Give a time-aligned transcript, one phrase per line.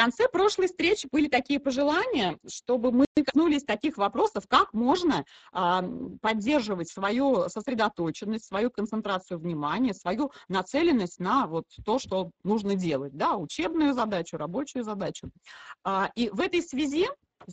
[0.00, 5.84] конце прошлой встречи были такие пожелания, чтобы мы коснулись таких вопросов, как можно а,
[6.22, 13.36] поддерживать свою сосредоточенность, свою концентрацию внимания, свою нацеленность на вот то, что нужно делать, да,
[13.36, 15.28] учебную задачу, рабочую задачу.
[15.84, 17.06] А, и в этой связи,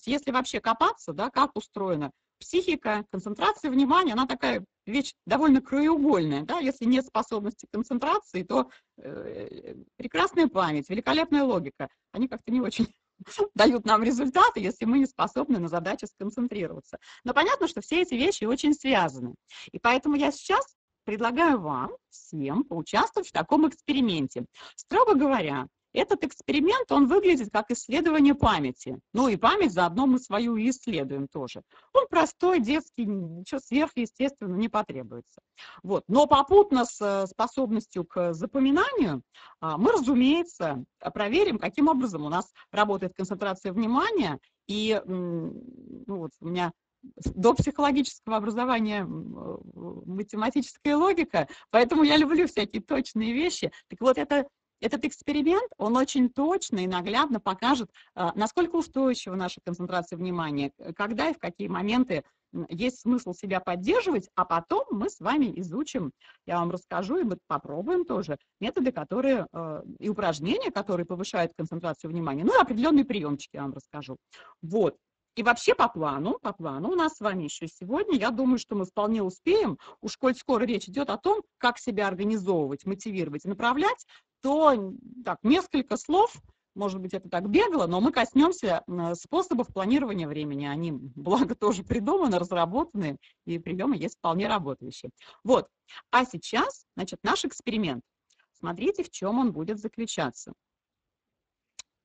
[0.05, 6.43] если вообще копаться, да, как устроена психика, концентрация внимания, она такая вещь довольно краеугольная.
[6.43, 6.59] Да?
[6.59, 12.87] Если нет способности концентрации, то э, прекрасная память, великолепная логика, они как-то не очень
[13.55, 16.97] дают нам результаты, если мы не способны на задачу сконцентрироваться.
[17.23, 19.35] Но понятно, что все эти вещи очень связаны.
[19.71, 20.65] И поэтому я сейчас
[21.03, 24.45] предлагаю вам всем поучаствовать в таком эксперименте.
[24.75, 28.99] Строго говоря, этот эксперимент, он выглядит как исследование памяти.
[29.13, 31.61] Ну и память заодно мы свою и исследуем тоже.
[31.93, 35.41] Он простой, детский, ничего сверхъестественного не потребуется.
[35.83, 36.03] Вот.
[36.07, 39.21] Но попутно с э, способностью к запоминанию
[39.59, 44.39] а, мы, разумеется, проверим, каким образом у нас работает концентрация внимания.
[44.67, 45.53] И ну,
[46.07, 46.71] вот у меня
[47.15, 53.71] до психологического образования математическая логика, поэтому я люблю всякие точные вещи.
[53.89, 54.47] Так вот, это
[54.79, 61.29] этот эксперимент, он очень точно и наглядно покажет, а, насколько устойчива наша концентрация внимания, когда
[61.29, 62.23] и в какие моменты
[62.69, 66.11] есть смысл себя поддерживать, а потом мы с вами изучим,
[66.45, 72.11] я вам расскажу, и мы попробуем тоже методы, которые, а, и упражнения, которые повышают концентрацию
[72.11, 74.17] внимания, ну определенные приемчики я вам расскажу.
[74.61, 74.97] Вот.
[75.37, 78.75] И вообще по плану, по плану у нас с вами еще сегодня, я думаю, что
[78.75, 83.47] мы вполне успеем, уж коль скоро речь идет о том, как себя организовывать, мотивировать и
[83.47, 84.03] направлять,
[84.41, 84.93] то
[85.25, 86.33] так, несколько слов,
[86.75, 88.83] может быть, это так бегло, но мы коснемся
[89.15, 90.67] способов планирования времени.
[90.67, 95.09] Они, благо, тоже придуманы, разработаны, и приемы есть вполне работающие.
[95.43, 95.67] Вот.
[96.11, 98.03] А сейчас, значит, наш эксперимент.
[98.53, 100.53] Смотрите, в чем он будет заключаться.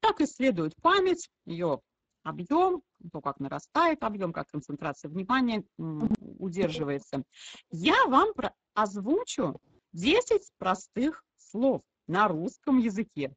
[0.01, 1.81] Как исследует память, ее
[2.23, 7.25] объем, то, как нарастает объем, как концентрация внимания удерживается.
[7.71, 8.29] Я вам
[8.75, 9.61] озвучу
[9.93, 13.35] 10 простых слов на русском языке.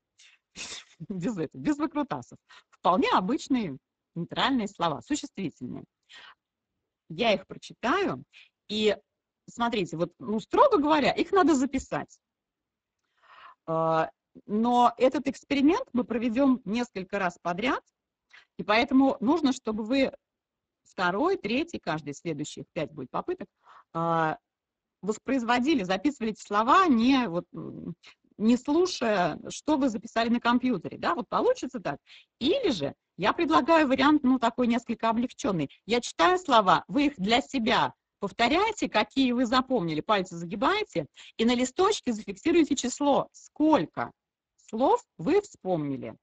[1.10, 2.38] Без этого, без выкрутасов.
[2.70, 3.78] Вполне обычные
[4.16, 5.84] нейтральные слова, существительные.
[7.10, 8.24] Я их прочитаю,
[8.70, 8.96] и
[9.48, 12.18] смотрите, вот, ну, строго говоря, их надо записать.
[13.68, 14.10] А,
[14.46, 17.84] но этот эксперимент мы проведем несколько раз подряд,
[18.58, 20.12] и поэтому нужно, чтобы вы
[20.84, 23.48] второй, третий, каждый следующих пять будет попыток,
[23.94, 24.38] а,
[25.02, 27.46] воспроизводили, записывали эти слова не вот
[28.38, 31.98] не слушая, что вы записали на компьютере, да, вот получится так.
[32.40, 35.70] Или же я предлагаю вариант, ну, такой несколько облегченный.
[35.86, 41.06] Я читаю слова, вы их для себя повторяете, какие вы запомнили, пальцы загибаете,
[41.38, 44.12] и на листочке зафиксируете число, сколько
[44.70, 46.16] слов вы вспомнили.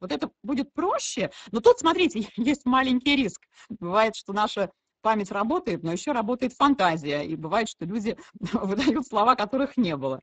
[0.00, 3.40] Вот это будет проще, но тут, смотрите, есть маленький риск.
[3.68, 4.70] Бывает, что наша
[5.02, 8.16] память работает, но еще работает фантазия, и бывает, что люди
[8.52, 10.20] выдают слова, которых не было.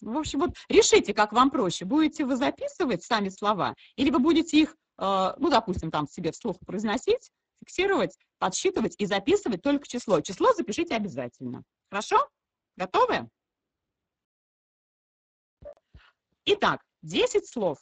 [0.00, 1.84] В общем, вот решите, как вам проще.
[1.84, 6.58] Будете вы записывать сами слова, или вы будете их, э, ну, допустим, там себе вслух
[6.60, 7.30] произносить,
[7.60, 10.20] фиксировать, подсчитывать и записывать только число.
[10.20, 11.62] Число запишите обязательно.
[11.90, 12.28] Хорошо?
[12.76, 13.28] Готовы?
[16.46, 17.78] Итак, 10 слов.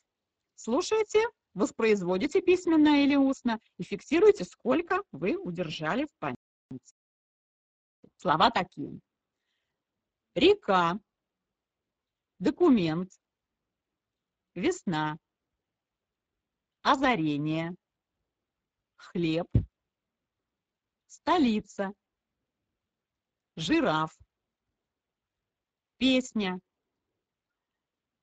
[0.56, 1.25] Слушайте,
[1.55, 6.95] воспроизводите письменно или устно и фиксируйте, сколько вы удержали в памяти.
[8.17, 8.99] Слова такие.
[10.35, 10.99] Река,
[12.38, 13.10] документ,
[14.54, 15.19] весна,
[16.82, 17.75] озарение,
[18.97, 19.49] хлеб,
[21.06, 21.93] столица,
[23.56, 24.16] жираф,
[25.97, 26.60] песня,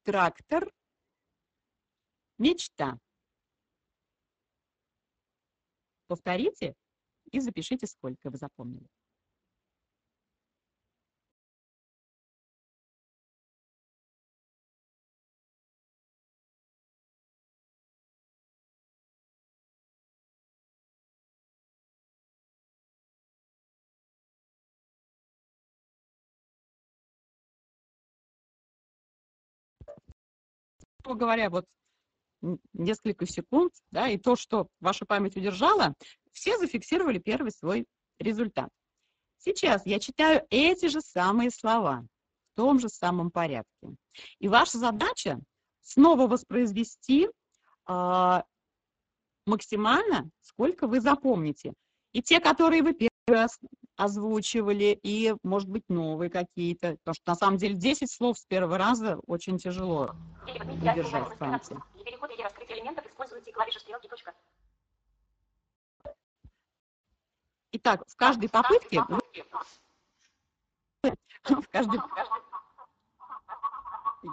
[0.03, 0.71] трактор,
[2.37, 2.97] мечта.
[6.07, 6.75] Повторите
[7.31, 8.87] и запишите, сколько вы запомнили.
[31.13, 31.65] Говоря, вот
[32.73, 35.93] несколько секунд, да, и то, что ваша память удержала,
[36.31, 37.85] все зафиксировали первый свой
[38.19, 38.69] результат.
[39.37, 42.05] Сейчас я читаю эти же самые слова
[42.53, 43.95] в том же самом порядке.
[44.39, 45.39] И ваша задача
[45.81, 47.27] снова воспроизвести
[47.87, 48.41] э,
[49.45, 51.73] максимально, сколько вы запомните.
[52.11, 53.59] И те, которые вы первый раз
[53.97, 56.97] озвучивали, и, может быть, новые какие-то.
[56.97, 60.15] Потому что, на самом деле, 10 слов с первого раза очень тяжело
[60.45, 61.77] удержать в памяти.
[62.03, 64.33] Переход или раскрытие элементов используют клавиша стрелки, точка.
[67.71, 69.01] Итак, в каждой попытке,
[71.43, 71.99] в каждой...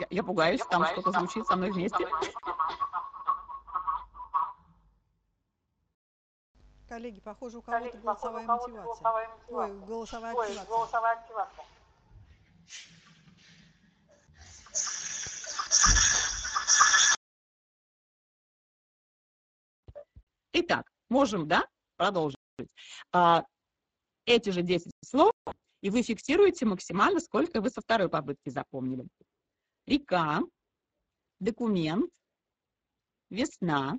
[0.00, 2.08] Я, я пугаюсь, там что-то звучит со мной вместе.
[6.92, 9.30] Коллеги, похоже, у кого-то голосовая мотивация.
[9.48, 11.64] Ой, голосовая активация.
[20.52, 21.66] Итак, можем, да,
[21.96, 22.36] продолжить.
[23.10, 23.46] А,
[24.26, 25.32] эти же 10 слов,
[25.80, 29.08] и вы фиксируете максимально, сколько вы со второй попытки запомнили.
[29.86, 30.40] Река,
[31.40, 32.12] документ,
[33.30, 33.98] весна,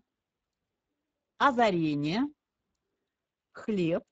[1.39, 2.27] озарение,
[3.53, 4.03] хлеб,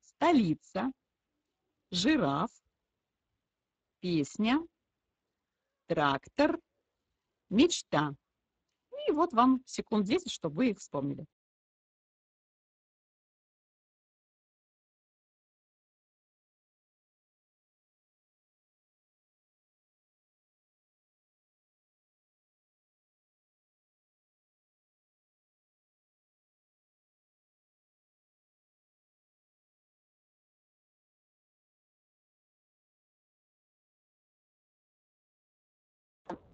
[0.00, 0.90] столица,
[1.90, 2.50] жираф,
[4.00, 4.60] песня,
[5.86, 6.58] трактор,
[7.50, 8.14] мечта.
[9.06, 11.24] И вот вам секунд 10, чтобы вы их вспомнили.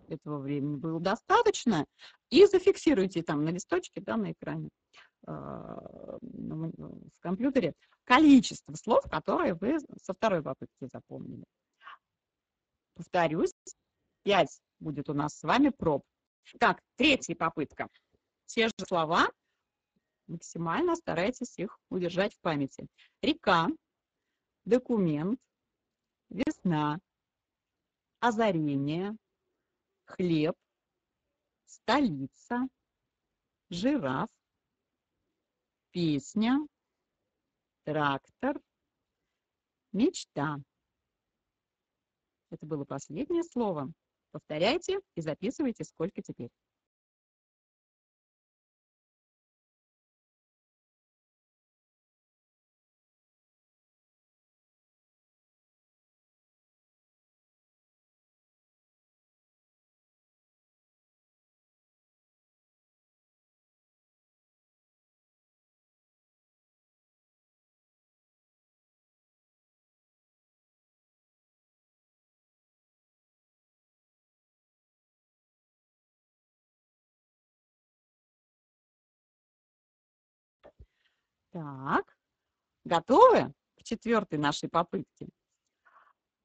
[0.09, 1.87] Этого времени было достаточно,
[2.31, 4.69] и зафиксируйте там на листочке, да, на экране
[5.27, 7.75] а, в компьютере
[8.05, 11.45] количество слов, которые вы со второй попытки запомнили.
[12.95, 13.55] Повторюсь,
[14.25, 14.49] 5
[14.81, 16.03] будет у нас с вами проб.
[16.59, 17.89] Так, третья попытка.
[18.47, 19.29] Те же слова,
[20.27, 22.87] максимально старайтесь их удержать в памяти.
[23.23, 23.69] Река,
[24.65, 25.41] документ,
[26.29, 26.99] весна,
[28.21, 29.17] озарение,
[30.17, 30.55] хлеб,
[31.65, 32.69] столица,
[33.71, 34.29] жираф,
[35.91, 36.59] песня,
[37.85, 38.61] трактор,
[39.93, 40.59] мечта.
[42.51, 43.93] Это было последнее слово.
[44.31, 46.51] Повторяйте и записывайте, сколько теперь.
[81.55, 82.17] Так,
[82.85, 85.29] готовы к четвертой нашей попытке?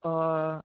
[0.03, 0.61] А,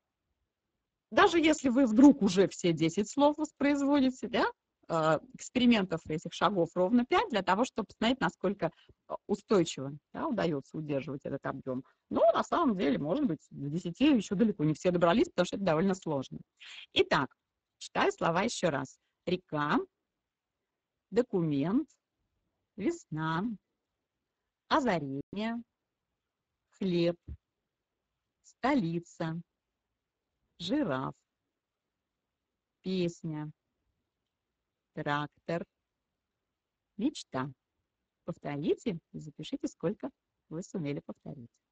[1.11, 4.45] даже если вы вдруг уже все 10 слов воспроизводите, да,
[4.87, 8.71] а, экспериментов этих шагов ровно 5 для того, чтобы посмотреть, насколько
[9.09, 11.83] а, устойчиво да, удается удерживать этот объем.
[12.11, 15.57] Но на самом деле, может быть, в 10 еще далеко не все добрались, потому что
[15.57, 16.39] это довольно сложно.
[16.93, 17.35] Итак,
[17.79, 18.99] читаю слова еще раз.
[19.25, 19.79] Река,
[21.11, 21.89] документ,
[22.77, 23.45] весна,
[24.77, 25.63] озарение,
[26.79, 27.17] хлеб,
[28.43, 29.41] столица,
[30.59, 31.15] жираф,
[32.83, 33.53] песня,
[34.95, 35.65] трактор,
[36.97, 37.53] мечта.
[38.25, 40.11] Повторите и запишите, сколько
[40.49, 41.64] вы сумели повторить.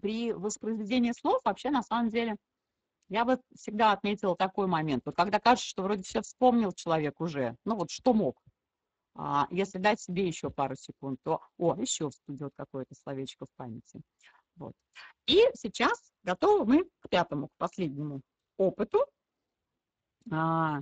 [0.00, 2.36] При воспроизведении слов вообще на самом деле
[3.08, 5.02] я бы всегда отметила такой момент.
[5.04, 8.40] Вот когда кажется, что вроде все вспомнил человек уже, ну вот что мог.
[9.14, 14.00] А если дать себе еще пару секунд, то, о, еще всплывет какое-то словечко в памяти.
[14.56, 14.72] Вот.
[15.26, 18.22] И сейчас готовы мы к пятому, к последнему
[18.56, 19.04] опыту.
[20.30, 20.80] А,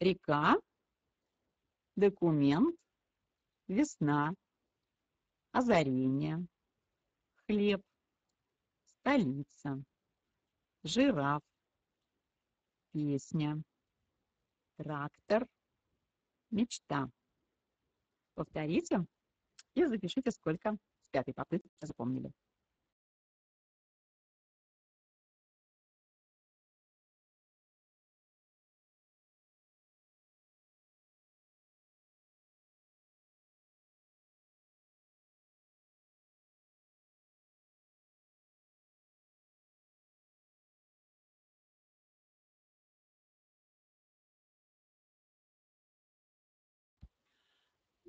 [0.00, 0.56] река,
[1.96, 2.74] документ,
[3.68, 4.34] весна,
[5.52, 6.44] озарение,
[7.46, 7.82] хлеб,
[8.84, 9.82] столица,
[10.82, 11.42] жираф,
[12.92, 13.62] песня,
[14.76, 15.46] трактор,
[16.50, 17.08] мечта.
[18.34, 19.04] Повторите
[19.74, 22.32] и запишите, сколько с пятой попытки запомнили.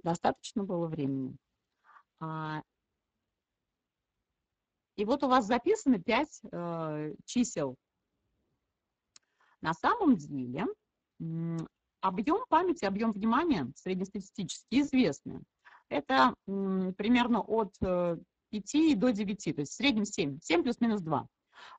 [0.05, 1.35] Достаточно было времени.
[2.19, 2.61] А,
[4.95, 7.75] и вот у вас записаны 5 э, чисел.
[9.61, 10.67] На самом деле
[12.01, 15.41] объем памяти, объем внимания среднестатистически известны.
[15.89, 18.21] Это примерно от 5
[18.75, 21.27] э, до 9, то есть в среднем 7, 7 плюс-минус 2.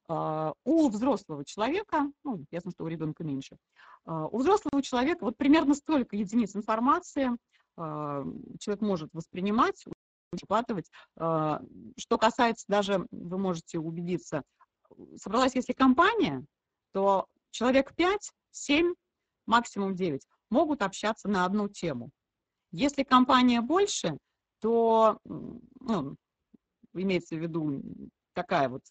[0.09, 3.57] А, у взрослого человека, ну, ясно, что у ребенка меньше,
[4.05, 7.31] а, у взрослого человека вот примерно столько единиц информации
[7.77, 9.85] человек может воспринимать,
[10.33, 10.91] учитывать.
[11.17, 14.43] Что касается даже, вы можете убедиться,
[15.17, 16.45] собралась если компания,
[16.93, 18.95] то человек 5, 7,
[19.47, 22.11] максимум 9 могут общаться на одну тему.
[22.73, 24.19] Если компания больше,
[24.61, 26.17] то, ну,
[26.95, 27.83] имеется в виду
[28.33, 28.83] такая вот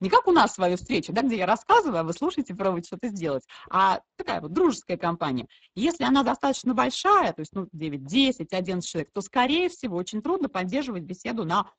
[0.00, 3.08] не как у нас свою встречу, да, где я рассказываю, а вы слушаете, пробуете что-то
[3.08, 5.46] сделать, а такая вот дружеская компания.
[5.74, 10.22] Если она достаточно большая, то есть ну, 9, 10, 11 человек, то, скорее всего, очень
[10.22, 11.70] трудно поддерживать беседу на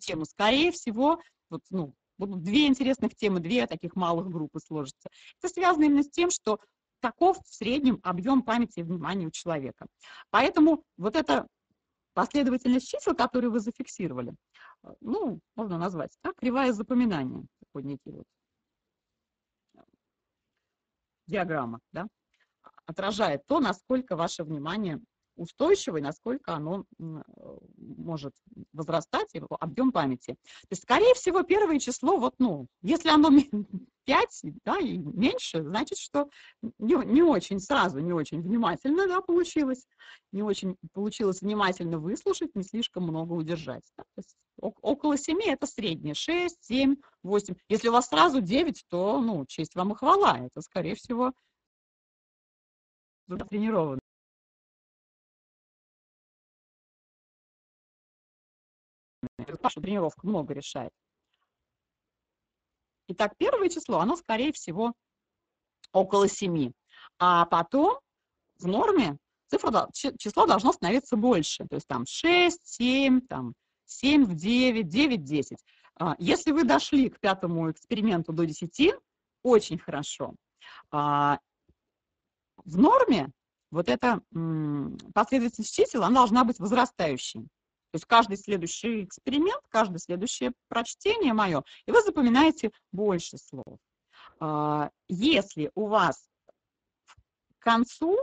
[0.00, 0.24] тему.
[0.24, 1.20] Скорее всего,
[1.50, 5.08] вот, ну, будут две интересных темы, две таких малых группы сложатся.
[5.40, 6.58] Это связано именно с тем, что
[7.00, 9.86] таков в среднем объем памяти и внимания у человека.
[10.30, 11.46] Поэтому вот эта
[12.14, 14.34] последовательность чисел, которые вы зафиксировали,
[15.00, 17.44] ну, можно назвать, да, кривая запоминания
[17.74, 18.26] некий вот
[21.26, 22.08] диаграмма, да,
[22.86, 25.00] отражает то, насколько ваше внимание
[25.38, 28.34] устойчиво и насколько оно может
[28.72, 30.32] возрастать, его объем памяти.
[30.34, 33.30] То есть, скорее всего, первое число, вот, ну, если оно
[34.04, 36.28] 5 да, и меньше, значит, что
[36.78, 39.86] не, не очень сразу, не очень внимательно да, получилось,
[40.32, 43.84] не очень получилось внимательно выслушать, не слишком много удержать.
[43.96, 44.04] Да.
[44.14, 47.54] То есть, около 7 это среднее, 6, 7, 8.
[47.68, 51.32] Если у вас сразу 9, то, ну, честь вам и хвала, это, скорее всего,
[59.48, 59.62] тренированный.
[59.62, 60.92] Ваша тренировка много решает.
[63.08, 64.92] Итак, первое число, оно, скорее всего,
[65.92, 66.72] около 7.
[67.18, 67.98] А потом
[68.58, 69.16] в норме
[69.48, 71.66] цифра, число должно становиться больше.
[71.68, 73.54] То есть там 6, 7, там
[73.86, 75.58] 7 в 9, 9 10.
[76.18, 78.94] Если вы дошли к пятому эксперименту до 10,
[79.42, 80.34] очень хорошо.
[80.90, 81.38] А,
[82.56, 83.30] в норме
[83.70, 84.20] вот эта
[85.14, 87.48] последовательность чисел, она должна быть возрастающей.
[87.90, 93.78] То есть каждый следующий эксперимент, каждое следующее прочтение мое, и вы запоминаете больше слов.
[94.40, 96.28] А, если у вас
[97.58, 98.16] к концу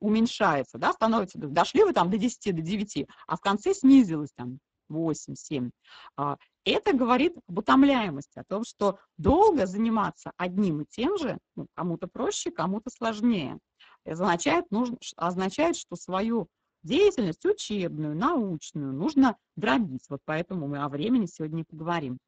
[0.00, 4.60] уменьшается, да, становится, дошли вы там до 10, до 9, а в конце снизилось там
[4.88, 5.70] 8, 7,
[6.16, 11.66] а, это говорит об утомляемости, о том, что долго заниматься одним и тем же, ну,
[11.74, 13.58] кому-то проще, кому-то сложнее.
[14.04, 16.48] Означает, нужно, означает, что свою
[16.86, 20.04] деятельность учебную, научную нужно дробить.
[20.08, 22.18] Вот поэтому мы о времени сегодня поговорим.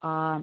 [0.00, 0.42] А,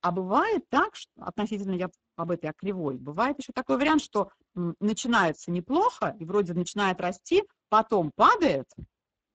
[0.00, 5.50] а бывает так, что, относительно я об этой кривой, бывает еще такой вариант, что начинается
[5.50, 8.66] неплохо, и вроде начинает расти, потом падает,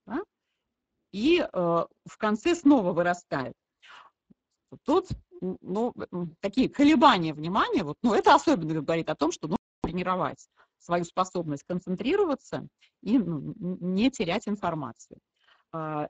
[0.06, 0.22] да,
[1.12, 3.54] и э, в конце снова вырастает.
[4.84, 5.10] Тут
[5.62, 5.94] ну,
[6.40, 10.48] такие колебания внимания, вот, ну, это особенно говорит о том, что нужно тренировать
[10.84, 12.68] свою способность концентрироваться
[13.02, 15.20] и ну, не терять информацию.
[15.72, 16.08] А,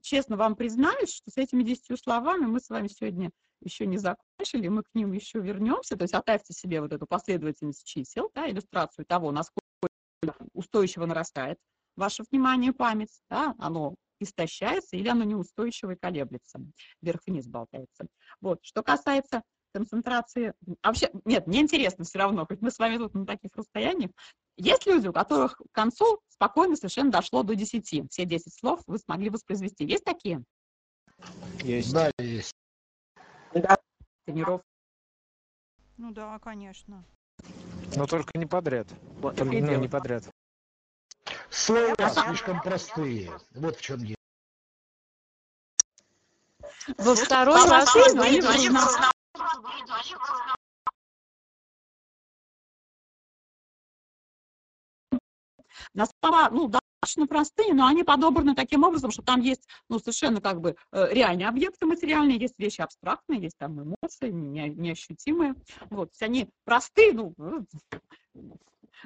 [0.00, 4.68] честно вам признаюсь, что с этими десятью словами мы с вами сегодня еще не закончили,
[4.68, 5.96] мы к ним еще вернемся.
[5.96, 9.66] То есть оставьте себе вот эту последовательность чисел, да, иллюстрацию того, насколько
[10.52, 11.58] устойчиво нарастает
[11.96, 16.60] ваше внимание, память, да, оно истощается или оно неустойчиво и колеблется,
[17.02, 18.06] вверх-вниз болтается.
[18.40, 18.60] Вот.
[18.62, 19.42] Что касается
[19.72, 20.54] концентрации...
[20.82, 24.10] А вообще, нет, мне интересно все равно, хоть мы с вами тут на таких расстояниях.
[24.56, 28.10] Есть люди, у которых к концу спокойно совершенно дошло до 10.
[28.10, 29.84] Все 10 слов вы смогли воспроизвести.
[29.84, 30.42] Есть такие?
[31.62, 31.92] Есть.
[31.92, 32.52] Да, есть.
[34.24, 34.66] Тренировка.
[35.96, 37.04] Ну да, конечно.
[37.94, 38.86] Но только не подряд.
[39.20, 40.24] Вот, только, ну, не подряд.
[41.50, 43.32] Слова слишком простые.
[43.54, 44.16] Вот в чем дело.
[46.98, 47.94] Во второй раз
[55.94, 60.40] на слова, ну, достаточно простые, но они подобраны таким образом, что там есть, ну, совершенно
[60.40, 65.54] как бы э, реальные объекты материальные, есть вещи абстрактные, есть там эмоции не, неощутимые.
[65.90, 67.34] Вот, то они простые, ну,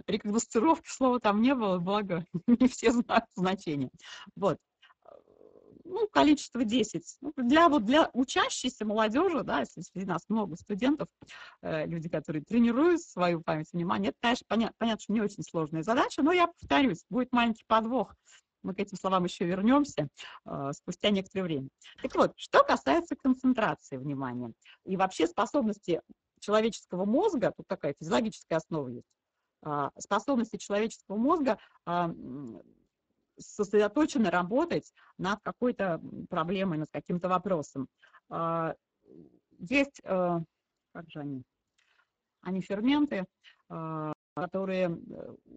[0.06, 3.90] рекогностировки слова там не было, благо не все знают значение.
[4.36, 4.58] Вот.
[5.90, 7.18] Ну, количество 10.
[7.20, 11.08] Ну, для, вот для учащейся молодежи, да, если среди нас много студентов,
[11.62, 15.82] э, люди, которые тренируют свою память внимания, это, конечно, понятно, понятно, что не очень сложная
[15.82, 18.14] задача, но я повторюсь, будет маленький подвох.
[18.62, 20.08] Мы к этим словам еще вернемся
[20.46, 21.68] э, спустя некоторое время.
[22.02, 24.52] Так вот, что касается концентрации внимания
[24.84, 26.02] и вообще способности
[26.40, 29.06] человеческого мозга, тут такая физиологическая основа есть,
[29.64, 32.14] э, способности человеческого мозга э,
[33.40, 37.88] сосредоточенно работать над какой-то проблемой, над каким-то вопросом.
[38.28, 38.74] А,
[39.58, 40.38] есть, э,
[40.92, 41.42] как же они,
[42.42, 43.26] они ферменты,
[43.68, 44.96] а, которые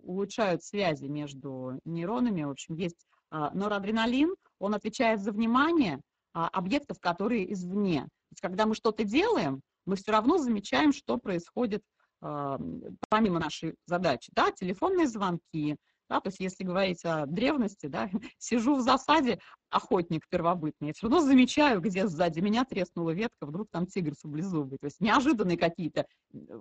[0.03, 2.43] улучшают связи между нейронами.
[2.43, 6.01] В общем, есть а, норадреналин, он отвечает за внимание
[6.33, 8.01] объектов, которые извне.
[8.01, 11.83] То есть, когда мы что-то делаем, мы все равно замечаем, что происходит
[12.19, 14.31] помимо нашей задачи.
[14.33, 15.75] Да, телефонные звонки,
[16.13, 19.39] да, то есть если говорить о древности, да, сижу в засаде,
[19.71, 24.77] охотник первобытный, я все равно замечаю, где сзади меня треснула ветка, вдруг там тигр саблезубый.
[24.77, 26.05] То есть неожиданные какие-то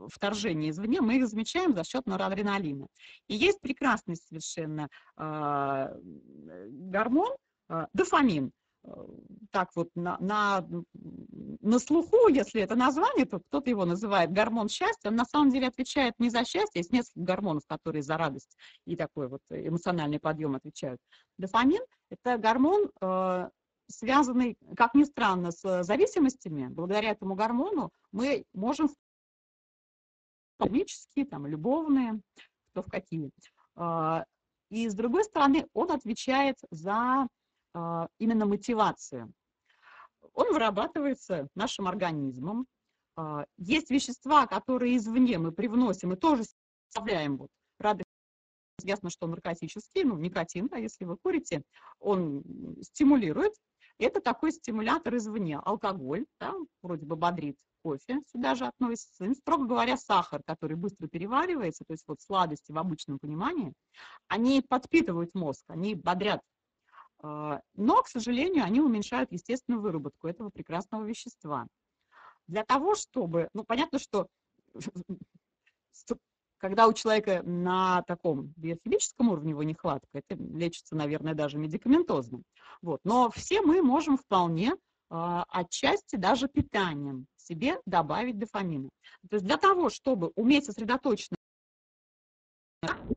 [0.08, 2.86] вторжения извне, мы их замечаем за счет норадреналина.
[3.28, 5.96] И есть прекрасный совершенно э,
[6.70, 7.32] гормон,
[7.68, 8.52] э, дофамин,
[9.50, 15.08] так вот на, на, на слуху, если это название, то кто-то его называет гормон счастья,
[15.08, 18.96] он на самом деле отвечает не за счастье, есть несколько гормонов, которые за радость и
[18.96, 21.00] такой вот эмоциональный подъем отвечают.
[21.38, 23.50] Дофамин– это гормон, э,
[23.86, 26.66] связанный, как ни странно, с зависимостями.
[26.68, 28.90] Благодаря этому гормону мы можем
[30.58, 32.20] экономические, там, любовные,
[32.72, 33.30] кто в какие.
[33.76, 34.24] Э,
[34.70, 37.28] и с другой стороны, он отвечает за
[38.18, 39.32] именно мотивацию.
[40.34, 42.66] Он вырабатывается нашим организмом.
[43.16, 46.44] А, есть вещества, которые извне мы привносим и тоже
[46.86, 48.06] составляем вот радость.
[48.82, 51.62] Ясно, что наркотический, ну, никотин, а если вы курите,
[52.00, 52.42] он
[52.80, 53.54] стимулирует.
[53.98, 55.58] Это такой стимулятор извне.
[55.58, 59.26] Алкоголь, да, вроде бы бодрит, кофе сюда же относится.
[59.26, 63.72] И, строго говоря, сахар, который быстро переваривается, то есть вот сладости в обычном понимании,
[64.28, 66.51] они подпитывают мозг, они бодрят а,
[67.22, 71.66] но, к сожалению, они уменьшают естественную выработку этого прекрасного вещества.
[72.48, 74.26] Для того, чтобы, ну, понятно, что
[76.62, 82.42] когда у человека на таком биохимическом уровне его нехватка, это лечится, наверное, даже медикаментозно.
[82.80, 83.00] Вот.
[83.04, 84.74] Но все мы можем вполне э,
[85.10, 88.88] отчасти даже питанием себе добавить дофамина.
[89.28, 91.36] То есть для того, чтобы уметь сосредоточенно,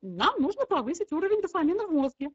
[0.01, 2.29] нам нужно повысить уровень дофамина в мозге.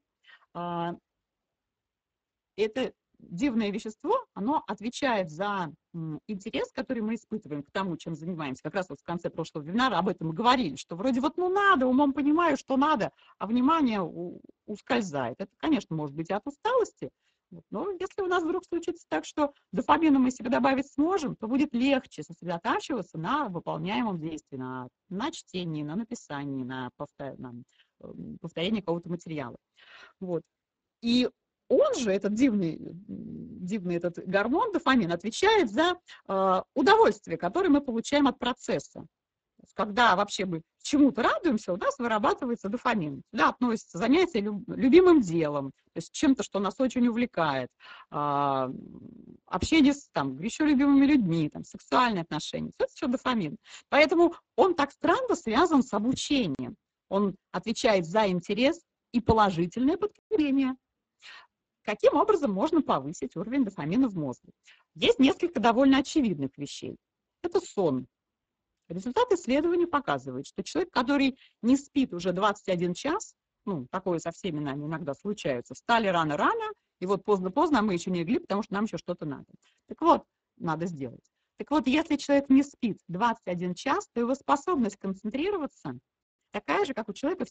[2.61, 5.73] Это дивное вещество, оно отвечает за
[6.27, 8.62] интерес, который мы испытываем к тому, чем занимаемся.
[8.62, 11.49] Как раз вот в конце прошлого вебинара об этом мы говорили, что вроде вот ну
[11.49, 14.01] надо, умом понимаю, что надо, а внимание
[14.66, 15.37] ускользает.
[15.38, 17.11] Это, конечно, может быть и от усталости,
[17.70, 21.75] но если у нас вдруг случится так, что дофамина мы себе добавить сможем, то будет
[21.75, 27.55] легче сосредотачиваться на выполняемом действии, на, на чтении, на написании, на, повтор, на
[28.40, 29.57] повторении какого-то материала.
[30.20, 30.42] Вот.
[31.03, 31.29] И
[31.70, 35.94] он же, этот дивный, дивный этот гормон, дофамин, отвечает за
[36.28, 39.06] э, удовольствие, которое мы получаем от процесса.
[39.74, 43.22] Когда вообще мы чему-то радуемся, у нас вырабатывается дофамин.
[43.30, 47.68] Сюда относится занятие люб, любимым делом, то есть чем-то, что нас очень увлекает,
[48.11, 48.68] э,
[49.46, 52.72] общение с там, еще любимыми людьми, там, сексуальные отношения.
[52.76, 53.56] Все это все дофамин.
[53.90, 56.74] Поэтому он так странно связан с обучением.
[57.09, 58.80] Он отвечает за интерес
[59.12, 60.74] и положительное подкрепление.
[61.82, 64.52] Каким образом можно повысить уровень дофамина в мозге?
[64.94, 66.96] Есть несколько довольно очевидных вещей.
[67.42, 68.06] Это сон.
[68.88, 74.58] Результат исследования показывает, что человек, который не спит уже 21 час, ну, такое со всеми
[74.58, 78.74] нами иногда случается, встали рано-рано, и вот поздно-поздно, а мы еще не легли, потому что
[78.74, 79.46] нам еще что-то надо.
[79.86, 80.24] Так вот,
[80.56, 81.24] надо сделать.
[81.56, 85.98] Так вот, если человек не спит 21 час, то его способность концентрироваться
[86.50, 87.50] такая же, как у человека в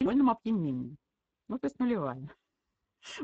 [0.00, 0.96] сильном опьянении.
[1.48, 2.28] Ну, то есть нулевая.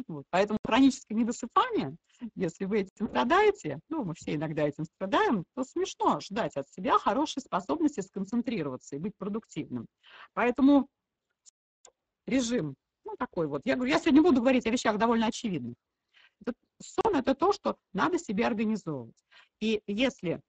[0.07, 0.25] Вот.
[0.31, 1.97] Поэтому хроническое недосыпание,
[2.35, 6.99] если вы этим страдаете, ну, мы все иногда этим страдаем, то смешно ждать от себя
[6.99, 9.87] хорошей способности сконцентрироваться и быть продуктивным.
[10.35, 10.89] Поэтому
[12.27, 13.63] режим, ну, такой вот.
[13.65, 15.77] Я говорю, я сегодня буду говорить о вещах довольно очевидных.
[16.41, 19.17] Это, сон– это то, что надо себе организовывать.
[19.61, 20.41] И если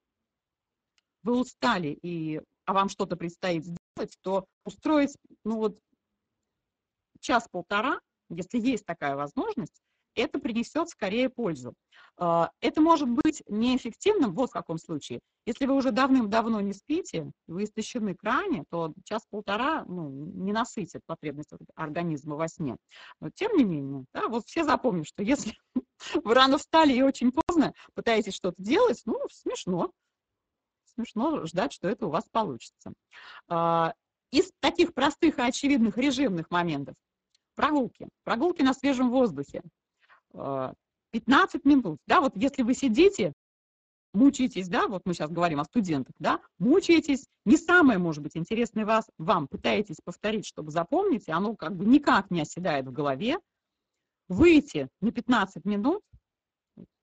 [1.22, 5.78] вы устали, и, а вам что-то предстоит сделать, то устроить, ну, вот,
[7.20, 8.00] час-полтора–
[8.34, 9.80] если есть такая возможность,
[10.14, 11.74] это принесет скорее пользу.
[12.18, 15.20] А, это может быть неэффективным вот в каком случае.
[15.46, 21.50] Если вы уже давным-давно не спите, вы истощены крайне, то час-полтора ну, не насытит потребность
[21.74, 22.76] организма во сне.
[23.20, 25.54] Но тем не менее, да, вот все запомним, что если
[26.22, 29.90] вы рано встали и очень поздно пытаетесь что-то делать, ну, смешно.
[30.94, 32.92] Смешно ждать, что это у вас получится.
[33.48, 33.94] А,
[34.30, 36.96] из таких простых и очевидных режимных моментов
[37.62, 38.08] прогулки.
[38.24, 39.62] Прогулки на свежем воздухе.
[40.32, 41.98] 15 а, минут.
[42.08, 43.32] Да, вот если вы сидите,
[44.12, 48.84] мучаетесь, да, вот мы сейчас говорим о студентах, да, мучаетесь, не самое, может быть, интересное
[48.84, 53.38] вас, вам, пытаетесь повторить, чтобы запомнить, оно как бы никак не оседает в голове,
[54.28, 56.02] выйти на 15 минут,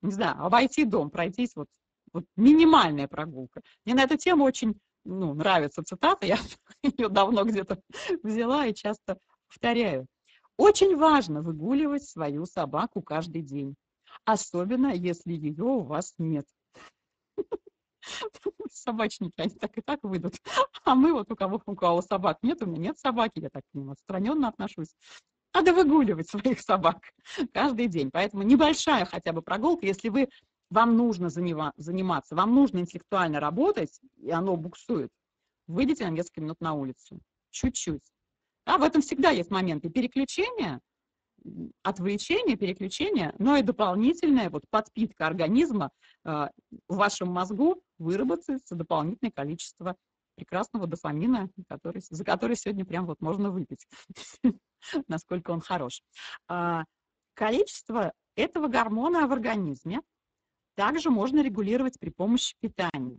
[0.02, 1.68] не знаю, обойти дом, пройтись, вот,
[2.12, 3.62] вот минимальная прогулка.
[3.86, 6.38] Мне на эту тему очень ну, нравится цитата, я
[6.84, 7.82] ее давно где-то
[8.24, 9.18] взяла и часто
[9.48, 10.06] повторяю.
[10.60, 13.78] Очень важно выгуливать свою собаку каждый день,
[14.26, 16.46] особенно если ее у вас нет.
[18.70, 20.34] Собачники, они так и так выйдут.
[20.84, 23.64] А мы вот у кого, у кого собак нет, у меня нет собаки, я так
[23.72, 24.94] к ним отстраненно отношусь.
[25.54, 27.10] Надо выгуливать своих собак
[27.54, 28.10] каждый день.
[28.12, 30.28] Поэтому небольшая хотя бы прогулка, если вы,
[30.70, 35.10] вам нужно заниматься, вам нужно интеллектуально работать, и оно буксует,
[35.68, 37.22] выйдите на несколько минут на улицу.
[37.50, 38.04] Чуть-чуть.
[38.70, 40.80] А в этом всегда есть моменты переключения,
[41.82, 45.90] отвлечения, переключения, но и дополнительная вот подпитка организма
[46.24, 46.50] э,
[46.88, 49.96] в вашем мозгу выработается дополнительное количество
[50.36, 53.88] прекрасного дофамина, который, за который сегодня прям вот можно выпить,
[55.08, 56.04] насколько он хорош.
[56.48, 56.84] А,
[57.34, 60.02] количество этого гормона в организме
[60.76, 63.18] также можно регулировать при помощи питания.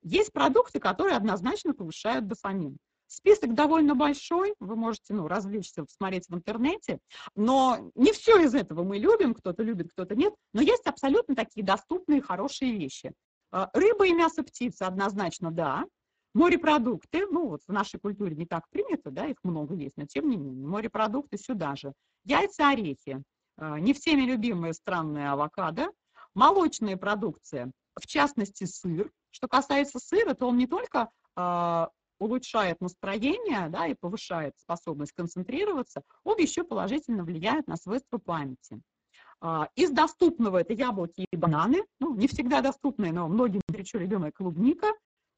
[0.00, 2.78] Есть продукты, которые однозначно повышают дофамин.
[3.10, 7.00] Список довольно большой, вы можете ну, развлечься, посмотреть в интернете,
[7.34, 11.66] но не все из этого мы любим, кто-то любит, кто-то нет, но есть абсолютно такие
[11.66, 13.12] доступные, хорошие вещи.
[13.50, 15.86] А, рыба и мясо птицы однозначно да,
[16.34, 20.30] морепродукты, ну вот в нашей культуре не так принято, да, их много есть, но тем
[20.30, 21.92] не менее, морепродукты сюда же.
[22.22, 23.24] Яйца, орехи,
[23.56, 25.90] а, не всеми любимые странные авокадо,
[26.34, 29.10] молочная продукция, в частности сыр.
[29.32, 31.88] Что касается сыра, то он не только а,
[32.20, 38.80] улучшает настроение да, и повышает способность концентрироваться, он еще положительно влияет на свойства памяти.
[39.40, 44.30] А, из доступного это яблоки и бананы, ну, не всегда доступные, но многим горячо любимая
[44.30, 44.86] клубника,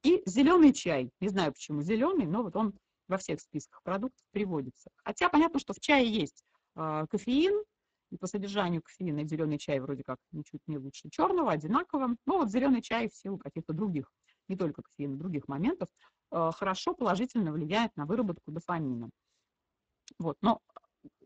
[0.03, 1.11] и зеленый чай.
[1.21, 2.75] Не знаю, почему зеленый, но вот он
[3.07, 4.91] во всех списках продуктов приводится.
[5.05, 6.43] Хотя понятно, что в чае есть
[6.75, 7.63] э, кофеин,
[8.11, 12.17] и по содержанию кофеина зеленый чай вроде как ничуть не лучше черного, одинаково.
[12.27, 14.11] Но вот зеленый чай в силу каких-то других,
[14.49, 15.89] не только кофеина, других моментов,
[16.33, 19.11] Э, хорошо положительно влияет на выработку дофамина.
[20.19, 20.39] Вот.
[20.41, 20.61] Но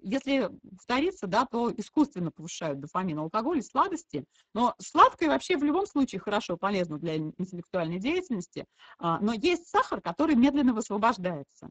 [0.03, 4.25] если повториться, да, то искусственно повышают дофамин, алкоголь и сладости.
[4.53, 8.67] Но сладкое вообще в любом случае хорошо, полезно для интеллектуальной деятельности.
[8.99, 11.69] А, но есть сахар, который медленно высвобождается.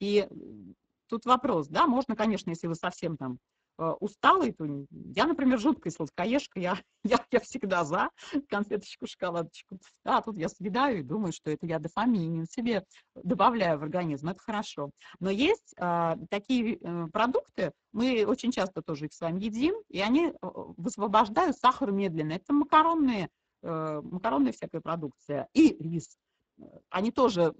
[0.00, 0.26] И
[1.08, 3.38] тут вопрос, да, можно, конечно, если вы совсем там
[3.78, 8.10] усталый, то я, например, жуткая сладкоежка, я, я, я всегда за
[8.48, 9.78] конфеточку, шоколадочку.
[10.04, 14.40] А тут я съедаю и думаю, что это я дофамин себе добавляю в организм, это
[14.40, 14.90] хорошо.
[15.20, 20.00] Но есть а, такие а, продукты, мы очень часто тоже их с вами едим, и
[20.00, 22.32] они э, высвобождают сахар медленно.
[22.32, 23.28] Это макаронные,
[23.62, 26.16] а, макаронная всякая продукция и рис
[26.90, 27.54] они тоже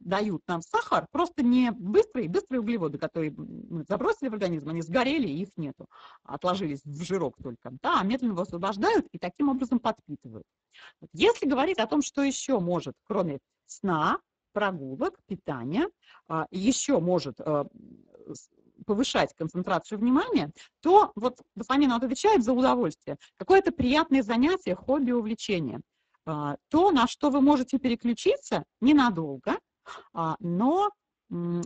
[0.00, 5.28] дают нам сахар, просто не быстрые, быстрые углеводы, которые мы забросили в организм, они сгорели,
[5.28, 5.86] их нету,
[6.24, 10.46] отложились в жирок только, да, а медленно освобождают и таким образом подпитывают.
[11.12, 14.18] Если говорить о том, что еще может, кроме сна,
[14.52, 15.88] прогулок, питания,
[16.26, 17.66] а, еще может а,
[18.86, 23.18] повышать концентрацию внимания, то вот дофамин отвечает за удовольствие.
[23.36, 25.80] Какое-то приятное занятие, хобби, увлечение–
[26.68, 29.58] то, на что вы можете переключиться ненадолго,
[30.12, 30.90] а, но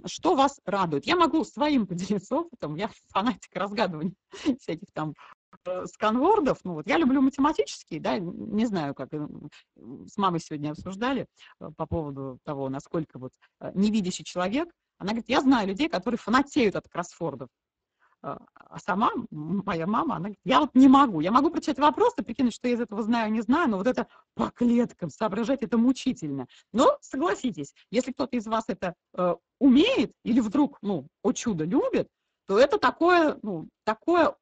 [0.06, 1.06] что вас радует.
[1.06, 4.14] Я могу своим поделиться опытом, я фанатик разгадывания
[4.60, 5.14] всяких там
[5.64, 9.26] э, сканвордов, ну вот я люблю математические, да, не знаю, как э,
[10.06, 11.26] с мамой сегодня обсуждали
[11.60, 13.32] э, по поводу того, насколько вот
[13.74, 17.48] невидящий человек, она говорит, я знаю людей, которые фанатеют от кроссфордов,
[18.22, 21.20] а, а сама, моя мама, она я вот не могу.
[21.20, 24.06] Я могу прочитать вопросы, прикинуть, что я из этого знаю, не знаю, но вот это
[24.34, 26.46] по клеткам соображать, это мучительно.
[26.72, 32.08] Но согласитесь, если кто-то из вас это э, умеет или вдруг, ну, о чудо, любит,
[32.46, 34.36] то это такое, ну, такое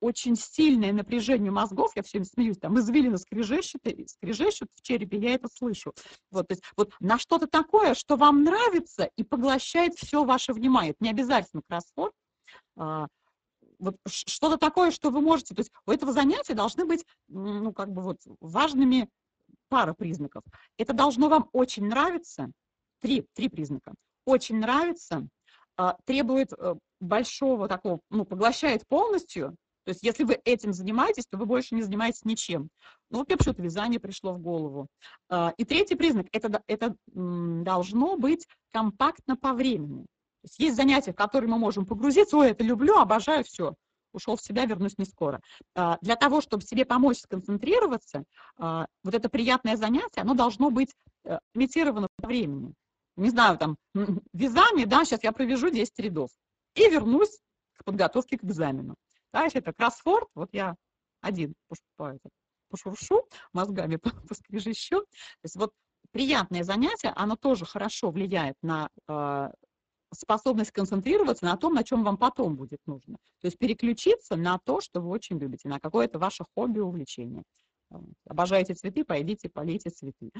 [0.00, 5.34] очень сильное напряжение мозгов, я все время смеюсь, там извилины скрежещут, скрежещут в черепе, я
[5.34, 5.94] это слышу.
[6.30, 10.90] Вот, то есть, вот на что-то такое, что вам нравится и поглощает все ваше внимание.
[10.90, 12.12] Это не обязательно кроссворд,
[12.76, 17.90] вот что-то такое, что вы можете, то есть у этого занятия должны быть, ну, как
[17.90, 19.08] бы вот важными
[19.68, 20.42] пара признаков.
[20.78, 22.52] Это должно вам очень нравиться,
[23.00, 23.92] три, три признака,
[24.24, 25.26] очень нравится,
[25.76, 31.36] а, требует э, большого такого, ну, поглощает полностью, То есть если вы этим занимаетесь, то
[31.38, 32.68] вы больше не занимаетесь ничем.
[33.10, 34.86] Ну, вот мне почему-то вязание пришло в голову.
[35.28, 40.06] А, и третий признак это,– это должно быть компактно по времени.
[40.42, 43.74] То есть, есть занятия, в которые мы можем погрузиться, ой, это люблю, обожаю, все,
[44.12, 45.40] ушел в себя, вернусь не скоро.
[45.74, 48.24] А, для того, чтобы себе помочь сконцентрироваться,
[48.58, 50.92] а, вот это приятное занятие, оно должно быть
[51.24, 52.74] э, имитировано по времени.
[53.16, 53.76] Не знаю, там,
[54.32, 56.30] вязание, да, сейчас я провяжу 10 рядов
[56.74, 57.38] и вернусь
[57.78, 58.96] к подготовке к экзамену.
[59.32, 60.74] Да, это кроссворд, вот я
[61.20, 61.54] один
[62.68, 63.96] пошуршу, мозгами
[64.28, 65.02] поскрежещу.
[65.02, 65.72] То есть вот
[66.10, 69.50] приятное занятие, оно тоже хорошо влияет на э,
[70.12, 73.16] способность концентрироваться на том, на чем вам потом будет нужно.
[73.40, 77.42] То есть переключиться на то, что вы очень любите, на какое-то ваше хобби, увлечение.
[78.26, 80.30] Обожаете цветы, пойдите, полейте цветы.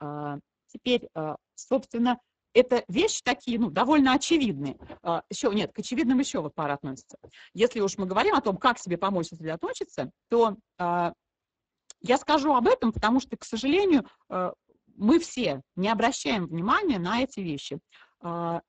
[0.00, 2.18] А, теперь, а, собственно,
[2.54, 4.76] это вещи такие, ну, довольно очевидные.
[5.02, 7.18] А, еще, нет, к очевидным еще вот пара относится.
[7.54, 12.92] Если уж мы говорим о том, как себе помочь сосредоточиться, то я скажу об этом,
[12.92, 17.80] потому что, к сожалению, мы все не обращаем внимания на эти вещи.
[18.20, 18.62] А,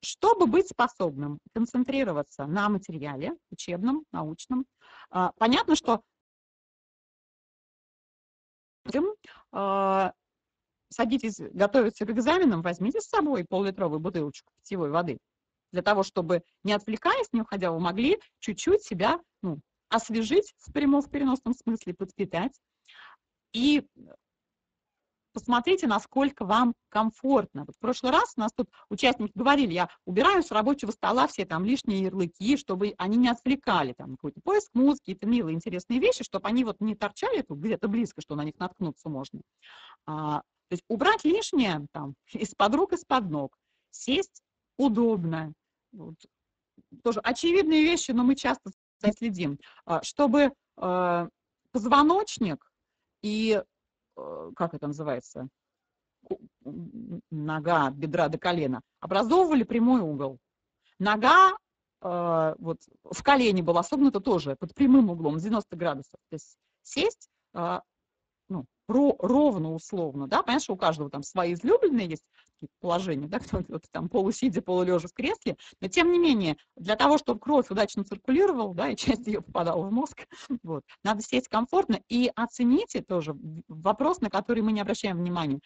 [0.00, 4.66] чтобы быть способным концентрироваться на материале учебном, научном,
[5.10, 6.02] а, понятно, что
[9.52, 10.12] а,
[10.90, 15.18] садитесь готовиться к экзаменам, возьмите с собой пол-литровую бутылочку питьевой воды.
[15.72, 21.02] Для того, чтобы, не отвлекаясь, не уходя, вы могли чуть-чуть себя ну, освежить в прямом,
[21.02, 22.52] в переносном смысле, подпитать.
[23.52, 23.86] И
[25.36, 27.66] посмотрите, насколько вам комфортно.
[27.66, 31.44] Вот в прошлый раз у нас тут участники говорили, я убираю с рабочего стола все
[31.44, 36.24] там лишние ярлыки, чтобы они не отвлекали, там какой-то поиск музыки, какие-то милые, интересные вещи,
[36.24, 39.42] чтобы они вот не торчали тут где-то близко, что на них наткнуться можно.
[40.06, 43.58] А, то есть убрать лишнее там из-под рук, из-под ног,
[43.90, 44.42] сесть
[44.78, 45.52] удобно.
[45.92, 46.14] Вот.
[47.04, 48.70] Тоже очевидные вещи, но мы часто
[49.18, 51.28] следим, а, чтобы а,
[51.72, 52.72] позвоночник
[53.20, 53.62] и Э,
[54.56, 55.48] как это называется,
[57.30, 60.38] нога от бедра до колена, образовывали прямой угол.
[60.98, 61.52] Нога
[62.02, 66.18] э, вот в колени была согнута тоже под прямым углом, 90 градусов.
[66.30, 67.80] То есть сесть э,
[68.48, 72.24] ну, ровно условно, да, понятно, что у каждого там свои излюбленные есть
[72.80, 77.40] положения, да, кто-то там полусидя, полулежа в кресле, но тем не менее, для того, чтобы
[77.40, 80.26] кровь удачно циркулировала, да, и часть ее попадала в мозг,
[80.62, 83.34] вот, надо сесть комфортно и оцените тоже
[83.68, 85.60] вопрос, на который мы не обращаем внимания.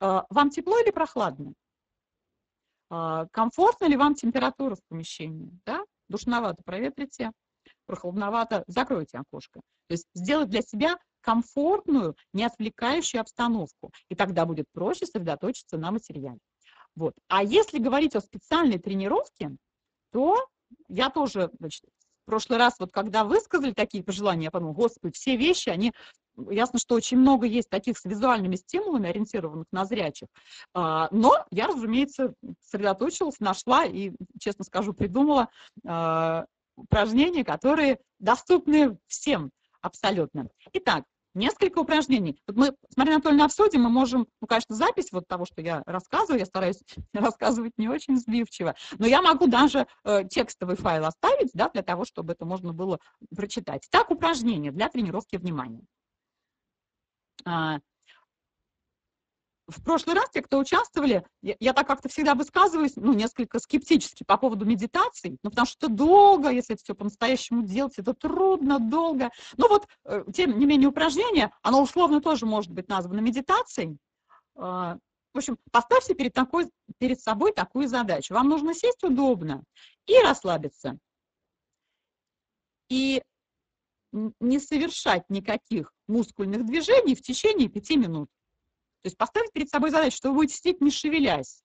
[0.00, 1.54] А, вам тепло или прохладно?
[2.90, 5.84] А, комфортно ли вам температура в помещении, да?
[6.08, 7.32] Душновато проветрите,
[7.86, 9.60] прохладновато, закройте окошко.
[9.88, 13.90] То есть сделать для себя комфортную, не отвлекающую обстановку.
[14.08, 16.38] И тогда будет проще сосредоточиться на материале.
[16.94, 17.14] Вот.
[17.26, 19.50] А если говорить о специальной тренировке,
[20.12, 20.46] то
[20.88, 21.82] я тоже, значит,
[22.22, 25.92] в прошлый раз, вот когда высказали такие пожелания, я подумала, господи, все вещи, они,
[26.36, 30.28] ясно, что очень много есть таких с визуальными стимулами, ориентированных на зрячих,
[30.74, 35.48] а, но я, разумеется, сосредоточилась, нашла и, честно скажу, придумала
[35.84, 39.50] а, упражнения, которые доступны всем
[39.86, 40.48] абсолютно.
[40.72, 41.04] Итак,
[41.36, 42.40] несколько упражнений.
[42.46, 45.82] Вот мы с Мариной Анатольевной обсудим, мы можем, ну, конечно, запись вот того, что я
[45.86, 51.50] рассказываю, я стараюсь рассказывать не очень сбивчиво, но я могу даже э, текстовый файл оставить,
[51.54, 52.98] да, для того, чтобы это можно было
[53.34, 53.86] прочитать.
[53.90, 55.84] Так, упражнение для тренировки внимания.
[59.68, 64.22] В прошлый раз те, кто участвовали, я, я так как-то всегда высказываюсь, ну, несколько скептически
[64.22, 69.30] по поводу медитаций, ну, потому что долго, если это все по-настоящему делать, это трудно, долго.
[69.56, 73.98] Ну, вот, э, тем не менее, упражнение, оно условно тоже может быть названо медитацией.
[74.54, 74.98] А,
[75.34, 78.34] в общем, поставьте перед, такой, перед собой такую задачу.
[78.34, 79.64] Вам нужно сесть удобно
[80.06, 80.98] и расслабиться.
[82.88, 83.22] И
[84.12, 88.30] не совершать никаких мускульных движений в течение пяти минут.
[89.06, 91.62] То есть поставить перед собой задачу, что вы будете сидеть не шевелясь.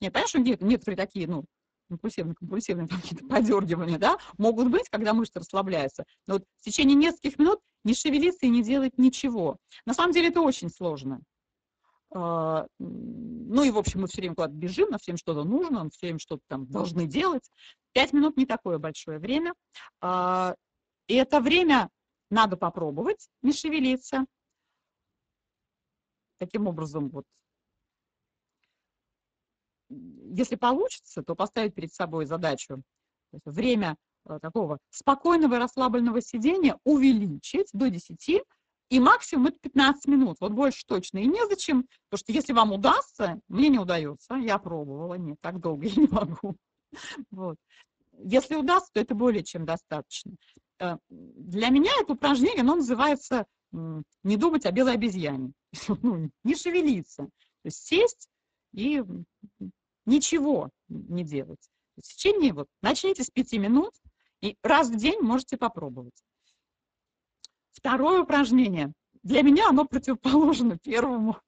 [0.00, 1.44] Нет, понятно, что некоторые такие, ну,
[1.90, 6.04] импульсивные, компульсивные какие-то подергивания, да, могут быть, когда мышцы расслабляются.
[6.28, 9.56] Но вот в течение нескольких минут не шевелиться и не делать ничего.
[9.86, 11.20] На самом деле это очень сложно.
[12.14, 15.90] А, ну и, в общем, мы все время куда-то бежим, нам всем что-то нужно, мы
[15.90, 17.50] все время что-то там должны делать.
[17.92, 19.54] Пять минут не такое большое время.
[20.00, 20.54] А,
[21.08, 21.88] и это время
[22.30, 24.26] надо попробовать, не шевелиться,
[26.40, 27.24] таким образом, вот,
[29.90, 32.82] если получится, то поставить перед собой задачу
[33.44, 38.42] время э, такого спокойного и расслабленного сидения увеличить до 10,
[38.90, 41.18] и максимум это 15 минут, вот больше точно.
[41.18, 45.86] И незачем, потому что если вам удастся, мне не удается, я пробовала, нет, так долго
[45.86, 46.56] я не могу.
[47.30, 47.56] Вот.
[48.18, 50.32] если удастся, то это более чем достаточно.
[50.80, 55.52] Э, для меня это упражнение, оно называется «не думать о белой обезьяне»,
[56.02, 57.30] ну, не шевелиться, то
[57.64, 58.28] есть сесть
[58.72, 59.02] и
[60.06, 61.70] ничего не делать.
[61.96, 63.92] В течение, вот, начните с пяти минут,
[64.40, 66.14] и раз в день можете попробовать.
[67.72, 68.92] Второе упражнение.
[69.22, 71.38] Для меня оно противоположно первому.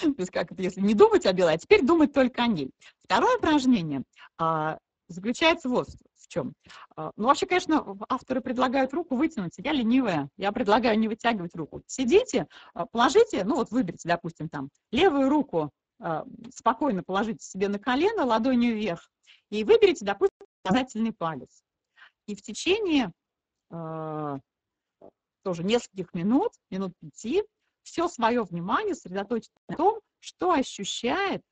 [0.00, 2.70] То есть как это, если не думать о белой, а теперь думать только о ней.
[3.04, 4.02] Второе упражнение
[4.36, 5.88] а, заключается вот
[6.28, 6.54] чем.
[6.96, 9.54] А, ну, вообще, конечно, авторы предлагают руку вытянуть.
[9.58, 11.82] Я ленивая, я предлагаю не вытягивать руку.
[11.86, 17.78] Сидите, а, положите, ну вот выберите, допустим, там, левую руку а, спокойно положите себе на
[17.78, 19.10] колено, ладонью вверх,
[19.50, 21.62] и выберите, допустим, указательный палец.
[22.26, 23.12] И в течение
[23.70, 27.42] тоже нескольких минут, минут пяти,
[27.82, 31.42] все свое внимание сосредоточить на том, что ощущает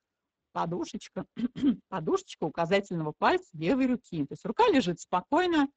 [0.56, 1.26] подушечка,
[1.90, 4.24] подушечка указательного пальца левой руки.
[4.24, 5.68] То есть рука лежит спокойно,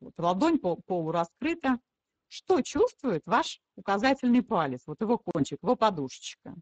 [0.00, 1.78] вот, ладонь полураскрыта.
[2.26, 6.56] Что чувствует ваш указательный палец, вот его кончик, его подушечка?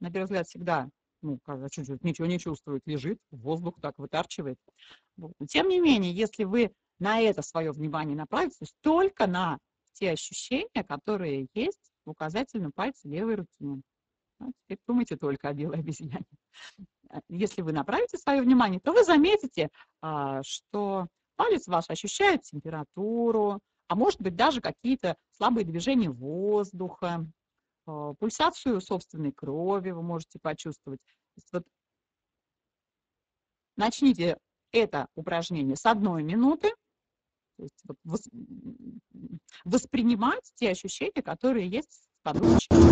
[0.00, 0.88] На первый взгляд всегда,
[1.22, 1.38] ну,
[1.70, 4.58] чуть-чуть ничего не чувствует, лежит, воздух так вытарчивает.
[5.16, 5.32] Вот.
[5.38, 9.58] Но тем не менее, если вы на это свое внимание направите, то есть только на
[9.92, 13.82] те ощущения, которые есть в указательном пальце левой руки.
[14.40, 16.24] Ну, теперь думайте только о белой обезьяне.
[17.10, 19.68] А, если вы направите свое внимание, то вы заметите,
[20.00, 27.26] а, что палец ваш ощущает температуру, а может быть даже какие-то слабые движения воздуха,
[27.86, 31.00] а, пульсацию собственной крови вы можете почувствовать.
[31.52, 31.64] Вот
[33.76, 34.38] начните
[34.72, 36.70] это упражнение с одной минуты,
[37.56, 37.82] то есть
[39.64, 42.89] воспринимать те ощущения, которые есть в подушечке.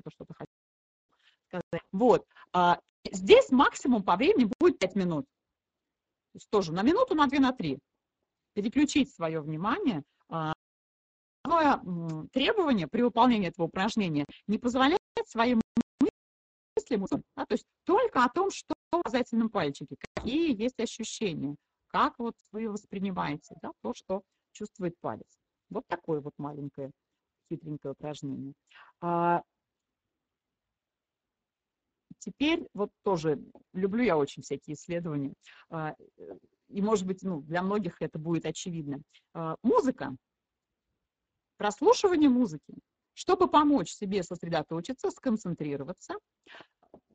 [0.00, 0.54] Кто-то что-то хотел
[1.48, 1.82] сказать.
[1.92, 2.26] Вот.
[2.52, 2.78] А,
[3.10, 5.24] здесь максимум по времени будет 5 минут.
[6.32, 7.78] То есть тоже на минуту, на 2, на 3.
[8.54, 10.02] Переключить свое внимание.
[10.28, 10.54] А,
[11.44, 15.60] основное требование при выполнении этого упражнения не позволяет своим
[16.76, 21.56] мыслям, да, то есть только о том, что в указательном пальчике, какие есть ощущения,
[21.88, 25.38] как вот вы воспринимаете да, то, что чувствует палец.
[25.68, 26.90] Вот такое вот маленькое
[27.48, 28.54] хитренькое упражнение.
[32.20, 35.32] Теперь вот тоже люблю я очень всякие исследования.
[35.70, 35.94] А,
[36.68, 39.00] и, может быть, ну, для многих это будет очевидно.
[39.34, 40.14] А, музыка.
[41.56, 42.74] Прослушивание музыки.
[43.14, 46.14] Чтобы помочь себе сосредоточиться, сконцентрироваться,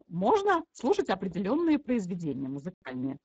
[0.07, 3.17] можно слушать определенные произведения музыкальные.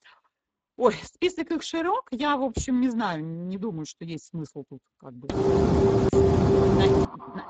[0.80, 4.80] Ой, список их широк, я, в общем, не знаю, не думаю, что есть смысл тут
[4.98, 5.28] как бы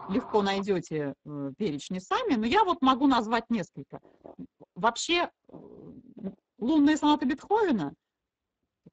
[0.09, 4.01] легко найдете э, перечни сами, но я вот могу назвать несколько.
[4.75, 5.53] Вообще, э,
[6.59, 7.93] лунная соната Бетховена,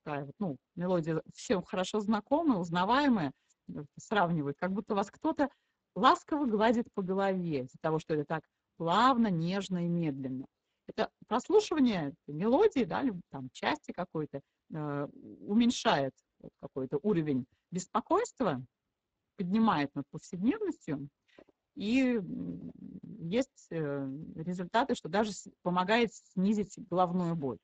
[0.03, 3.31] такая вот, ну, мелодия всем хорошо знакомая, узнаваемая,
[3.69, 5.49] э, сравнивают, как будто вас кто-то
[5.95, 8.43] ласково гладит по голове из-за того, что это так
[8.77, 10.45] плавно, нежно и медленно.
[10.87, 14.41] Это прослушивание мелодии, да, там, части какой-то,
[14.73, 15.07] э,
[15.41, 16.13] уменьшает
[16.61, 18.63] какой-то уровень беспокойства,
[19.35, 21.09] поднимает над повседневностью,
[21.75, 22.19] и
[23.19, 27.59] есть э, результаты, что даже помогает снизить головную боль.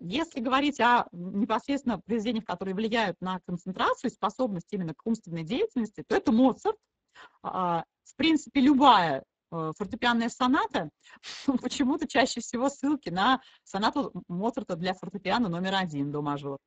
[0.00, 6.16] Если говорить о непосредственно произведениях, которые влияют на концентрацию, способность именно к умственной деятельности, то
[6.16, 6.76] это Моцарт.
[7.42, 10.90] А, в принципе, любая фортепианная соната,
[11.62, 16.58] почему-то чаще всего ссылки на сонату Моцарта для фортепиано номер один до мажор.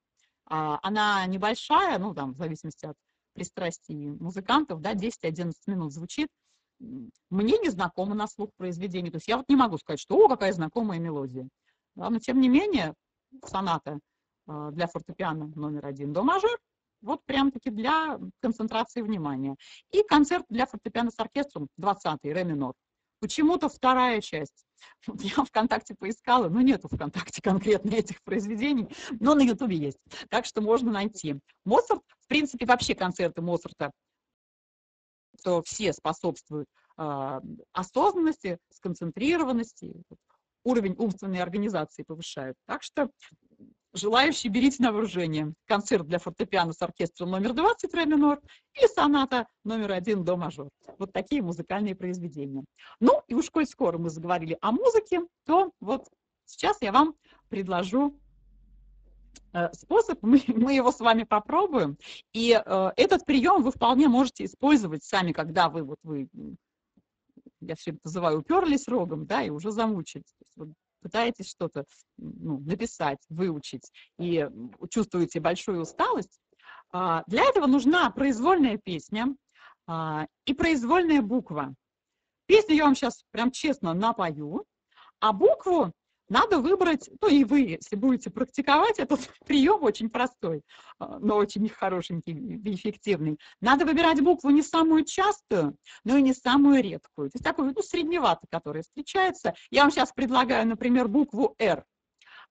[0.47, 2.95] А, она небольшая, ну, там, в зависимости от
[3.33, 6.29] пристрастий музыкантов, да, 10-11 минут звучит.
[6.79, 9.11] Мне не знакомо на слух произведение.
[9.11, 11.47] То есть я вот не могу сказать, что, о, какая знакомая мелодия.
[11.95, 12.93] Но, тем не менее,
[13.45, 13.99] соната
[14.47, 16.59] э, для фортепиано номер один до мажор
[17.05, 19.55] вот прям-таки для концентрации внимания.
[19.91, 22.73] И концерт для фортепиано с оркестром 20-й, ре минор.
[23.19, 24.65] Почему-то вторая часть.
[25.07, 28.89] Я ВКонтакте поискала, но нету ВКонтакте конкретно этих произведений,
[29.19, 29.99] но на Ютубе есть.
[30.29, 31.39] Так что можно найти.
[31.63, 33.91] Моцарт, в принципе, вообще концерты Моцарта,
[35.43, 37.39] то все способствуют э,
[37.71, 39.93] осознанности, сконцентрированности,
[40.63, 42.57] уровень умственной организации повышают.
[42.65, 43.09] Так что
[43.95, 45.53] Желающие берите на вооружение.
[45.67, 48.41] Концерт для фортепиано с оркестром номер 20 ре минор
[48.73, 50.67] и соната номер один до мажор.
[50.97, 52.65] Вот такие музыкальные произведения.
[52.99, 56.09] Ну и уж коль скоро мы заговорили о музыке, то вот
[56.43, 57.15] сейчас я вам
[57.47, 58.19] предложу
[59.53, 61.97] э, способ, мы, мы его с вами попробуем.
[62.33, 66.27] И э, этот прием вы вполне можете использовать сами, когда вы, вот, вы
[67.61, 70.35] я все называю, уперлись рогом, да, и уже замучились.
[71.05, 71.85] Пытаетесь что-то
[72.17, 74.49] ну, написать, выучить, и
[74.89, 76.39] чувствуете большую усталость,
[76.91, 79.27] а, для этого нужна произвольная песня
[79.85, 81.75] а, и произвольная буква.
[82.47, 84.65] Песню я вам сейчас прям честно напою,
[85.19, 85.93] а букву
[86.29, 90.63] надо выбрать, ну и вы, если будете практиковать этот прием, очень простой,
[90.99, 96.33] а, но очень хорошенький и эффективный, надо выбирать букву не самую частую, но и не
[96.33, 97.29] самую редкую.
[97.29, 99.53] То есть такую, ну, средневатую, которая встречается.
[99.69, 101.85] Я вам сейчас предлагаю, например, букву «Р».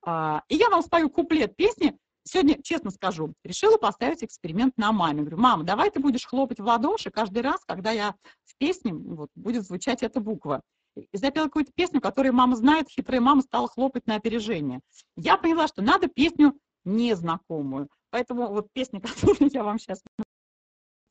[0.06, 1.96] А, и я вам спою куплет песни.
[2.26, 5.20] Сегодня, честно скажу, решила поставить эксперимент на маме.
[5.20, 8.14] Говорю, мама, давай ты будешь хлопать в ладоши каждый раз, когда я
[8.44, 10.62] в песне вот, будет звучать эта буква
[10.96, 14.80] и запела какую-то песню, которую мама знает, хитрая мама стала хлопать на опережение.
[15.16, 17.88] Я поняла, что надо песню незнакомую.
[18.10, 20.02] Поэтому вот песня, которую я вам сейчас,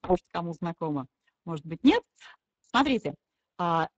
[0.03, 1.07] может, кому знакома,
[1.45, 2.03] может быть, нет.
[2.69, 3.15] Смотрите,
[3.57, 3.89] а,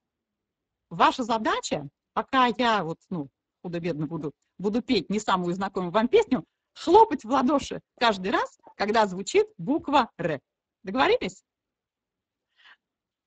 [0.89, 3.29] ваша задача, пока я вот, ну,
[3.61, 9.07] худо-бедно буду, буду петь не самую знакомую вам песню, хлопать в ладоши каждый раз, когда
[9.07, 10.39] звучит буква «Р».
[10.83, 11.43] Договорились?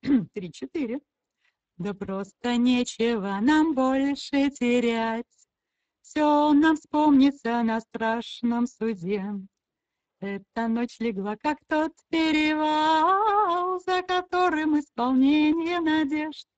[0.34, 1.00] Три-четыре.
[1.78, 5.24] Да просто нечего нам больше терять.
[6.02, 9.24] Все нам вспомнится на страшном суде.
[10.18, 16.48] Эта ночь легла, как тот перевал, За которым исполнение надежд.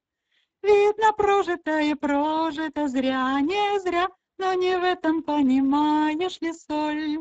[0.62, 4.08] Видно, прожито и прожито зря, не зря,
[4.38, 7.18] Но не в этом понимаешь ли соль.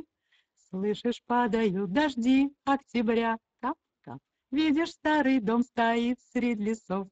[0.70, 4.20] Слышишь, падают дожди октября, кап-кап.
[4.52, 7.10] Видишь, старый дом стоит среди лесов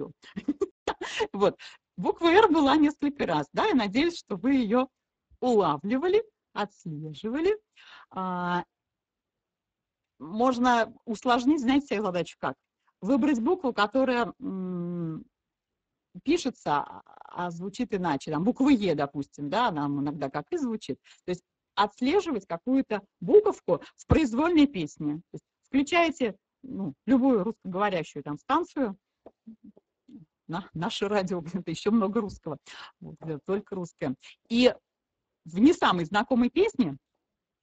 [0.00, 0.10] все.
[1.32, 1.56] Вот.
[1.96, 4.86] Буква «Р» была несколько раз, да, я надеюсь, что вы ее
[5.40, 7.58] улавливали, отслеживали.
[8.10, 8.64] А,
[10.18, 12.54] можно усложнить, знаете, себе задачу как?
[13.00, 14.32] Выбрать букву, которая
[16.22, 18.30] пишется, а, звучит иначе.
[18.30, 20.98] Там буква Е, допустим, да, нам иногда как и звучит.
[21.24, 21.44] То есть
[21.74, 25.16] отслеживать какую-то буковку в произвольной песне.
[25.30, 28.96] То есть включаете ну, любую русскоговорящую там станцию,
[30.50, 32.58] на наше радио, это еще много русского,
[33.00, 34.14] вот, только русское.
[34.48, 34.74] И
[35.44, 36.96] в не самой знакомой песне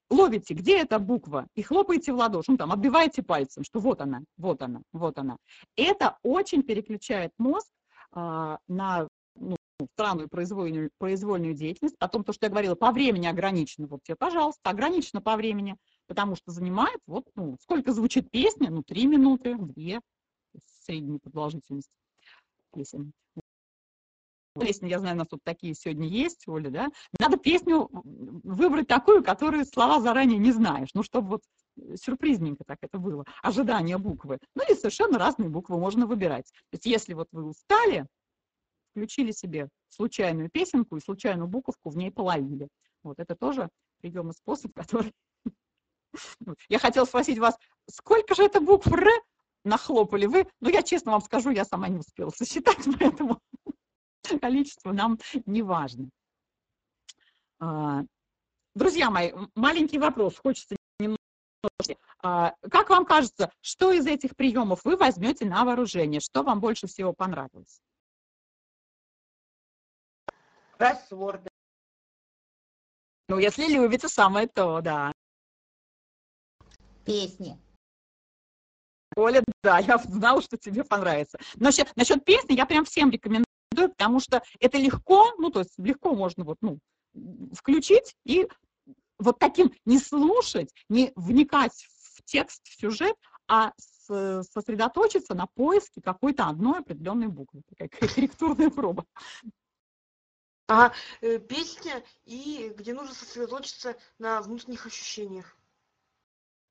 [0.10, 4.22] ловите, где эта буква, и хлопаете в ладоши, ну там, отбиваете пальцем, что вот она,
[4.38, 5.38] вот она, вот она.
[5.76, 7.68] Это очень переключает мозг
[8.12, 9.58] а, на ну,
[9.94, 14.16] странную произвольную, произвольную деятельность, о том, то, что я говорила, по времени ограничено, вот тебе,
[14.16, 15.76] пожалуйста, ограничено по времени,
[16.08, 20.00] потому что занимает, вот, ну, сколько звучит песня, ну, три минуты, две,
[20.86, 21.92] средней продолжительности
[22.74, 23.14] песен.
[24.60, 26.88] Песни, я знаю, у нас тут такие сегодня есть, Оля, да?
[27.20, 31.44] Надо песню выбрать такую, которую слова заранее не знаешь, ну, чтобы вот
[31.96, 34.40] сюрпризненько так это было, ожидание буквы.
[34.56, 36.52] Ну, и совершенно разные буквы можно выбирать.
[36.72, 38.08] То есть, если вот вы устали,
[38.92, 42.68] включили себе случайную песенку и случайную буковку в ней половили.
[43.04, 45.14] Вот это тоже прием и способ, который...
[46.68, 47.56] Я хотела спросить вас,
[47.90, 49.08] сколько же это букв «Р»
[49.68, 50.48] нахлопали вы.
[50.60, 53.40] Но я честно вам скажу, я сама не успела сосчитать, поэтому
[54.42, 56.10] количество нам не важно.
[57.60, 58.02] А,
[58.76, 61.18] друзья мои, маленький вопрос, хочется немного.
[62.24, 66.20] А, как вам кажется, что из этих приемов вы возьмете на вооружение?
[66.20, 67.80] Что вам больше всего понравилось?
[70.78, 71.50] Кроссворды.
[73.30, 75.12] Ну, если любите, самое то, да.
[77.06, 77.58] Песни.
[79.18, 81.40] Оля, да, я знала, что тебе понравится.
[81.56, 86.14] Насчет, насчет песни я прям всем рекомендую, потому что это легко, ну, то есть легко
[86.14, 86.78] можно вот, ну,
[87.52, 88.48] включить и
[89.18, 91.74] вот таким не слушать, не вникать
[92.14, 93.16] в текст, в сюжет,
[93.48, 97.64] а сосредоточиться на поиске какой-то одной определенной буквы.
[97.68, 99.04] Такая корректурная проба.
[100.70, 100.92] А
[101.22, 105.58] э, песня, и где нужно сосредоточиться на внутренних ощущениях.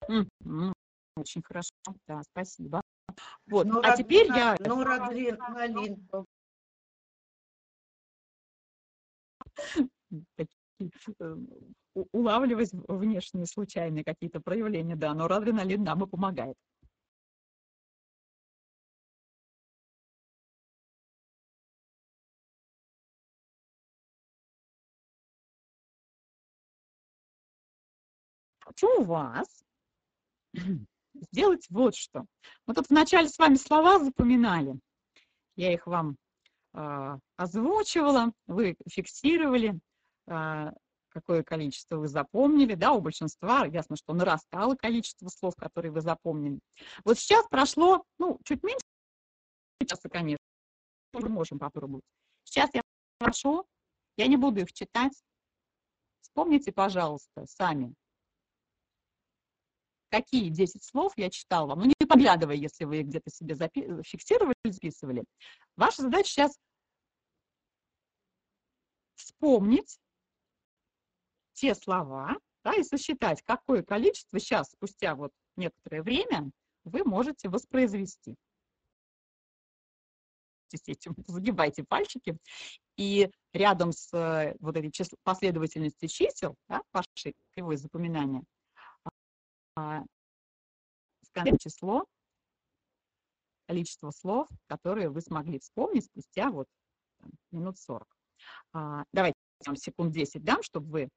[0.09, 0.76] Mm -hmm.
[1.17, 1.71] Очень хорошо,
[2.07, 2.81] да, спасибо.
[3.47, 4.57] Вот, ну, а теперь я...
[4.61, 6.07] Норадреналин.
[11.19, 11.37] Э,
[12.13, 16.57] улавливать внешние случайные какие-то проявления, да, но адреналин нам и помогает.
[28.61, 29.65] Хочу у вас
[31.31, 32.25] сделать вот что.
[32.67, 34.75] Мы тут вначале с вами слова запоминали.
[35.57, 36.17] Я их вам
[36.75, 39.79] э, озвучивала, вы фиксировали,
[40.27, 40.71] э,
[41.09, 42.75] какое количество вы запомнили.
[42.75, 46.59] Да, у большинства ясно, что нарастало количество слов, которые вы запомнили.
[47.05, 48.85] Вот сейчас прошло, ну, чуть меньше
[49.81, 50.45] Сейчас, конечно,
[51.13, 52.05] мы можем попробовать.
[52.45, 52.83] Сейчас я
[53.19, 53.67] прошу,
[54.17, 55.13] я не буду их читать.
[56.21, 57.95] Вспомните, пожалуйста, сами,
[60.11, 61.81] какие 10 слов я читала вам.
[61.81, 65.25] Ну, не поглядывая, если вы где-то себе запи- фиксировали, записывали.
[65.77, 66.59] Ваша задача сейчас
[69.17, 69.99] вспомнить
[71.53, 76.51] те слова, да, и сосчитать, какое количество сейчас, спустя вот некоторое время,
[76.85, 78.35] вы можете воспроизвести.
[80.87, 82.37] Этим загибайте пальчики,
[82.97, 88.43] и рядом с э, вот этой числ, последовательностью чисел, да, вашей кривой запоминания,
[89.77, 90.03] а,
[91.59, 92.07] число,
[93.67, 96.67] количество слов, которые вы смогли вспомнить спустя вот
[97.19, 98.09] там, минут 40.
[98.73, 101.11] А, давайте вам секунд 10 дам, чтобы вы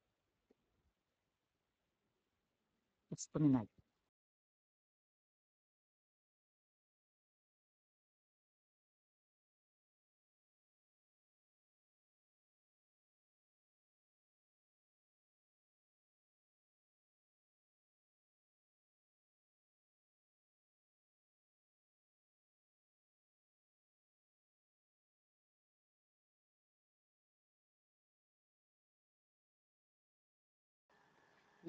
[3.16, 3.68] вспоминали.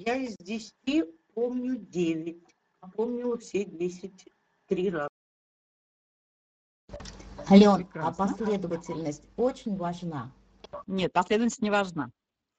[0.04, 1.04] Я из десяти
[1.36, 4.28] помню девять, а помнила все десять
[4.66, 5.10] три раза.
[7.52, 10.32] Ален, а последовательность очень важна.
[10.88, 12.10] Нет, последовательность не важна.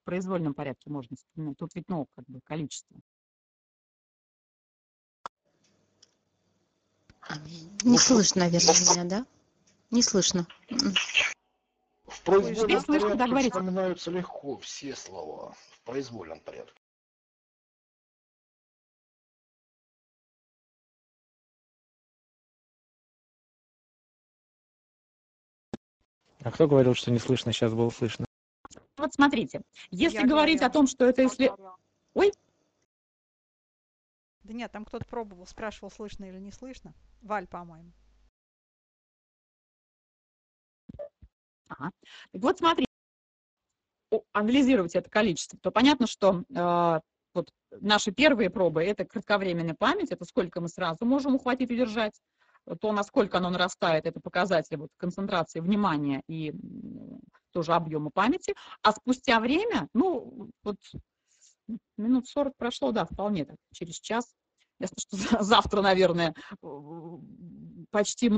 [0.02, 1.58] В произвольном порядке можно вспоминать.
[1.58, 2.96] Тут ведь, ну, как бы количество.
[7.82, 9.26] Не слышно, наверное, меня, да?
[9.90, 10.46] Не слышно.
[12.04, 15.56] В произвольном порядке вспоминаются легко все слова.
[15.72, 16.81] В произвольном порядке.
[26.44, 27.52] А кто говорил, что не слышно?
[27.52, 28.24] Сейчас было слышно.
[28.96, 30.72] Вот смотрите, если Я говорить о говорила.
[30.72, 31.52] том, что это если...
[32.14, 32.32] Ой,
[34.42, 36.94] Да нет, там кто-то пробовал, спрашивал, слышно или не слышно.
[37.20, 37.92] Валь, по-моему.
[41.68, 41.92] Так
[42.32, 42.90] вот смотрите,
[44.10, 47.00] о- анализировать это количество, то понятно, что э,
[47.32, 52.20] вот наши первые пробы– это кратковременная память, это сколько мы сразу можем ухватить и удержать,
[52.80, 56.54] то, насколько оно нарастает, это показатель вот, концентрации внимания и
[57.52, 58.54] тоже объема памяти.
[58.82, 60.76] А спустя время, ну, вот
[61.96, 64.34] минут 40 прошло, да, вполне так, через час.
[64.82, 66.34] Ясно, что за- завтра, наверное,
[67.90, 68.32] почти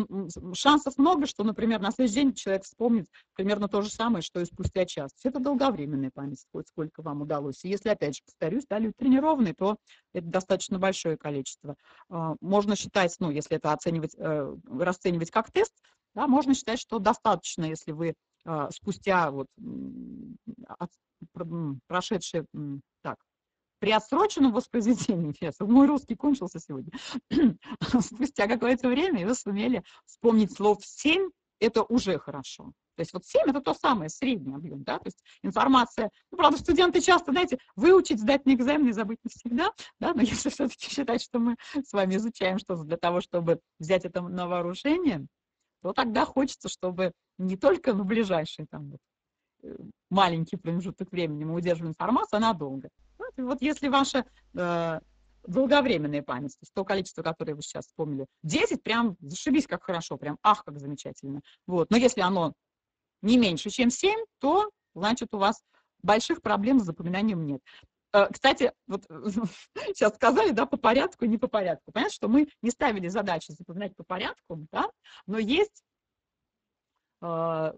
[0.55, 4.45] шансов много, что, например, на следующий день человек вспомнит примерно то же самое, что и
[4.45, 5.13] спустя час.
[5.25, 7.65] Это долговременная память, хоть сколько вам удалось.
[7.65, 9.77] И если, опять же, повторюсь, да, люди тренированные, то
[10.13, 11.77] это достаточно большое количество.
[12.11, 15.73] А, Можно считать, ну, если это оценивать, э, расценивать как тест,
[16.15, 18.15] да, можно считать, что достаточно, если вы
[18.45, 19.47] а, спустя вот
[21.89, 22.45] прошедшие,
[23.03, 23.17] так,
[23.79, 26.93] при отсроченном воспроизведении, интересно, мой русский кончился сегодня,
[28.01, 32.73] спустя какое-то время вы сумели вспомнить слов 7, это уже хорошо.
[32.97, 36.59] То есть вот 7 это то самое, средний объем, да, то есть информация, ну, правда,
[36.59, 41.23] студенты часто, знаете, выучить, сдать на экзамен и забыть навсегда, да, но если все-таки считать,
[41.23, 45.27] что мы с вами изучаем что-то для того, чтобы взять это на вооружение,
[45.83, 49.01] то тогда хочется, чтобы не только на ближайший там вот,
[49.63, 49.77] э,
[50.09, 52.89] маленький промежуток времени мы удерживаем информацию, а надолго.
[53.37, 54.25] Вот, если ваша
[54.55, 55.01] э,
[55.47, 60.17] долговременная память, то есть то количество, которое вы сейчас вспомнили, 10, прям зашибись, как хорошо,
[60.17, 61.41] прям ах, как замечательно.
[61.67, 61.91] Вот.
[61.91, 62.55] Но если оно
[63.23, 65.63] не меньше, чем 7, то, значит, у вас
[66.03, 67.61] больших проблем с запоминанием нет.
[68.13, 69.05] Э, Кстати, вот
[69.89, 71.93] сейчас сказали, да, по порядку не по порядку.
[71.93, 74.89] Понятно, что мы не ставили задачу запоминать по порядку, да,
[75.27, 75.83] но есть
[77.23, 77.73] э,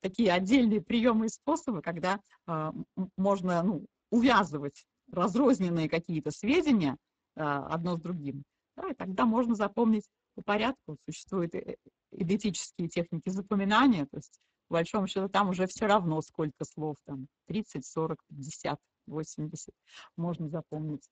[0.00, 2.72] такие отдельные приемы и способы, когда э,
[3.16, 6.96] можно ну, увязывать разрозненные какие-то сведения
[7.36, 8.42] э, одно с другим.
[8.76, 10.96] Да, и тогда можно запомнить по порядку.
[11.04, 11.76] Существуют э,
[12.10, 17.26] идентические техники запоминания, то есть по большому счету там уже все равно сколько слов, там
[17.46, 19.74] 30, 40, 50, 80
[20.16, 21.06] можно запомнить.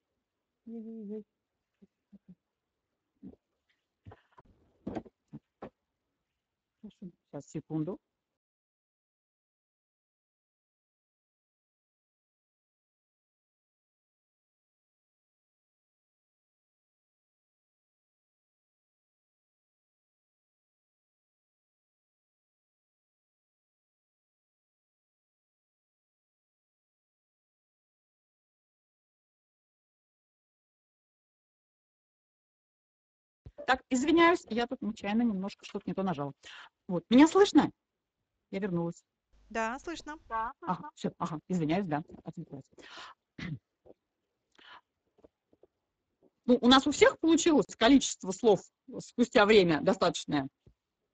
[6.83, 7.99] Сейчас, секунду.
[33.71, 36.33] Так, извиняюсь, я тут нечаянно немножко что-то не то нажала.
[36.89, 37.71] Вот, меня слышно?
[38.51, 39.05] Я вернулась.
[39.49, 40.17] Да, слышно.
[40.29, 42.65] Ага, все, ага, извиняюсь, да, отвлеклась.
[46.47, 48.61] Ну, у нас у всех получилось количество слов
[48.99, 50.49] спустя время достаточное,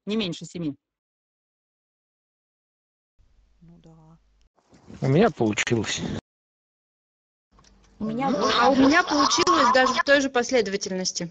[0.06, 0.74] не меньше семи.
[3.60, 4.18] Ну да.
[5.02, 6.00] У меня получилось.
[7.98, 8.28] У меня
[8.62, 11.30] А у меня получилось даже в той же последовательности.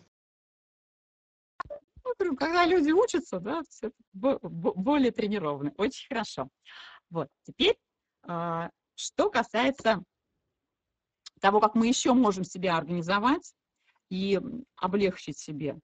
[2.18, 5.74] Говорю, когда люди учатся, да, все более тренированы.
[5.78, 6.47] Очень хорошо.
[7.09, 7.78] Вот, теперь,
[8.24, 10.03] а, что касается
[11.41, 13.53] того, как мы еще можем себя организовать
[14.09, 14.39] и
[14.78, 15.78] облегчить себе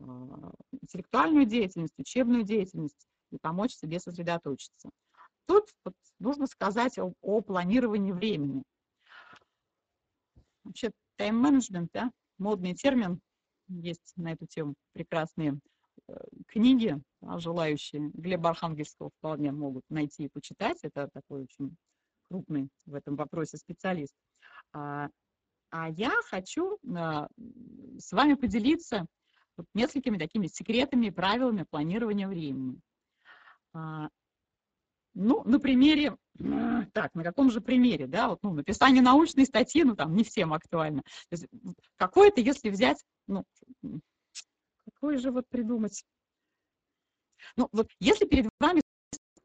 [0.00, 4.90] а, интеллектуальную деятельность, учебную деятельность и помочь себе сосредоточиться.
[5.46, 8.62] Тут вот нужно сказать о, о планировании времени.
[10.64, 13.20] Вообще, тайм-менеджмент, да, модный термин,
[13.70, 15.58] есть на эту тему прекрасные
[16.08, 16.14] э,
[16.48, 20.78] книги, да, желающие Глеба Архангельского вполне могут найти и почитать.
[20.82, 21.76] Это такой очень
[22.28, 24.14] крупный в этом вопросе специалист.
[24.72, 25.08] А,
[25.70, 27.28] а я хочу а,
[27.98, 29.06] с вами поделиться
[29.56, 32.80] вот несколькими такими секретами и правилами планирования времени.
[33.72, 34.08] А,
[35.14, 36.16] ну, на примере,
[36.92, 40.52] так, на каком же примере, да, вот, ну, написание научной статьи, ну, там, не всем
[40.52, 41.02] актуально.
[41.96, 43.44] Какое-то, если взять, ну,
[44.84, 46.04] какое же вот придумать?
[47.56, 48.82] Ну, вот если перед вами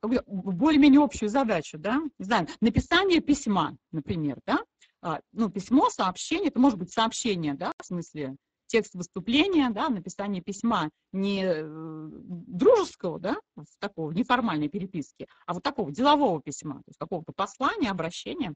[0.02, 4.64] более-менее общую задачу, да, не знаю, написание письма, например, да,
[5.02, 8.36] а, ну, письмо, сообщение, это может быть сообщение, да, в смысле
[8.76, 13.38] текст выступления, да, написание письма не э, дружеского, да,
[13.80, 18.54] такого неформальной переписки, а вот такого делового письма, то есть какого-то послания, обращения.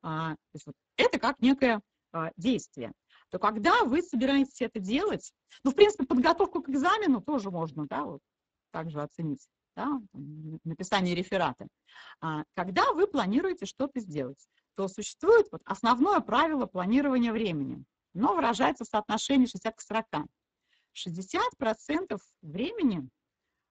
[0.00, 2.92] А, то есть вот это как некое а, действие.
[3.30, 5.32] То когда вы собираетесь это делать,
[5.64, 8.20] ну, в принципе, подготовку к экзамену тоже можно, да, вот
[8.70, 9.46] также оценить,
[9.76, 10.00] да,
[10.64, 11.66] написание реферата.
[12.22, 17.84] А, когда вы планируете что-то сделать, то существует вот основное правило планирования времени–
[18.14, 20.06] но выражается в соотношении 60 к 40.
[20.94, 23.08] 60% времени,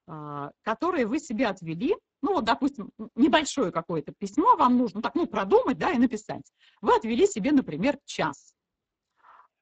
[0.07, 5.27] а, которое вы себе отвели, ну, вот, допустим, небольшое какое-то письмо вам нужно, так, ну,
[5.27, 6.49] продумать, да, и написать.
[6.81, 8.55] Вы отвели себе, например, час.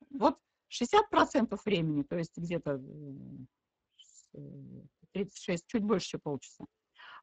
[0.09, 0.38] Вот
[0.69, 2.82] 60% времени, то есть где-то
[5.11, 6.65] 36, чуть больше, полчаса,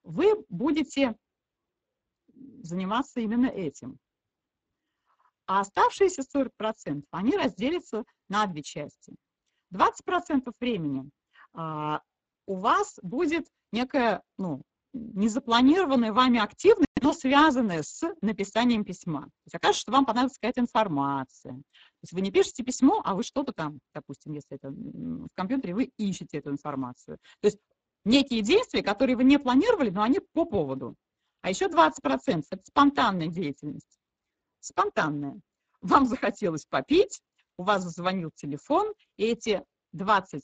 [0.02, 1.16] вы будете
[2.62, 3.98] заниматься именно этим.
[5.46, 9.14] А оставшиеся 40% они разделятся на две части.
[9.74, 11.10] 20% времени
[11.54, 12.00] а,
[12.46, 14.62] у вас будет некая, ну,
[14.92, 19.22] незапланированная вами активность, но связанная с написанием письма.
[19.22, 21.54] То есть окажется, что вам понадобится какая-то информация.
[21.54, 25.74] То есть вы не пишете письмо, а вы что-то там, допустим, если это в компьютере,
[25.74, 27.18] вы ищете эту информацию.
[27.40, 27.58] То есть
[28.04, 30.94] некие действия, которые вы не планировали, но они по поводу.
[31.40, 34.01] А еще 20%– это спонтанная деятельность
[34.62, 35.40] спонтанное.
[35.80, 37.20] Вам захотелось попить,
[37.56, 40.42] у вас зазвонил телефон, и эти 20%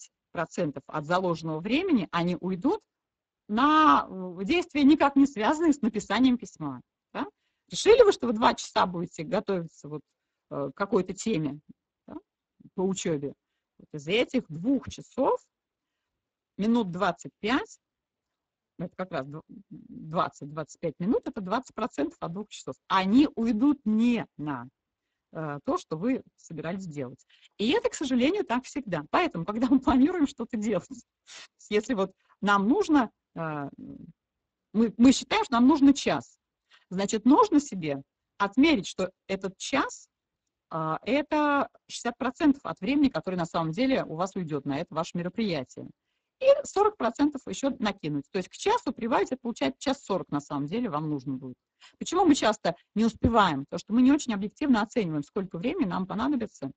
[0.86, 2.80] от заложенного времени, они уйдут
[3.48, 6.82] на э, действия, никак не связанные с написанием письма.
[7.12, 7.26] Да?
[7.70, 10.02] Решили вы, что вы два часа будете готовиться вот
[10.50, 11.60] э, к какой-то теме
[12.06, 12.16] да,
[12.74, 13.34] по учебе?
[13.78, 15.40] Вот из этих двух часов
[16.58, 17.64] минут 25 ну,
[18.78, 19.26] это как раз
[19.70, 22.76] 20-25 минут, это 20% от двух часов.
[22.86, 24.68] Они уйдут не на
[25.32, 27.24] э, то, что вы собирались делать.
[27.58, 29.04] И это, к сожалению, так всегда.
[29.10, 30.88] Поэтому, когда мы планируем что-то делать,
[31.70, 33.68] если вот нам нужно, э,
[34.72, 36.38] мы, мы считаем, что нам нужно час,
[36.88, 38.02] значит, нужно себе
[38.38, 40.08] отмерить, что этот час
[40.70, 45.18] э, это 60% от времени, которое на самом деле у вас уйдет на это ваше
[45.18, 45.88] мероприятие
[46.41, 48.24] и 40% еще накинуть.
[48.30, 51.57] То есть к часу прибавить, это получается час 40 на самом деле вам нужно будет.
[51.99, 53.64] Почему мы часто не успеваем?
[53.64, 56.70] Потому что мы не очень объективно оцениваем, сколько времени нам понадобится.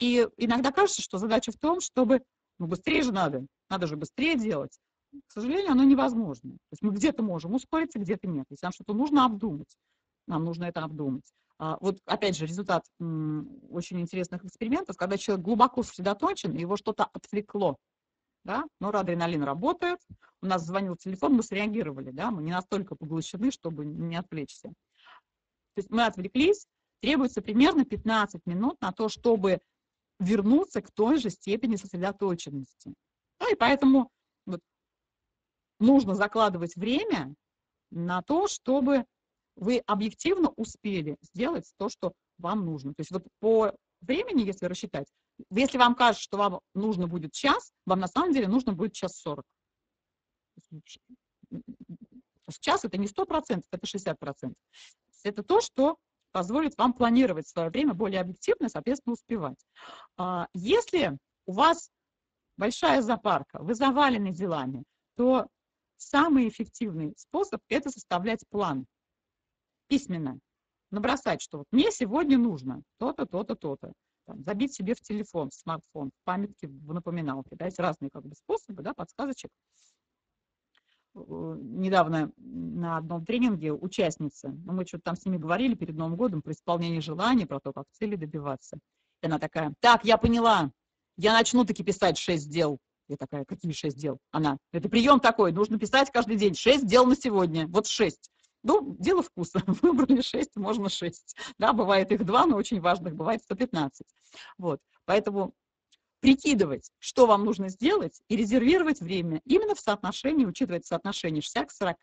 [0.00, 2.22] И иногда кажется, что задача в том, чтобы,
[2.58, 4.78] ну быстрее же надо, надо же быстрее делать.
[5.26, 6.52] К сожалению, оно невозможно.
[6.52, 8.46] То есть мы где-то можем ускориться, где-то нет.
[8.50, 9.76] Если нам что-то нужно обдумать,
[10.26, 11.24] нам нужно это обдумать.
[11.58, 17.78] А, вот опять же результат очень интересных экспериментов, когда человек глубоко сосредоточен, его что-то отвлекло
[18.48, 20.00] да, норадреналин работает,
[20.40, 24.68] у нас звонил телефон, мы среагировали, да, мы не настолько поглощены, чтобы не отвлечься.
[24.68, 26.66] То есть мы отвлеклись,
[27.02, 29.60] требуется примерно 15 минут на то, чтобы
[30.18, 32.94] вернуться к той же степени сосредоточенности.
[33.38, 34.10] Да, и поэтому
[34.46, 34.60] вот,
[35.78, 37.34] нужно закладывать время
[37.90, 39.04] на то, чтобы
[39.56, 42.94] вы объективно успели сделать то, что вам нужно.
[42.94, 45.06] То есть вот по времени, если рассчитать,
[45.50, 49.16] Если вам кажется, что вам нужно будет час, вам на самом деле нужно будет час
[49.16, 49.44] сорок.
[52.60, 54.54] Час это не 100%, это 60%.
[55.24, 55.96] Это то, что
[56.32, 59.58] позволит вам планировать свое время более объективно, соответственно, успевать.
[60.16, 61.90] А, если у вас
[62.56, 64.84] большая запарка, вы завалены делами,
[65.16, 65.46] то
[65.96, 68.86] самый эффективный способ– это составлять план
[69.88, 70.38] письменно.
[70.90, 73.92] Набросать, что вот мне сегодня нужно то-то, то-то, то-то.
[74.36, 77.56] Забить себе в телефон, в смартфон, в памятке, в напоминалке.
[77.56, 79.50] Да, есть разные как бы, способы, да, подсказочек.
[81.14, 86.42] Недавно на одном тренинге участница, ну, мы что-то там с ними говорили перед Новым годом
[86.42, 88.78] про исполнение желаний, про то, как цели добиваться.
[89.22, 90.70] И она такая, так, я поняла,
[91.16, 92.78] я начну таки писать шесть дел.
[93.08, 94.18] Я такая, какие шесть дел?
[94.30, 98.30] Она, это прием такой, нужно писать каждый день, шесть дел на сегодня, вот шесть.
[98.62, 99.62] Ну, дело вкуса.
[99.82, 101.36] Выбрали шесть, можно шесть.
[101.58, 104.06] Да, бывает их два, но очень важных бывает 115.
[104.58, 105.54] Вот, поэтому
[106.20, 111.72] прикидывать, что вам нужно сделать, и резервировать время именно в соотношении, учитывать соотношение 60 к
[111.72, 111.96] 40.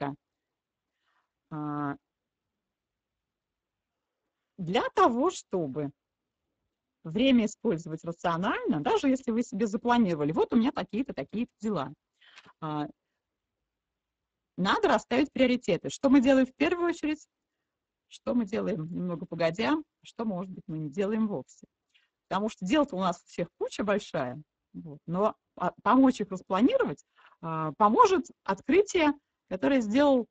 [1.51, 1.95] А,
[4.57, 5.91] для того, чтобы
[7.03, 11.93] время использовать рационально, даже если вы себе запланировали, вот у меня такие-то, такие-то дела.
[14.57, 15.89] А, надо расставить приоритеты.
[15.89, 17.27] Что мы делаем в первую очередь,
[18.07, 21.67] что мы делаем немного погодя, что, может быть, мы не делаем вовсе.
[22.27, 24.41] Потому что дел-то у нас всех куча большая,
[24.73, 25.35] вот, но
[25.83, 27.03] помочь их распланировать
[27.41, 29.13] а, поможет открытие,
[29.49, 30.27] которое сделал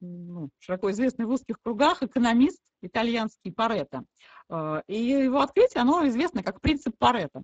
[0.00, 4.04] ну, широко известный в узких кругах экономист итальянский Паретто.
[4.48, 7.42] А, и его открытие, оно известно как принцип Паретто.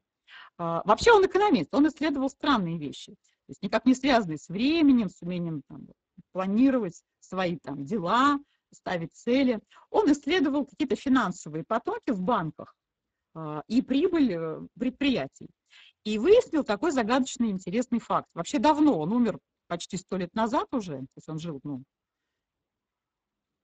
[0.58, 5.08] А, вообще он экономист, он исследовал странные вещи, то есть никак не связанные с временем,
[5.08, 5.86] с умением там,
[6.32, 8.38] планировать свои там, дела,
[8.72, 9.60] ставить цели.
[9.90, 12.74] Он исследовал какие-то финансовые потоки в банках
[13.34, 15.48] а, и прибыль э, предприятий.
[16.04, 18.28] И выяснил такой загадочный интересный факт.
[18.34, 21.82] Вообще давно, он умер почти сто лет назад уже, то есть он жил ну,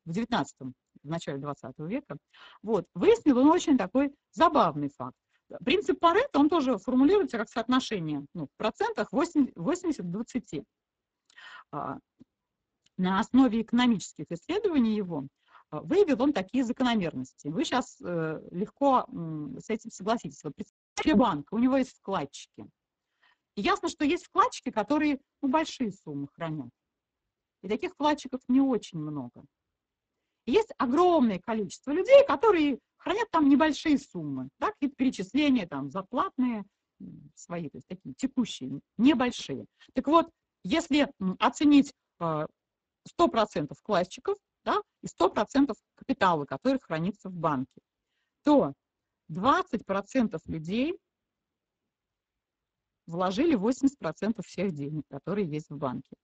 [0.05, 2.17] в 19 в начале 20 века.
[2.63, 5.17] Вот, выяснил он очень такой забавный факт.
[5.65, 10.65] Принцип Паретта, он тоже формулируется как соотношение ну, в процентах 80-20.
[12.99, 15.27] А, на основе экономических исследований его
[15.71, 17.49] а, выявил он такие закономерности.
[17.49, 19.07] Вы сейчас э, легко
[19.59, 20.43] с этим согласитесь.
[20.45, 22.67] Вот представьте банк, у него есть вкладчики.
[23.57, 26.71] И ясно, что есть вкладчики, которые ну, большие суммы хранят.
[27.63, 29.45] И таких вкладчиков не очень много.
[30.45, 36.65] Есть огромное количество людей, которые хранят там небольшие суммы, да, какие-то перечисления, там, зарплатные
[37.35, 39.67] свои, то есть такие текущие, небольшие.
[39.95, 40.31] Так вот,
[40.63, 41.93] если оценить
[43.19, 47.81] 100% а, вкладчиков да, и 100% капитала, который хранится в банке,
[48.43, 48.75] то
[49.31, 50.99] 20% людей
[53.07, 56.17] вложили 80% всех денег, которые есть в банке.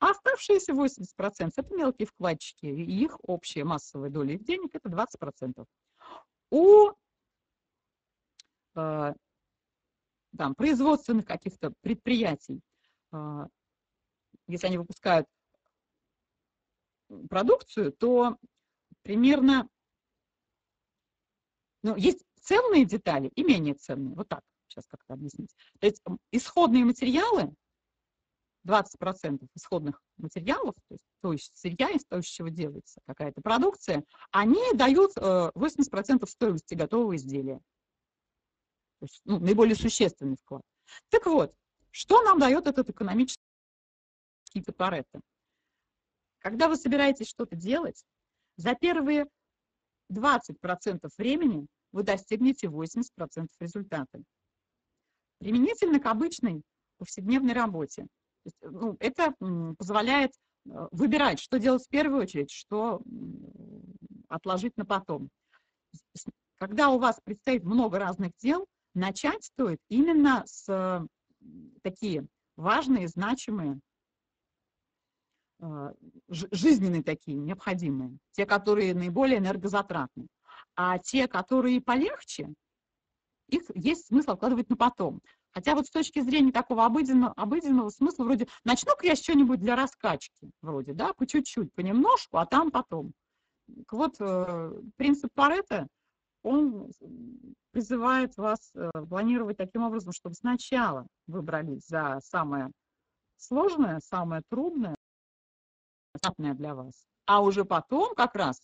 [0.00, 5.64] А оставшиеся 80%– это мелкие вкладчики, и их общая массовая доля их денег– это 20%.
[6.50, 6.90] У
[8.76, 9.14] э,
[10.36, 12.60] там, производственных каких-то предприятий,
[13.12, 13.46] э,
[14.46, 15.26] если они выпускают
[17.28, 18.36] продукцию, то
[19.02, 19.68] примерно
[21.82, 24.14] ну, есть ценные детали и менее ценные.
[24.14, 25.54] Вот так сейчас как-то объяснить.
[25.80, 26.02] То есть
[26.32, 27.54] исходные материалы
[28.66, 34.04] 20% исходных материалов, то есть, то есть сырья, из того, из чего делается какая-то продукция,
[34.30, 37.60] они дают 80% э, стоимости готового изделия.
[38.98, 40.62] То есть, ну, наиболее существенный вклад.
[41.08, 41.54] Так вот,
[41.90, 43.38] что нам дает этот экономический
[44.76, 45.20] Паретто?
[46.40, 48.04] Когда вы собираетесь что-то делать,
[48.56, 49.26] за первые
[50.12, 54.22] 20% времени вы достигнете 80% результата.
[55.38, 56.62] Применительно к обычной
[56.98, 58.06] повседневной работе
[58.62, 59.34] ну, это
[59.78, 60.32] позволяет
[60.66, 63.02] э, выбирать, что делать в первую очередь, что
[64.28, 65.30] отложить на потом.
[66.58, 71.06] Когда у вас предстоит много разных дел, начать стоит именно с
[71.82, 72.26] такие
[72.56, 73.78] важные, значимые, э,
[76.28, 80.26] жизненные такие, необходимые, те, которые наиболее энергозатратны.
[80.76, 82.52] А те, которые полегче,
[83.48, 85.20] их есть смысл откладывать на потом.
[85.50, 90.50] Хотя вот с точки зрения такого обыденного, обыденного смысла, вроде, начну-ка я что-нибудь для раскачки,
[90.62, 93.12] вроде, да, по чуть-чуть, понемножку, а там потом.
[93.66, 95.88] Так вот, э, принцип Паретта,
[96.42, 96.92] он
[97.72, 102.70] призывает вас э, планировать таким образом, чтобы сначала вы брались за самое
[103.36, 104.94] сложное, самое трудное,
[106.54, 108.60] для вас, а уже потом как раз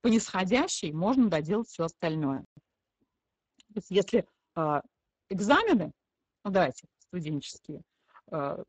[0.00, 2.44] по нисходящей можно доделать все остальное.
[3.68, 4.82] То есть если а,
[5.28, 5.92] экзамены,
[6.44, 7.82] ну давайте, студенческие,
[8.30, 8.62] а,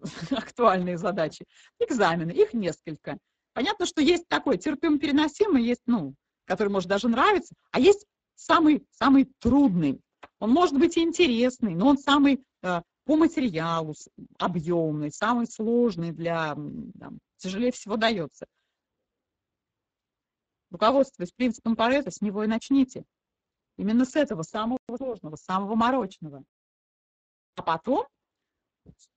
[0.30, 1.44] актуальные задачи,
[1.78, 3.18] экзамены, их несколько.
[3.52, 8.86] Понятно, что есть такой терпимо переносимый, есть, ну, который может даже нравиться, а есть самый,
[8.90, 10.00] самый трудный.
[10.38, 13.94] Он может быть интересный, но он самый э, по материалу
[14.36, 16.54] объемный, самый сложный для,
[16.98, 18.46] там, тяжелее всего дается.
[20.70, 23.04] Руководствуясь принципом Паретта, с него и начните.
[23.78, 26.42] Именно с этого самого сложного, самого морочного.
[27.54, 28.06] А потом,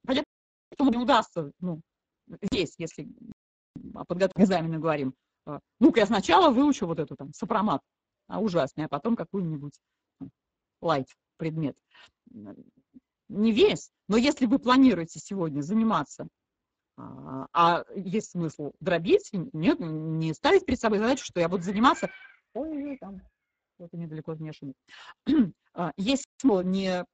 [0.06, 0.32] понятно,
[0.74, 1.82] что не удастся, ну,
[2.44, 3.10] здесь, если
[3.96, 5.16] о подготовке экзамена говорим,
[5.46, 7.82] а, ну-ка я сначала выучу вот эту там сопромат,
[8.28, 9.74] а ужасный, а потом какую-нибудь
[10.80, 11.76] лайт предмет.
[13.30, 16.28] Не весь, но если вы планируете сегодня заниматься,
[16.98, 22.10] а, а есть смысл дробить, нет, не ставить перед собой задачу, что я буду заниматься,
[22.54, 23.22] ой, там,
[23.78, 24.74] вот недалеко внешне.
[25.76, 27.06] А, есть смысл не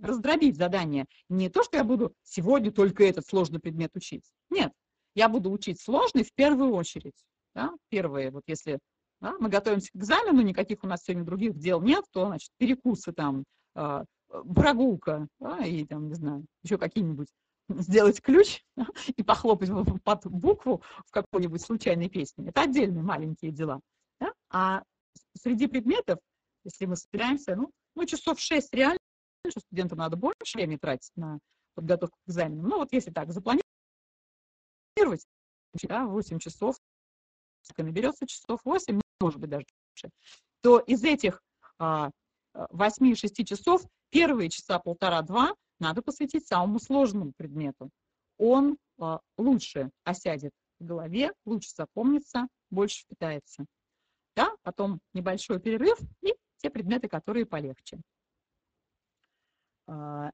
[0.00, 4.24] раздробить задание, не то, что я буду сегодня только этот сложный предмет учить.
[4.48, 4.72] Нет,
[5.14, 7.16] я буду учить сложный в первую очередь.
[7.54, 7.72] Да?
[7.90, 8.78] Первое, вот если
[9.20, 13.12] да, мы готовимся к экзамену, никаких у нас сегодня других дел нет, то, значит, перекусы
[13.12, 13.44] там,
[13.74, 17.28] а, прогулка, да, и там, не знаю, еще какие-нибудь
[17.68, 18.62] сделать ключ
[19.16, 19.70] и похлопать
[20.02, 22.48] под букву в какой-нибудь случайной песне.
[22.48, 23.80] Это отдельные маленькие дела.
[24.20, 24.32] Да?
[24.50, 24.82] А
[25.34, 26.18] среди предметов,
[26.64, 28.98] если мы собираемся, ну, ну часов 6 реально,
[29.48, 31.38] что студентам надо больше времени тратить на
[31.74, 32.62] подготовку к экзамену.
[32.62, 33.62] Ну, вот если так запланировать,
[35.82, 36.76] да, 8 часов,
[37.76, 40.10] наберется часов 8, может быть, даже больше,
[40.62, 41.40] то из этих
[41.78, 42.10] а,
[42.54, 47.90] 8-6 часов первые часа полтора-два надо посвятить самому сложному предмету.
[48.36, 53.66] Он а, лучше осядет в голове, лучше запомнится, больше впитается
[54.38, 58.00] да, потом небольшой перерыв и те предметы, которые полегче.
[59.88, 60.30] А,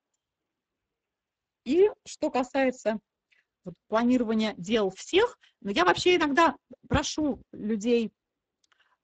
[1.65, 2.99] и что касается
[3.65, 6.55] вот, планирования дел всех, но я вообще иногда
[6.87, 8.13] прошу людей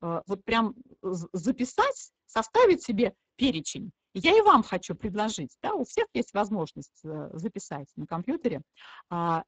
[0.03, 3.93] а, вот прям записать, составить себе перечень.
[4.15, 8.63] Я и вам хочу предложить, да, у всех есть возможность э, записать на компьютере.
[9.09, 9.45] А,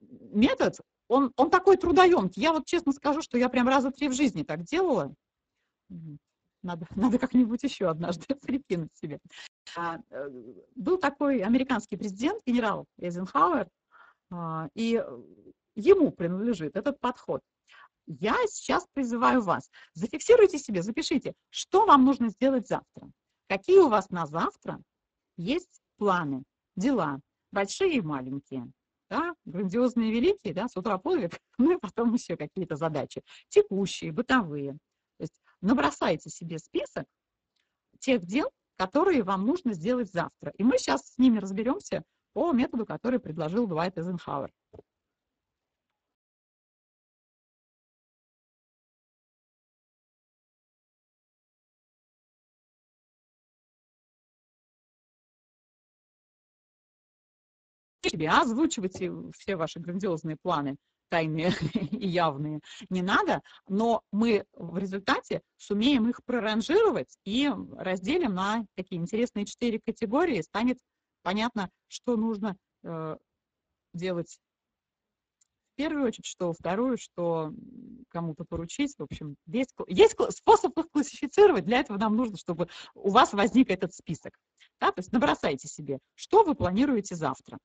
[0.00, 2.42] метод он, он такой трудоемкий.
[2.42, 5.14] Я вот честно скажу, что я прям раза три в жизни так делала.
[6.62, 9.18] Надо, надо как-нибудь еще однажды прикинуть себе.
[9.76, 10.28] А, э,
[10.74, 13.68] был такой американский президент, генерал Эйзенхауэр,
[14.30, 15.02] а, и
[15.74, 17.40] ему принадлежит этот подход.
[18.06, 23.10] Я сейчас призываю вас, зафиксируйте себе, запишите, что вам нужно сделать завтра.
[23.48, 24.80] Какие у вас на завтра
[25.36, 26.44] есть планы,
[26.76, 27.20] дела,
[27.50, 28.70] большие и маленькие
[29.08, 34.72] да, грандиозные великие, да, с утра подвиг, ну и потом еще какие-то задачи, текущие, бытовые.
[34.72, 37.06] То есть набросайте себе список
[37.98, 40.52] тех дел, которые вам нужно сделать завтра.
[40.56, 44.52] И мы сейчас с ними разберемся по методу, который предложил Дуайт Эйзенхауэр.
[58.10, 60.76] Себе, озвучивайте все ваши грандиозные планы,
[61.08, 61.50] тайные
[61.90, 69.00] и явные, не надо, но мы в результате сумеем их проранжировать и разделим на такие
[69.00, 70.78] интересные четыре категории, станет
[71.22, 73.16] понятно, что нужно э,
[73.94, 74.38] делать
[75.72, 77.52] в первую очередь, что вторую, что
[78.08, 78.94] кому-то поручить.
[78.98, 81.66] В общем, есть, есть способ их классифицировать.
[81.66, 84.32] Для этого нам нужно, чтобы у вас возник этот список.
[84.80, 84.90] Да?
[84.90, 87.58] То есть набросайте себе, что вы планируете завтра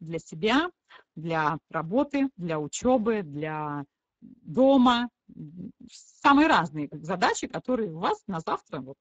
[0.00, 0.70] для себя,
[1.14, 3.84] для работы, для учебы, для
[4.20, 5.08] дома.
[6.22, 8.96] Самые разные задачи, которые у вас на завтра вот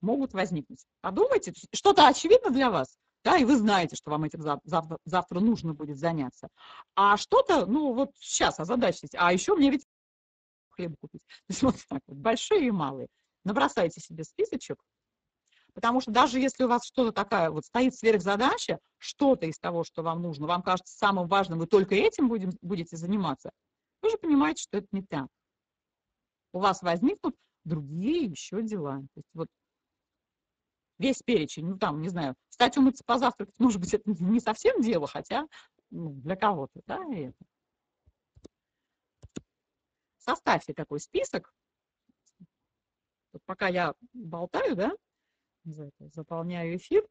[0.00, 0.84] могут возникнуть.
[1.00, 5.72] Подумайте, что-то очевидно для вас, да, и вы знаете, что вам этим завтра, завтра нужно
[5.72, 6.48] будет заняться.
[6.94, 9.86] А что-то, ну вот сейчас озадачьтесь, а еще мне ведь
[10.70, 11.22] хлеб купить.
[11.22, 13.08] То есть вот так вот, большие и малые.
[13.44, 14.78] Набросайте себе списочек,
[15.74, 20.02] Потому что даже если у вас что-то такая вот стоит сверхзадача, что-то из того, что
[20.02, 23.50] вам нужно, вам кажется самым важным, вы только этим будем, будете заниматься,
[24.00, 25.26] вы же понимаете, что это не так.
[26.52, 28.98] У вас возникнут другие еще дела.
[28.98, 29.48] То есть вот
[30.98, 35.08] весь перечень, ну там, не знаю, встать умыться, позавтракать, может быть, это не совсем дело,
[35.08, 35.46] хотя
[35.90, 37.34] ну, для кого-то, да, это.
[40.18, 41.52] Составьте такой список.
[43.32, 44.92] Вот пока я болтаю, да,
[45.64, 47.06] заполняю эфир.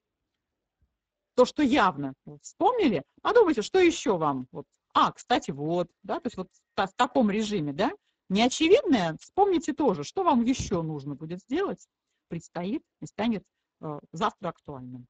[1.36, 4.48] То, что явно вспомнили, подумайте, что еще вам.
[4.52, 4.66] Вот.
[4.94, 7.92] А, кстати, вот, да, то есть вот в таком режиме, да,
[8.30, 11.88] неочевидное, вспомните тоже, что вам еще нужно будет сделать
[12.34, 13.44] предстоит и станет
[13.82, 15.06] э, завтра актуальным.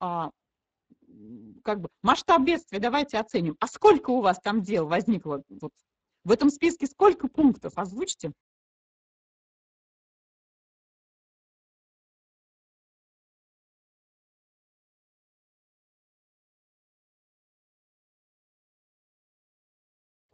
[0.00, 3.56] Как бы масштаб бедствия давайте оценим.
[3.60, 5.42] А сколько у вас там дел возникло?
[5.48, 5.72] Вот,
[6.24, 7.72] в этом списке сколько пунктов?
[7.76, 8.32] Озвучьте.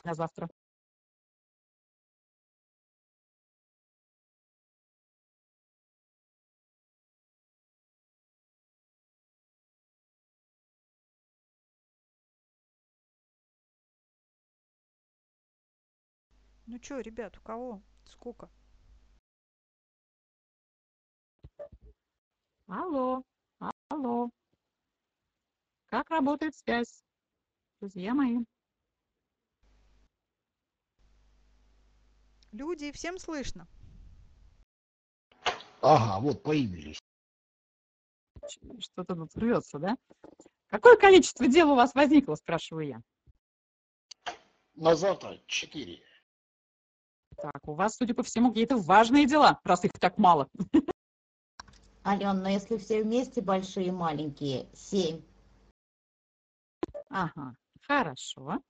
[0.05, 0.49] На завтра.
[16.67, 17.83] Ну что, ребят, у кого?
[18.07, 18.49] Сколько?
[22.67, 23.23] Алло,
[23.89, 24.31] алло.
[25.87, 27.05] Как работает связь,
[27.81, 28.39] друзья мои?
[32.53, 33.69] Люди, всем слышно?
[35.83, 36.99] Ага, вот появились.
[38.79, 39.97] Что-то тут рвется, да?
[40.69, 43.03] Какое количество дел у вас возникло, спрашиваю я?
[44.75, 46.03] На завтра четыре.
[47.37, 50.49] Так, у вас, судя по всему, какие-то важные дела, раз их так мало.
[52.07, 55.23] Ален, но если все вместе большие и маленькие, семь.
[57.09, 58.61] Ага, хорошо.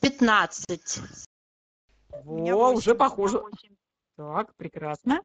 [0.00, 1.00] Пятнадцать.
[2.24, 3.42] Во, уже похоже.
[4.16, 5.22] Так, прекрасно.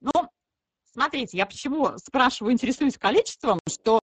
[0.00, 0.12] Ну,
[0.84, 4.00] смотрите, я почему спрашиваю, интересуюсь количеством, что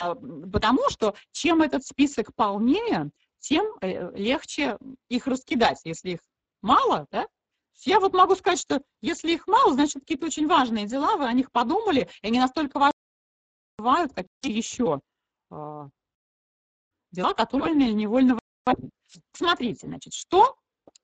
[0.00, 4.78] а, потому что чем этот список полнее, тем э, легче
[5.08, 5.80] их раскидать.
[5.84, 6.20] Если их
[6.62, 7.26] мало, да,
[7.84, 11.32] я вот могу сказать, что если их мало, значит, какие-то очень важные дела, вы о
[11.32, 12.92] них подумали, и они настолько важны,
[13.78, 15.00] бывают, какие еще
[15.50, 15.88] а,
[17.12, 18.90] дела, которые невольно важны.
[19.32, 20.56] Смотрите, значит, что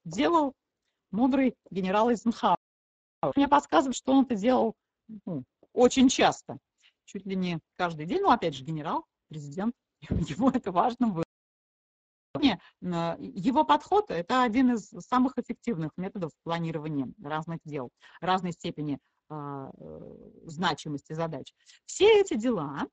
[0.05, 0.53] делал
[1.11, 2.59] мудрый генерал Эйзенхауэр.
[3.37, 4.75] Мне подсказывают, что он это делал
[5.25, 6.59] ну, очень часто,
[7.05, 8.21] чуть ли не каждый день.
[8.21, 11.25] Ну, опять же, генерал, президент, ему это важно было.
[12.41, 20.01] Его подход– это один из самых эффективных методов планирования разных дел, разной степени а, э,
[20.45, 21.55] значимости задач.
[21.87, 22.87] Все эти дела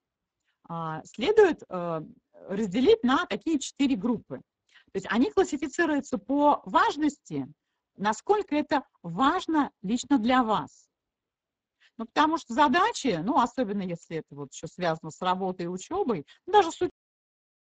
[0.69, 2.01] а, следует э,
[2.47, 4.37] разделить на такие четыре группы.
[4.91, 7.47] То есть они классифицируются по важности,
[7.97, 10.87] насколько это важно лично для вас.
[11.97, 16.25] Ну, потому что задачи, ну, особенно если это вот еще связано с работой и учебой,
[16.45, 16.91] даже суть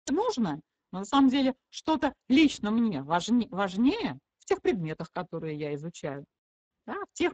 [0.08, 0.60] нужно,
[0.92, 6.24] но на самом деле что-то лично мне важнее, важнее в тех предметах, которые я изучаю,
[6.86, 7.32] да, в тех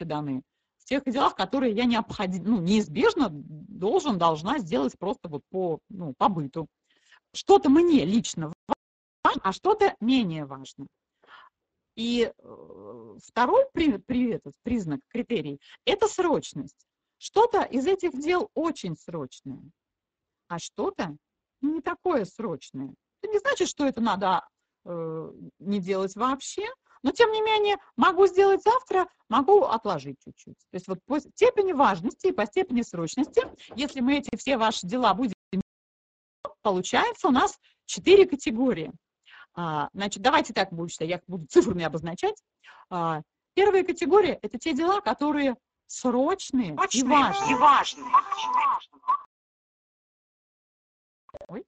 [0.00, 0.42] данные,
[0.78, 6.14] в тех делах, которые я необходимо, ну, неизбежно должен, должна сделать просто вот по, ну,
[6.16, 6.68] по быту.
[7.34, 10.86] Что-то мне лично важно, а что-то менее важно.
[11.96, 16.86] И э, второй при, при, этот, признак, критерий– это срочность.
[17.18, 19.62] Что-то из этих дел очень срочное,
[20.48, 21.16] а что-то
[21.64, 22.94] не такое срочное.
[23.22, 24.46] Это не значит, что это надо
[24.84, 26.66] э, не делать вообще,
[27.02, 30.56] но тем не менее могу сделать завтра, могу отложить чуть-чуть.
[30.70, 33.42] То есть вот по степени важности и по степени срочности,
[33.76, 35.34] если мы эти все ваши дела будем
[36.62, 38.90] получается у нас четыре категории.
[39.54, 42.42] А, значит, давайте так будем считать, я буду цифрами обозначать.
[42.90, 43.20] А,
[43.54, 45.56] первая категория– это те дела, которые
[45.86, 47.52] срочные, и важные.
[47.52, 48.04] И важные.
[51.48, 51.64] Ой.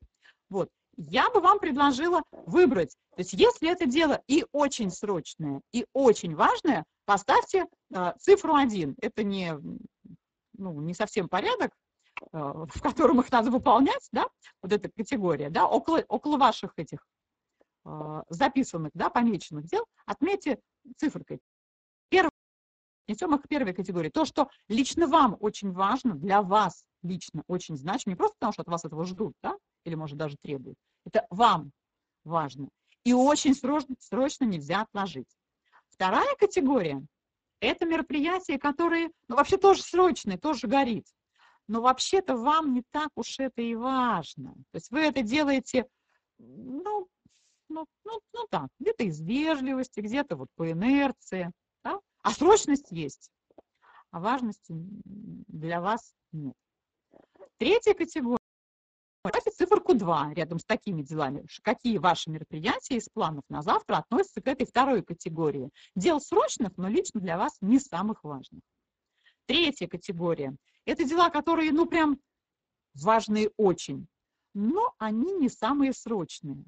[0.48, 0.70] Вот.
[0.96, 2.96] Я бы вам предложила выбрать.
[3.16, 8.96] То есть если это дело и очень срочное, и очень важное, поставьте э, цифру 1.
[9.00, 9.54] Это не,
[10.56, 11.72] ну, не совсем порядок,
[12.20, 12.26] э,
[12.74, 14.26] в котором их надо выполнять, да,
[14.62, 17.06] вот эта категория, да, около, около ваших этих
[17.84, 20.60] э, записанных, да, помеченных дел, отметьте
[20.96, 21.40] цифркой.
[23.06, 24.10] Их к первой категории.
[24.10, 28.62] То, что лично вам очень важно, для вас лично очень значимо, не просто потому, что
[28.62, 30.76] от вас этого ждут, да, или, может, даже требуют.
[31.04, 31.70] Это вам
[32.24, 32.68] важно.
[33.04, 35.28] И очень срочно, срочно нельзя отложить.
[35.88, 37.00] Вторая категория–
[37.60, 41.06] это мероприятия, которые, ну, вообще тоже срочные, тоже горит.
[41.68, 44.54] Но вообще-то вам не так уж это и важно.
[44.72, 45.86] То есть вы это делаете,
[46.38, 47.08] ну,
[47.68, 51.52] ну, ну, ну так, где-то из вежливости, где-то вот по инерции.
[52.26, 53.30] А срочность есть,
[54.10, 56.56] а важности для вас нет.
[57.56, 58.40] Третья категория.
[59.24, 61.46] Ставьте циферку 2 рядом с такими делами.
[61.62, 65.70] Какие ваши мероприятия из планов на завтра относятся к этой второй категории?
[65.94, 68.62] Дел срочных, но лично для вас не самых важных.
[69.46, 70.56] Третья категория.
[70.84, 72.18] Это дела, которые, ну, прям
[72.94, 74.08] важные очень,
[74.52, 76.64] но они не самые срочные.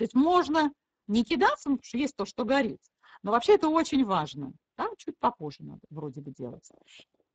[0.00, 0.72] То есть можно
[1.08, 2.80] не кидаться, потому что есть то, что горит,
[3.22, 4.54] но вообще это очень важно.
[4.78, 4.88] Да?
[4.96, 6.66] Чуть попозже надо вроде бы делать.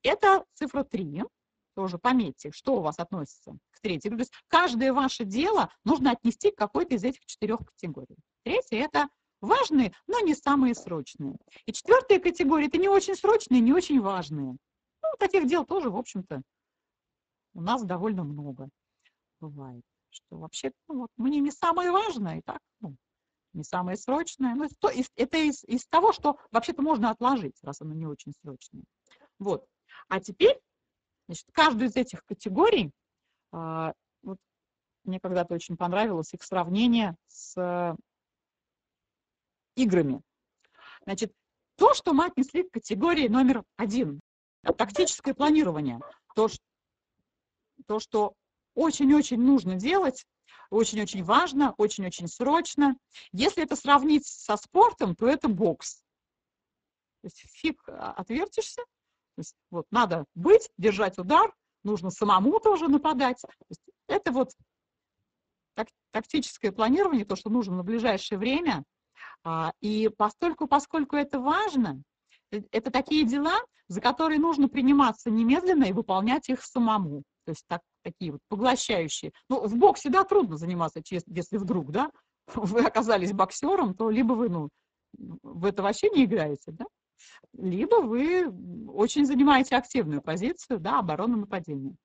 [0.01, 1.25] Это цифра 3.
[1.75, 4.09] Тоже пометьте, что у вас относится к третьей.
[4.09, 8.17] То есть каждое ваше дело нужно отнести к какой-то из этих четырех категорий.
[8.41, 9.09] Третье– это
[9.41, 11.35] важные, но не самые срочные.
[11.67, 14.53] И четвертая категория– это не очень срочные, не очень важные.
[15.03, 16.41] Ну, таких дел тоже, в общем-то,
[17.53, 18.69] у нас довольно много
[19.39, 19.83] бывает.
[20.15, 22.95] Что вообще, ну, вот, мне не самое важное, и так, ну,
[23.51, 24.55] не самое срочное.
[24.55, 28.83] Ну, это, это из, из того, что вообще-то можно отложить, раз оно не очень срочное.
[29.39, 29.65] Вот.
[30.07, 30.57] А теперь,
[31.27, 32.91] значит, каждую из этих категорий,
[33.51, 33.93] а,
[34.23, 34.37] вот,
[35.03, 37.95] мне когда-то очень понравилось их сравнение с
[39.75, 40.21] играми.
[41.03, 41.33] Значит,
[41.75, 44.21] то, что мы отнесли к категории номер один,
[44.63, 45.99] тактическое планирование,
[46.35, 46.47] то,
[47.85, 48.33] то что
[48.75, 50.25] очень-очень нужно делать,
[50.69, 52.97] очень-очень важно, очень-очень срочно.
[53.31, 56.01] Если это сравнить со спортом, то это бокс.
[57.21, 58.81] То есть фиг а, отвертишься.
[59.35, 61.53] То есть вот надо быть, держать удар,
[61.83, 63.41] нужно самому тоже нападать.
[63.41, 64.51] То есть это вот
[65.75, 68.83] так, тактическое планирование, то, что нужно на ближайшее время.
[69.43, 72.01] А, и постольку, поскольку это важно,
[72.51, 77.23] э, это такие дела, за которые нужно приниматься немедленно и выполнять их самому.
[77.45, 79.31] То есть так, такие вот поглощающие.
[79.49, 82.11] Ну, в боксе, да, трудно заниматься, если вдруг, да,
[82.55, 84.69] вы оказались боксером, то либо вы, ну,
[85.17, 86.85] в это вообще не играете, да,
[87.53, 88.47] либо вы
[88.89, 91.95] очень занимаете активную позицию, да, оборону нападения.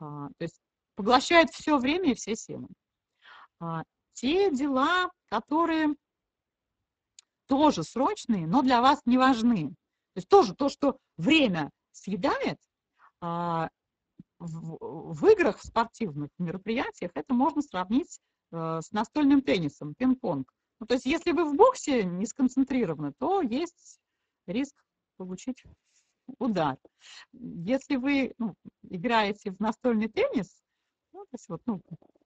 [0.00, 0.60] А, то есть
[0.96, 2.68] поглощает все время и все силы.
[3.60, 3.82] А,
[4.14, 5.94] те дела, которые
[7.46, 9.68] тоже срочные, но для вас не важны.
[9.68, 12.58] То есть тоже то, что время съедает,
[13.20, 13.68] а,
[14.44, 18.20] в, в играх, в спортивных мероприятиях, это можно сравнить
[18.52, 20.48] э, с настольным теннисом, пинг-понг.
[20.80, 24.00] Ну, то есть если вы в боксе не сконцентрированы, то есть
[24.46, 24.74] риск
[25.16, 25.62] получить
[26.38, 26.76] удар.
[27.32, 30.62] Если вы ну, играете в настольный теннис,
[31.12, 31.80] ну, то есть вот, ну,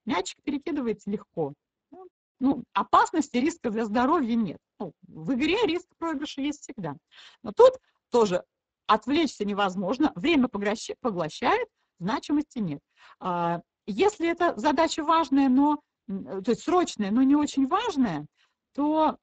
[0.05, 1.55] мячик перекидываете легко.
[1.91, 2.07] Ну,
[2.41, 4.59] ну, опасности, риска для здоровья нет.
[4.79, 6.97] Ну, в игре риск проигрыша есть всегда.
[7.43, 7.75] Но тут
[8.11, 8.45] тоже
[8.87, 11.69] отвлечься невозможно, время поглощает,
[11.99, 12.81] значимости нет.
[13.21, 18.27] А, если это задача важная, но, то есть срочная, но не очень важная,
[18.75, 19.19] то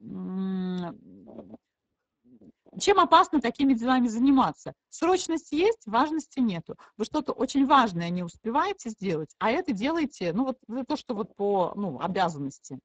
[2.80, 4.74] чем опасно такими делами заниматься?
[4.90, 6.76] Срочность есть, важности нету.
[6.98, 10.58] Вы что-то очень важное не успеваете сделать, а это делаете, ну вот
[10.88, 12.80] то, что вот по ну, обязанности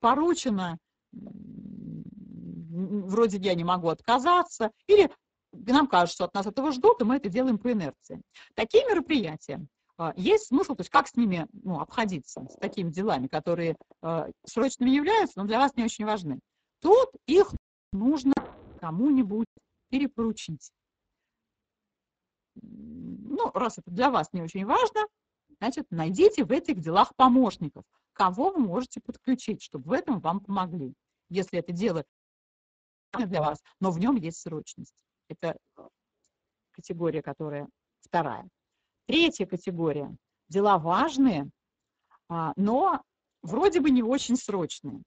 [0.00, 0.78] поручено,
[2.72, 5.10] вроде я не могу отказаться, или
[5.54, 8.20] нам кажется, что от нас этого ждут, и мы это делаем по инерции.
[8.54, 9.66] Такие мероприятия,
[9.96, 14.30] а, есть смысл, то есть как с ними ну, обходиться, с такими делами, которые э,
[14.44, 16.40] срочными являются, но для вас не очень важны.
[16.80, 17.52] Тут их
[17.92, 18.34] нужно
[18.80, 19.46] кому-нибудь
[19.90, 20.72] перепоручить.
[22.56, 25.06] Ну, раз это для вас не очень важно,
[25.58, 30.94] значит, найдите в этих делах помощников, кого вы можете подключить, чтобы в этом вам помогли.
[31.28, 32.04] Если это дело
[33.12, 34.94] для вас, но в нем есть срочность.
[35.28, 35.56] Это
[36.72, 37.68] категория, которая
[38.00, 38.48] вторая.
[39.06, 40.14] Третья категория.
[40.48, 41.50] Дела важные,
[42.28, 43.02] а, но
[43.42, 45.02] вроде бы не очень срочные.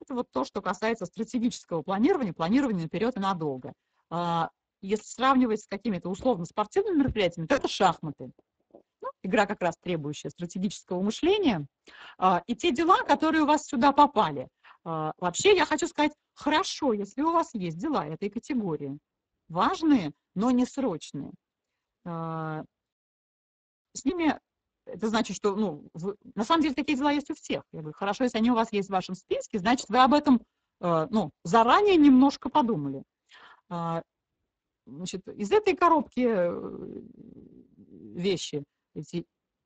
[0.00, 3.72] Это вот то, что касается стратегического планирования, планирования наперед и надолго.
[4.10, 4.50] А,
[4.80, 8.32] если сравнивать с какими-то условно-спортивными мероприятиями, то это шахматы.
[8.72, 11.66] Ну, игра как раз требующая стратегического мышления.
[12.18, 14.48] А, и те дела, которые у вас сюда попали.
[14.84, 18.98] Вообще я хочу сказать, хорошо, если у вас есть дела этой категории
[19.52, 21.32] важные, но не срочные.
[22.04, 22.64] А,
[23.92, 24.38] с ними
[24.86, 27.62] это значит, что, ну, вы, на самом деле такие дела есть у всех.
[27.72, 30.42] Я говорю, хорошо, если они у вас есть в вашем списке, значит, вы об этом,
[30.80, 33.02] э, ну, заранее немножко подумали.
[33.68, 34.02] А,
[34.86, 37.00] значит, из этой коробки э,
[38.14, 38.64] вещи,
[38.94, 39.24] эти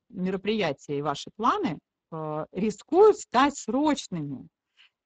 [0.08, 1.78] мероприятия и ваши планы
[2.12, 4.46] э, рискуют стать срочными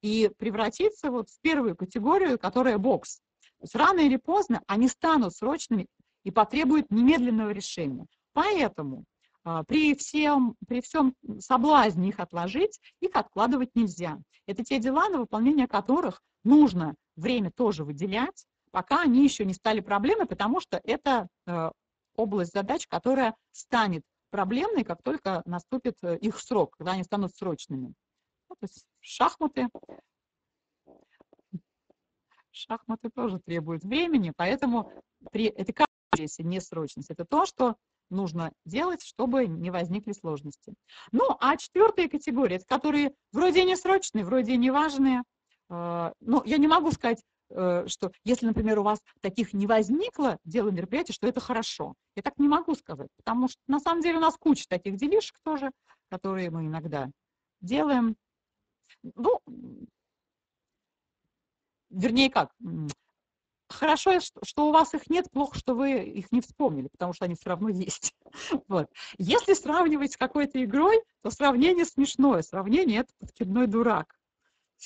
[0.03, 3.21] и превратиться вот в первую категорию, которая бокс.
[3.61, 5.87] То есть рано или поздно они станут срочными
[6.25, 8.07] и потребуют немедленного решения.
[8.33, 9.05] Поэтому
[9.45, 14.19] а, при всем, при всем соблазне их отложить, их откладывать нельзя.
[14.47, 19.81] Это те дела, на выполнение которых нужно время тоже выделять, пока они еще не стали
[19.81, 21.71] проблемой, потому что это э,
[22.17, 27.93] область задач, которая станет проблемной, как только наступит э, их срок, когда они станут срочными.
[28.49, 29.69] Ну, то есть шахматы,
[32.61, 34.93] шахматы тоже требуют времени, поэтому
[35.31, 35.89] при, это как
[36.39, 37.77] не срочность, это то, что
[38.11, 40.75] нужно делать, чтобы не возникли сложности.
[41.13, 45.23] Ну, а четвертая категория, это которые вроде не срочные, вроде не важные.
[45.71, 50.39] Э, ну, я не могу сказать, э, что если, например, у вас таких не возникло
[50.45, 51.95] дела мероприятий, что это хорошо.
[52.17, 55.37] Я так не могу сказать, потому что на самом деле у нас куча таких делишек
[55.45, 55.71] тоже,
[56.11, 57.09] которые мы иногда
[57.61, 58.17] делаем.
[59.15, 59.41] Ну,
[61.91, 62.51] вернее как,
[63.71, 67.35] хорошо, что у вас их нет, плохо, что вы их не вспомнили, потому что они
[67.35, 68.15] все равно есть.
[68.69, 68.89] Вот.
[69.19, 72.43] Если сравнивать с какой-то игрой, то сравнение смешное.
[72.43, 74.15] Сравнение– это подкидной дурак.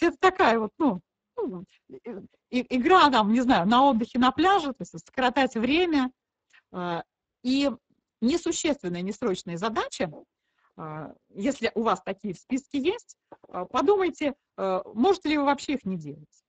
[0.00, 1.00] Это такая вот, ну,
[1.36, 1.64] ну
[2.50, 6.10] игра там, не знаю, на отдыхе на пляже, то есть скоротать время.
[6.72, 7.04] А,
[7.42, 7.70] и
[8.20, 10.10] несущественная, несрочная задача,
[10.76, 13.16] а, если у вас такие в списке есть,
[13.48, 16.43] а, подумайте, можете ли вы вообще их не делать.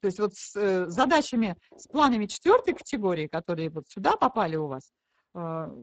[0.00, 4.68] То есть вот с э, задачами, с планами четвертой категории, которые вот сюда попали у
[4.68, 4.92] вас,
[5.34, 5.74] а,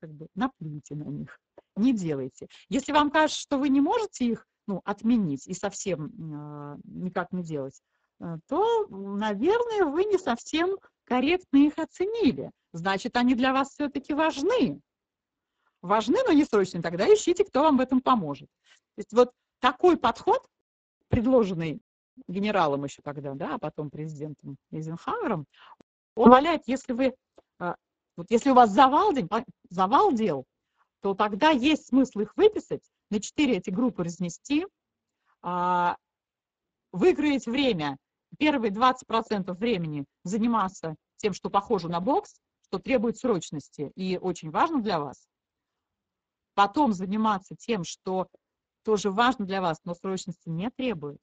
[0.00, 1.38] как бы наплюйте на них,
[1.76, 2.48] не делайте.
[2.68, 7.44] Если вам кажется, что вы не можете их ну, отменить и совсем э, никак не
[7.44, 7.80] делать,
[8.20, 12.50] э, то, наверное, вы не совсем корректно их оценили.
[12.72, 14.80] Значит, они для вас все-таки важны.
[15.80, 16.82] Важны, но не срочные.
[16.82, 18.48] Тогда ищите, кто вам в этом поможет.
[18.94, 19.30] То есть вот
[19.60, 20.44] такой подход
[21.12, 21.82] предложенный
[22.26, 25.46] генералом еще тогда, да, а потом президентом Эйзенхауэром,
[26.14, 27.14] он позволяет, если вы,
[27.58, 27.76] а,
[28.16, 29.28] вот если у вас завал, день,
[29.68, 30.44] завал дел,
[31.00, 34.66] то тогда есть смысл их выписать, на четыре эти группы разнести,
[35.42, 35.96] а,
[36.92, 37.98] выиграть время,
[38.38, 44.80] первые 20% времени заниматься тем, что похоже на бокс, что требует срочности и очень важно
[44.80, 45.26] для вас.
[46.54, 48.28] Потом заниматься тем, что
[48.84, 51.18] тоже важно для вас, но срочности не требует,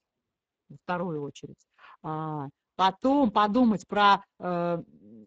[0.70, 1.58] в вторую очередь.
[2.04, 4.82] А, потом подумать про э,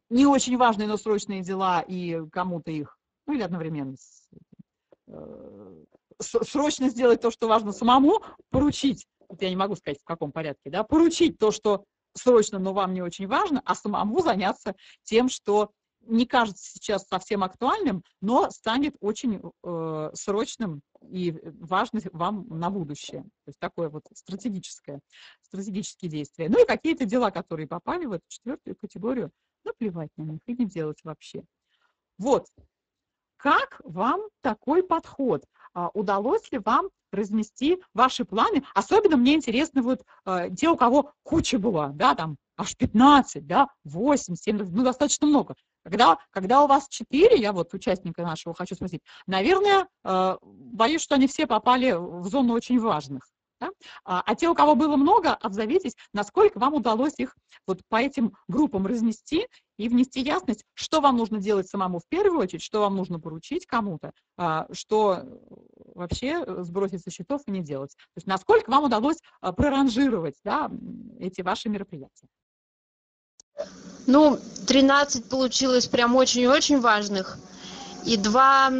[0.09, 2.97] не очень важные, но срочные дела и кому-то их,
[3.27, 3.97] ну или одновременно
[5.09, 5.85] э,
[6.21, 10.71] срочно сделать то, что важно самому, поручить, вот я не могу сказать в каком порядке,
[10.71, 11.85] да, поручить то, что
[12.15, 15.71] срочно, но вам не очень важно, а самому заняться тем, что
[16.07, 23.23] не кажется сейчас совсем актуальным, но станет очень э, срочным и важным вам на будущее.
[23.23, 25.01] То есть такое вот стратегическое,
[25.43, 26.49] стратегические действия.
[26.49, 29.31] Ну и какие-то дела, которые попали в эту четвертую категорию,
[29.65, 31.45] наплевать на них и не делать вообще.
[32.19, 32.47] Вот.
[33.37, 35.45] Как вам такой подход?
[35.75, 38.65] А, удалось ли вам разнести ваши планы?
[38.75, 43.69] Особенно мне интересно вот э, те, у кого куча была, да, там аж 15, да,
[43.85, 45.57] 8, 7, ну, достаточно много.
[45.85, 51.17] Когда, когда у вас 4, я вот участника нашего хочу спросить, наверное, э, боюсь, что
[51.17, 53.25] они все попали в зону очень важных.
[53.63, 53.71] Да?
[54.05, 57.37] А, а те, у кого было много, обзовитесь, насколько вам удалось их
[57.67, 59.47] вот по этим группам разнести
[59.77, 63.67] и внести ясность, что вам нужно делать самому в первую очередь, что вам нужно поручить
[63.67, 65.23] кому-то, а, что
[65.95, 67.95] вообще сбросить со счетов и не делать.
[67.97, 70.69] То есть насколько вам удалось а, проранжировать да,
[71.21, 72.27] эти ваши мероприятия.
[74.13, 77.39] Ну, 13 получилось прям очень-очень важных.
[78.05, 78.71] И два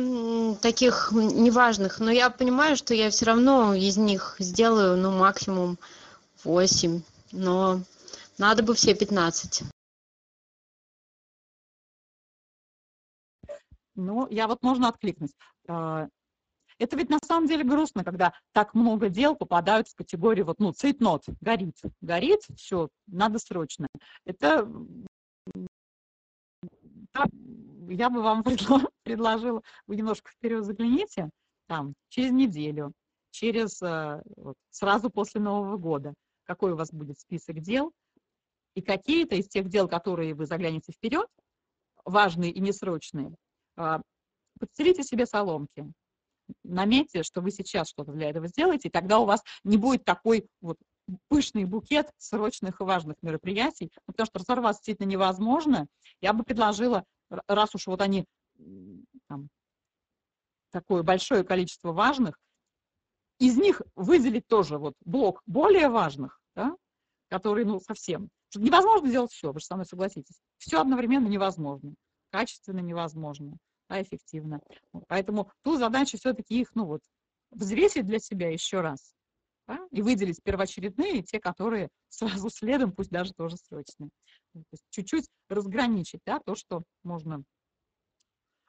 [0.61, 2.01] таких неважных.
[2.01, 5.79] Но я понимаю, что я все равно из них сделаю, ну, максимум
[6.45, 7.01] 8.
[7.33, 7.81] Но
[8.37, 9.63] надо бы все 15.
[13.95, 15.33] Ну, я вот можно откликнуть.
[15.67, 16.09] А,
[16.79, 20.73] это ведь на самом деле грустно, когда так много дел попадают в категорию вот, ну,
[20.73, 23.87] цейтнот, горит, горит, все, надо срочно.
[24.27, 24.69] Это
[27.89, 28.43] я бы вам
[29.05, 31.31] предложила, вы немножко вперед загляните,
[31.67, 32.93] там, через неделю,
[33.31, 36.15] через, э, вот, сразу после Нового года,
[36.45, 37.93] какой у вас будет список дел,
[38.75, 41.27] и какие-то из тех дел, которые вы заглянете вперед,
[42.05, 43.35] важные и несрочные,
[43.77, 44.01] а,
[44.59, 45.93] подстелите себе соломки,
[46.65, 50.47] наметьте, что вы сейчас что-то для этого сделаете, и тогда у вас не будет такой
[50.61, 50.79] вот
[51.29, 55.87] пышный букет срочных и важных мероприятий, ну, потому что разорваться действительно невозможно.
[56.21, 58.27] Я бы предложила, раз уж вот они
[59.29, 59.49] там,
[60.71, 62.39] такое большое количество важных,
[63.39, 66.77] из них выделить тоже вот блок более важных, да,
[67.29, 68.29] которые, ну, совсем.
[68.55, 70.41] Невозможно сделать все, вы же со мной согласитесь.
[70.59, 71.95] Все одновременно невозможно.
[72.31, 73.57] качественно невозможно,
[73.89, 74.61] а эффективно.
[75.09, 77.03] Поэтому ту задачу все-таки их, ну вот,
[77.51, 79.15] взвесить для себя еще раз
[79.67, 84.11] да, и выделить первоочередные, те, которые сразу следом, пусть даже тоже срочные.
[84.71, 87.43] Есть Чуть-чуть разграничить да, то, что можно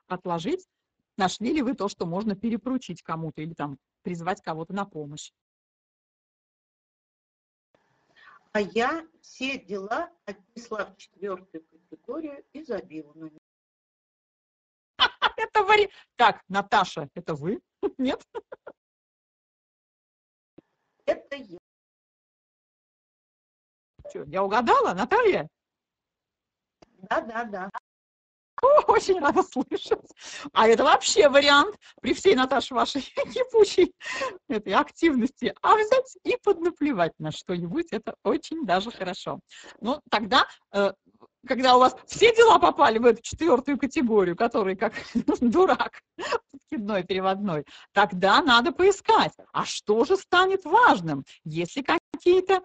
[0.07, 0.67] отложить.
[1.17, 5.31] Нашли ли вы то, что можно перепоручить кому-то или там призвать кого-то на помощь?
[8.51, 13.41] А я все дела отнесла в четвертую категорию и забила на них.
[15.37, 15.89] Это вари...
[16.15, 17.61] Так, Наташа, это вы?
[17.97, 18.23] Нет?
[21.05, 21.57] Это я.
[24.11, 25.47] Чё, я угадала, Наталья?
[27.09, 27.69] Да, да, да.
[28.61, 29.99] О, Очень рада слышать.
[30.53, 33.01] А это вообще вариант при всей, Наташе, вашей
[33.33, 33.93] кипучей
[34.47, 35.53] этой активности.
[35.61, 39.39] А взять и поднаплевать на что-нибудь, это очень даже хорошо.
[39.81, 40.93] Ну, тогда, э,
[41.47, 44.93] когда у вас все дела попали в эту четвертую категорию, который как
[45.41, 46.01] дурак,
[46.51, 52.61] подкидной, переводной, тогда надо поискать, а что же станет важным, если какие-то,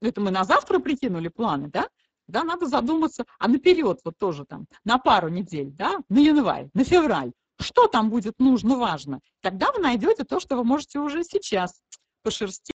[0.00, 1.88] это мы на завтра прикинули планы, да,
[2.26, 6.84] да, надо задуматься, а наперед вот тоже там, на пару недель, да, на январь, на
[6.84, 9.20] февраль, что там будет нужно, важно.
[9.40, 11.82] Тогда вы найдете то, что вы можете уже сейчас
[12.22, 12.74] пошерстить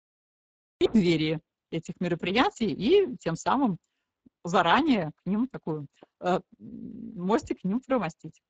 [0.92, 1.40] двери
[1.70, 3.78] этих мероприятий и тем самым
[4.48, 5.86] заранее к ним такую
[6.20, 8.42] э, мостик к ним промостить.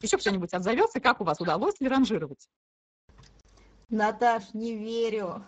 [0.00, 2.48] Еще кто-нибудь отзовется, как у вас удалось ли ранжировать?
[3.88, 5.44] Наташ, не верю.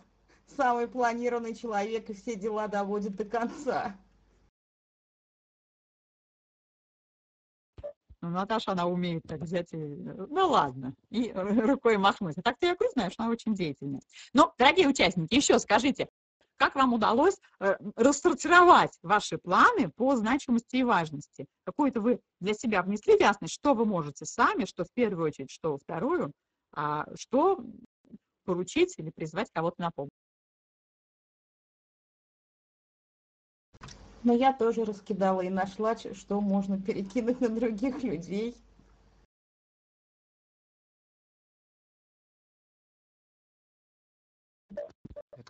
[0.56, 3.96] Самый планированный человек и все дела доводит до конца.
[8.22, 12.38] Ну, Наташа, она умеет так взять и, э, ну ладно, и э, рукой махнуть.
[12.38, 14.00] А так-то я говорю, знаешь, она очень деятельная.
[14.32, 16.08] Но, дорогие участники, еще скажите,
[16.62, 21.46] как вам удалось э, рассортировать ваши планы по значимости и важности?
[21.64, 25.72] Какую-то вы для себя внесли ясность, что вы можете сами, что в первую очередь, что
[25.72, 26.30] во вторую,
[26.72, 27.58] а что
[28.44, 30.12] поручить или призвать кого-то на помощь?
[34.22, 38.54] Но я тоже раскидала и нашла, что можно перекинуть на других людей.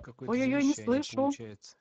[0.02, 1.16] Какое-то Ой-ой-ой, не завещание слышу.
[1.16, 1.76] получается.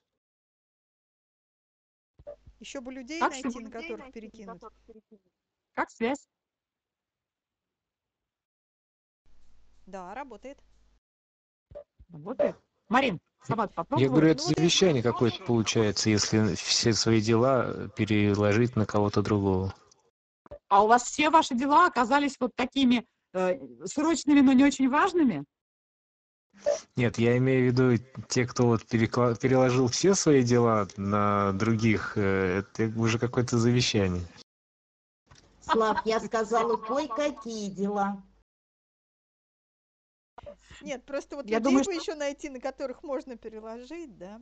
[2.60, 4.62] Еще бы людей Как найти, на которых перекинуть.
[5.74, 6.28] Как связь?
[9.88, 10.60] Да, работает.
[12.10, 12.56] Работает?
[12.88, 14.10] Марин, сама Я попробовала?
[14.10, 19.74] говорю, это Ну, это завещание какое-то получается, если все свои дела переложить на кого-то другого.
[20.68, 25.46] А у вас все ваши дела оказались вот такими э, срочными, но не очень важными?
[26.96, 32.60] Нет, я имею в виду те, кто вот переложил все свои дела на других, э,
[32.60, 34.24] это уже какое-то завещание.
[35.62, 38.22] Слав, я сказала, кое-какие дела.
[40.82, 44.42] Нет, просто вот Я людей думаю, бы что- еще найти, на которых можно переложить, да.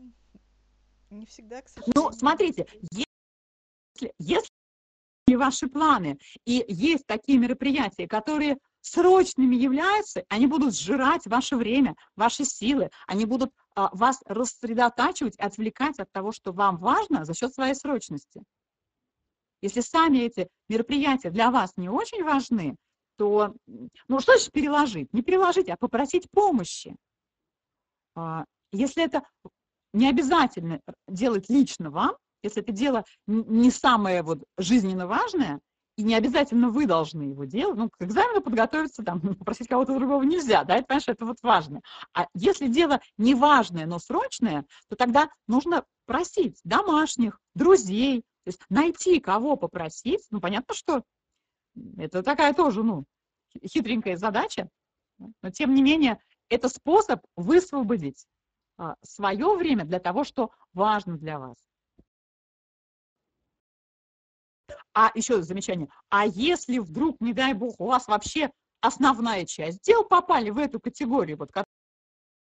[1.10, 2.14] Не всегда, к Ну, сожалению.
[2.14, 11.26] смотрите, если, если ваши планы и есть такие мероприятия, которые срочными являются, они будут сжирать
[11.26, 17.26] ваше время, ваши силы, они будут а, вас рассредотачивать, отвлекать от того, что вам важно
[17.26, 18.42] за счет своей срочности.
[19.62, 22.76] Если сами эти мероприятия для вас не очень важны,
[23.18, 23.54] то,
[24.08, 25.14] ну, что значит переложить?
[25.14, 26.96] Не переложить, а попросить помощи.
[28.16, 29.24] А, Если это
[29.94, 35.60] не обязательно делать лично вам, если это дело не самое вот жизненно важное,
[36.00, 40.24] и не обязательно вы должны его делать, ну, к экзамену подготовиться, там, попросить кого-то другого
[40.24, 41.82] нельзя, да, это, понимаешь, это вот важно.
[42.14, 48.62] А если дело не важное, но срочное, то тогда нужно просить домашних, друзей, то есть
[48.70, 51.04] найти кого попросить, ну, понятно, что
[51.98, 53.04] это такая тоже, ну,
[53.52, 54.70] хи- хитренькая задача,
[55.18, 56.18] но тем не менее,
[56.48, 58.26] это способ высвободить
[59.04, 61.58] свое время для того, что важно для вас.
[65.02, 65.88] А еще замечание.
[66.10, 68.52] А если вдруг, не дай бог, у вас вообще
[68.82, 71.52] основная часть дел попали в эту категорию, вот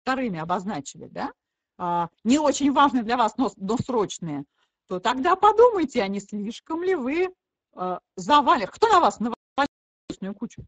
[0.01, 1.31] вторыми обозначили, да,
[1.77, 4.43] а, не очень важные для вас, но, но срочные,
[4.87, 7.31] то тогда подумайте, а не слишком ли вы
[7.75, 8.65] а, завалили.
[8.65, 10.65] Кто на вас навалил кучу?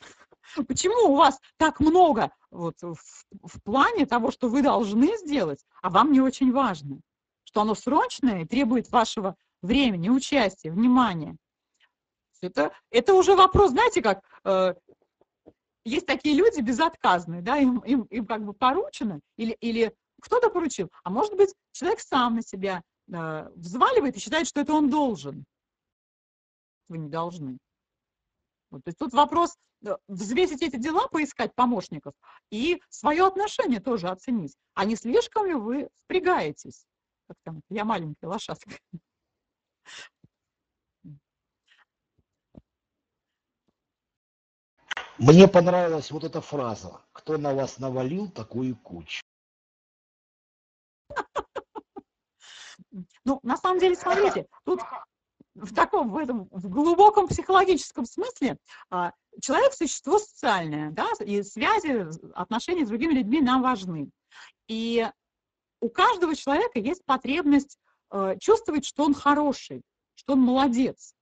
[0.68, 2.98] Почему у вас так много вот, в,
[3.42, 7.00] в плане того, что вы должны сделать, а вам не очень важно?
[7.44, 11.36] Что оно срочное и требует вашего времени, участия, внимания.
[12.40, 14.74] Это, это уже вопрос, знаете, как э,
[15.84, 20.90] есть такие люди безотказные, да, им, им, им как бы поручено, или, или кто-то поручил,
[21.04, 22.82] а может быть, человек сам на себя
[23.12, 25.44] э, взваливает и считает, что это он должен.
[26.88, 27.58] вы не должны.
[28.70, 32.14] Вот, то есть тут вопрос э, взвесить эти дела, поискать помощников
[32.50, 34.56] и свое отношение тоже оценить.
[34.74, 36.86] А не слишком ли вы впрягаетесь?
[37.28, 38.72] Как там, я маленькая лошадка.
[45.22, 47.00] Мне понравилась вот эта фраза.
[47.12, 49.22] Кто на вас навалил такую кучу?
[53.24, 54.80] Ну, на самом деле, смотрите, тут
[55.54, 58.58] в таком, в этом, в глубоком психологическом смысле
[58.90, 64.10] а, человек– существо социальное, да, и связи, отношения с другими людьми нам важны.
[64.66, 65.08] И
[65.80, 67.78] у каждого человека есть потребность
[68.10, 69.82] э, чувствовать, что он хороший,
[70.16, 71.14] что он молодец.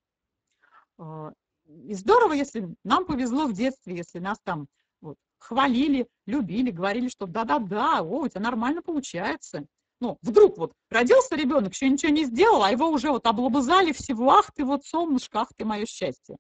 [1.87, 4.67] И здорово, если нам повезло в детстве, если нас там
[5.01, 9.65] вот, хвалили, любили, говорили, что да-да-да, о, у тебя нормально получается.
[10.01, 14.31] Ну, вдруг вот родился ребенок, еще ничего не сделал, а его уже вот облобызали всего,
[14.31, 16.37] ах ты вот солнышко, ах ты мое счастье.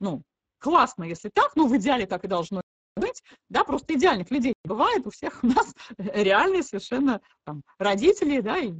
[0.00, 0.22] Ну,
[0.58, 2.60] классно, если так, ну, в идеале так и должно
[2.96, 8.58] быть, да, просто идеальных людей бывает, у всех у нас реальные совершенно там, родители, да,
[8.58, 8.72] и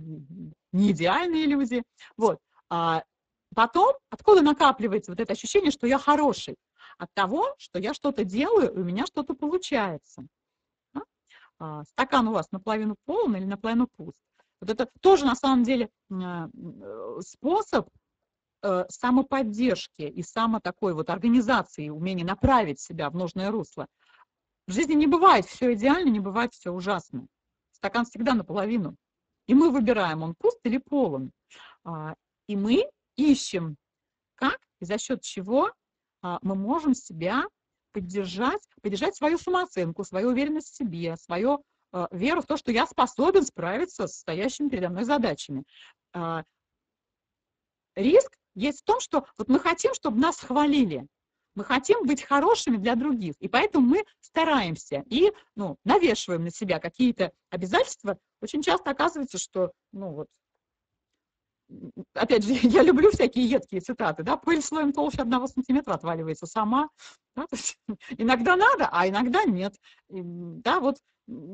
[0.72, 1.82] не идеальные люди,
[2.16, 2.38] вот.
[2.68, 3.04] А
[3.54, 6.56] потом, откуда накапливается вот это ощущение, что я хороший?
[6.98, 10.26] От того, что я что-то делаю, и у меня что-то получается.
[11.58, 14.18] А, стакан у вас наполовину полон или наполовину пуст.
[14.60, 16.46] Вот это тоже на самом деле э,
[17.20, 17.88] способ
[18.62, 23.86] э, самоподдержки и само такой вот организации, умения направить себя в нужное русло.
[24.66, 27.26] В жизни не бывает все идеально, не бывает все ужасно.
[27.72, 28.96] Стакан всегда наполовину.
[29.46, 31.30] И мы выбираем, он пуст или полон.
[31.84, 32.14] А,
[32.46, 33.76] и мы ищем,
[34.34, 35.72] как и за счет чего
[36.42, 37.44] мы можем себя
[37.94, 42.86] поддержать, поддержать свою самооценку, свою уверенность в себе, свою э, веру в то, что я
[42.86, 45.62] способен справиться с стоящими передо мной задачами.
[46.12, 46.42] Э,
[47.94, 51.06] риск есть в том, что вот мы хотим, чтобы нас хвалили,
[51.54, 56.80] мы хотим быть хорошими для других, и поэтому мы стараемся и ну, навешиваем на себя
[56.80, 58.18] какие-то обязательства.
[58.40, 60.28] Очень часто оказывается, что ну, вот,
[62.14, 66.88] опять же, я люблю всякие едкие цитаты, да, пыль слоем толще одного сантиметра отваливается сама.
[67.36, 67.46] Да,
[68.18, 69.74] иногда надо, а иногда нет.
[70.10, 70.98] И, да, вот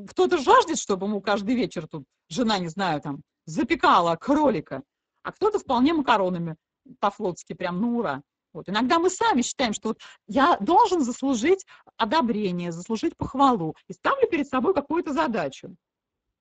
[0.09, 4.83] кто-то жаждет, чтобы ему каждый вечер тут жена, не знаю, там, запекала кролика,
[5.23, 6.55] а кто-то вполне макаронами
[6.99, 8.21] по-флотски, прям ну ура.
[8.53, 8.67] Вот.
[8.67, 11.65] Иногда мы сами считаем, что вот я должен заслужить
[11.97, 15.75] одобрение, заслужить похвалу, и ставлю перед собой какую-то задачу.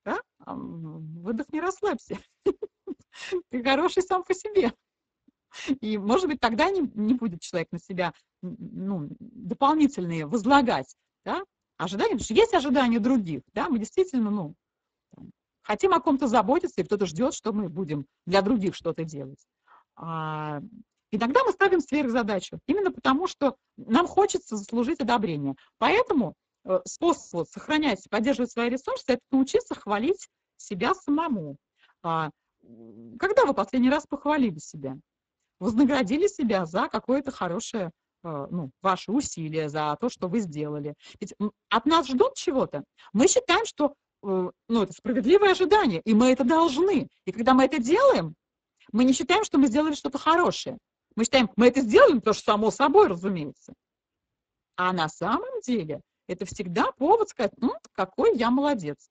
[0.05, 0.21] Да?
[0.47, 2.19] Выдохни, расслабься.
[3.51, 4.73] Ты хороший сам по себе.
[5.81, 11.43] И, может быть, тогда не, не будет человек на себя ну, дополнительные возлагать да?
[11.77, 13.43] ожидания, потому что есть ожидания других.
[13.53, 13.69] Да?
[13.69, 14.55] Мы действительно ну,
[15.63, 19.45] хотим о ком-то заботиться, и кто-то ждет, что мы будем для других что-то делать.
[19.97, 20.61] А,
[21.11, 25.55] иногда мы ставим сверхзадачу, именно потому что нам хочется заслужить одобрение.
[25.79, 26.35] Поэтому
[26.65, 31.57] э, способ сохранять, поддерживать свои ресурсы– это научиться хвалить себя самому.
[32.03, 32.31] А,
[33.19, 34.97] когда вы последний раз похвалили себя?
[35.59, 37.91] Вознаградили себя за какое-то хорошее,
[38.25, 40.95] э, ну, ваше усилие, за то, что вы сделали.
[41.21, 41.35] Ведь
[41.69, 42.85] от нас ждут чего-то.
[43.13, 47.09] Мы считаем, что э, ну, это справедливое ожидание, и мы это должны.
[47.27, 48.35] И когда мы это делаем,
[48.93, 50.79] мы не считаем, что мы сделали что-то хорошее.
[51.17, 53.75] Мы считаем, мы это сделали, потому что само собой, разумеется.
[54.77, 59.11] А на самом деле это всегда повод сказать, ну, какой я молодец.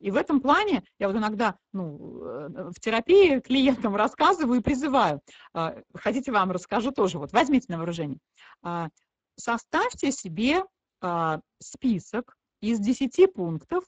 [0.00, 5.20] И в этом плане я вот иногда ну, э, в терапии клиентам рассказываю и призываю.
[5.52, 7.18] А, хотите, вам расскажу тоже.
[7.18, 8.18] Вот возьмите на вооружение.
[8.62, 8.88] А,
[9.36, 10.64] составьте себе
[11.02, 13.84] а, список из 10 пунктов,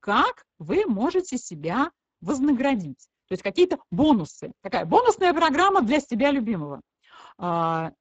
[0.00, 1.90] как вы можете себя
[2.20, 3.08] вознаградить.
[3.28, 4.52] То есть какие-то бонусы.
[4.60, 6.80] Такая бонусная программа для себя любимого.
[7.38, 7.94] На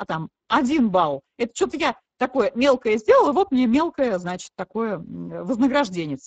[0.00, 1.20] а, там, один балл.
[1.36, 6.18] Это что-то я такое мелкое сделала, вот мне мелкое, значит, такое вознаграждение.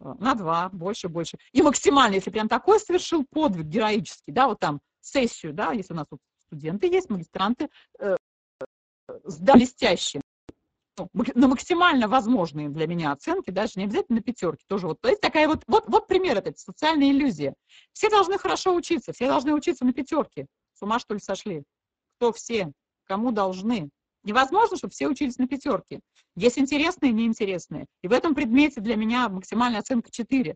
[0.00, 1.38] Э, на два, больше, больше.
[1.52, 5.96] И максимально, если прям такой совершил подвиг героический, да, вот там сессию, да, если у
[5.96, 7.70] нас тут студенты есть, магистранты,
[8.00, 8.16] э,
[9.38, 10.22] да, блестящие,
[10.98, 15.08] ну, на максимально возможные для меня оценки, даже не обязательно на пятерки, тоже вот, то
[15.08, 17.54] есть такая вот, вот, вот пример этой социальной иллюзии.
[17.92, 20.46] Все должны хорошо учиться, все должны учиться на пятерке.
[20.74, 21.62] С ума что ли сошли?
[22.16, 22.72] Кто все?
[23.04, 23.88] Кому должны?
[24.24, 26.00] Невозможно, чтобы все учились на пятерке.
[26.36, 27.86] Есть интересные и неинтересные.
[28.02, 30.54] И в этом предмете для меня максимальная оценка 4.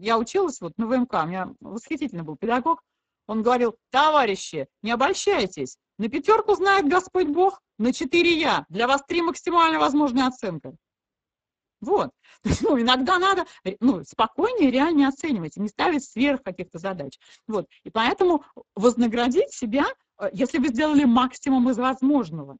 [0.00, 2.82] Я училась вот на ВМК, у меня восхитительно был педагог.
[3.26, 8.66] Он говорил, товарищи, не обольщайтесь, на пятерку знает Господь Бог, на 4 я.
[8.68, 10.74] Для вас 3 максимально возможная оценка.
[11.80, 12.10] Вот.
[12.60, 13.44] Ну, иногда надо
[13.80, 17.18] ну, спокойнее реально оценивать, не ставить сверх каких-то задач.
[17.48, 17.66] Вот.
[17.82, 18.44] И поэтому
[18.74, 19.86] вознаградить себя,
[20.20, 22.56] э, если вы сделали максимум из возможного.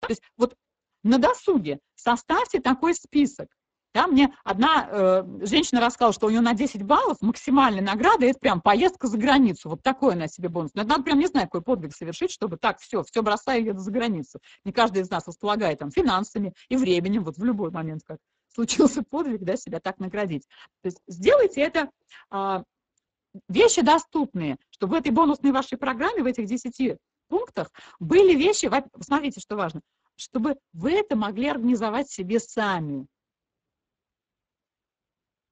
[0.00, 0.54] То есть вот
[1.02, 3.48] на досуге составьте такой список.
[3.96, 8.38] Да, мне одна э, женщина рассказала, что у нее на 10 баллов максимальная награда– это
[8.38, 9.70] прям поездка за границу.
[9.70, 10.72] Вот такой она себе бонус.
[10.74, 13.66] Но это надо прям, не знаю, какой подвиг совершить, чтобы так, все, все бросаю и
[13.68, 14.38] еду за границу.
[14.64, 18.18] Не каждый из нас располагает там финансами и временем, вот в любой момент, как
[18.54, 20.46] случился подвиг, да, себя так наградить.
[20.82, 21.88] То есть сделайте это
[22.32, 22.62] э,
[23.48, 28.70] вещи доступные, чтобы в этой бонусной вашей программе, в этих 10 пунктах были вещи,
[29.00, 29.80] смотрите, что важно,
[30.16, 33.06] чтобы вы это могли организовать себе сами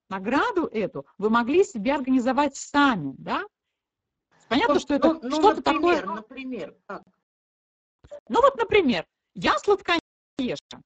[0.09, 3.45] награду эту вы могли себе организовать сами, да?
[4.49, 6.17] Понятно, ну, что это ну, что-то например, такое...
[6.17, 7.03] Например, как?
[8.29, 10.83] Ну вот, например, я сладкоежка.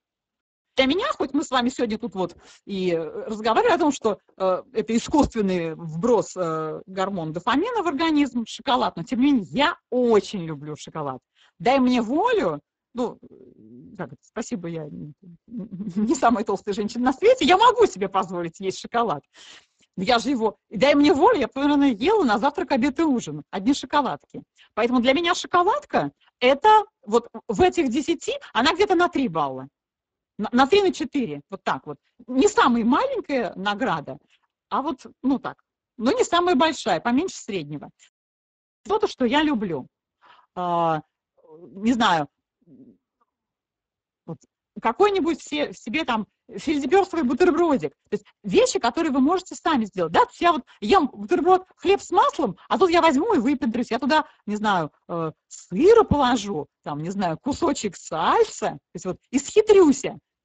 [0.78, 4.62] Для меня, хоть мы с вами сегодня тут вот и разговаривали о том, что э,
[4.72, 10.44] это искусственный вброс э, гормона дофамина в организм, шоколад, но тем не менее я очень
[10.44, 11.18] люблю шоколад.
[11.58, 12.60] Дай мне волю,
[12.94, 13.18] ну,
[13.98, 14.86] как это, спасибо, я
[15.48, 19.24] не самая толстая женщина на свете, я могу себе позволить есть шоколад.
[19.96, 23.74] Я же его, дай мне волю, я, наверное, ела на завтрак, обед и ужин, одни
[23.74, 24.44] шоколадки.
[24.74, 29.66] Поэтому для меня шоколадка, это вот в этих десяти, она где-то на три балла.
[30.38, 31.98] На три, на четыре, вот так вот.
[32.28, 34.18] Не самая маленькая награда,
[34.68, 35.64] а вот, ну так,
[35.96, 37.90] но не самая большая, поменьше среднего.
[38.86, 39.88] Что-то, что я люблю.
[40.54, 41.02] А,
[41.58, 42.28] не знаю,
[44.26, 44.38] вот,
[44.80, 47.90] какой-нибудь себе, себе там фельдеберсовый бутербродик.
[48.08, 50.12] То есть вещи, которые вы можете сами сделать.
[50.12, 50.22] Да?
[50.38, 53.90] я вот ем бутерброд хлеб с маслом, а тут я возьму и выпендрюсь.
[53.90, 59.18] Я туда, не знаю, э, сыра положу, там, не знаю, кусочек сальса, то есть вот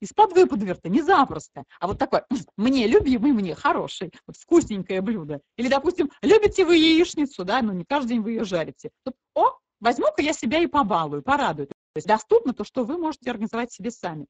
[0.03, 1.63] исхитрюсь из-под выподверта, не запросто.
[1.79, 2.21] А вот такой,
[2.57, 5.41] мне любимый, мне хороший, вот вкусненькое блюдо.
[5.57, 8.91] Или, допустим, любите вы яичницу, да, но ну, не каждый день вы ее жарите.
[9.03, 11.67] Тут, о, возьму-ка я себя и побалую, порадую.
[11.67, 14.25] То есть доступно то, что вы можете организовать себе сами.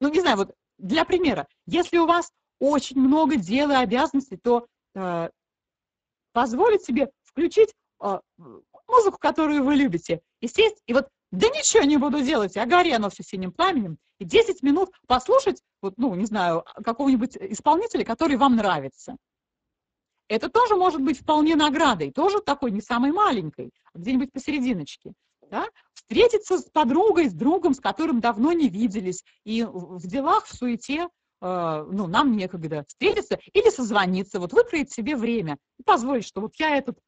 [0.00, 4.66] Ну, не знаю, вот для примера, если у вас очень много дел и обязанностей, то
[4.94, 5.28] э,
[6.32, 7.72] позволить себе включить
[8.02, 8.20] э,
[8.86, 12.92] музыку, которую вы любите, и сесть, и вот да ничего не буду делать, а гори
[12.92, 18.36] оно все синим пламенем, и 10 минут послушать, вот, ну, не знаю, какого-нибудь исполнителя, который
[18.36, 19.16] вам нравится.
[20.28, 25.12] Это тоже может быть вполне наградой, тоже такой не самой маленькой, а где-нибудь посерединочке
[25.50, 30.54] да, встретиться с подругой, с другом, с которым давно не виделись, и в делах, в
[30.54, 31.08] суете,
[31.42, 36.54] э, ну, нам некогда встретиться или созвониться, вот выкроить себе время и позволить, что вот
[36.56, 36.98] я этот,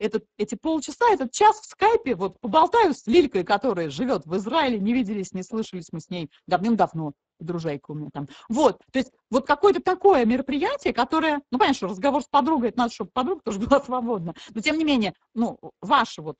[0.00, 4.80] этот, эти полчаса, этот час в скайпе вот поболтаю с Лилькой, которая живет в Израиле,
[4.80, 8.28] не виделись, не слышались мы с ней давным-давно, дружайка у меня там.
[8.48, 12.78] Вот, то есть вот какое-то такое мероприятие, которое, ну, понятно, что разговор с подругой, это
[12.78, 16.36] надо, чтобы подруга тоже была свободна, но тем не менее, ну, ваше вот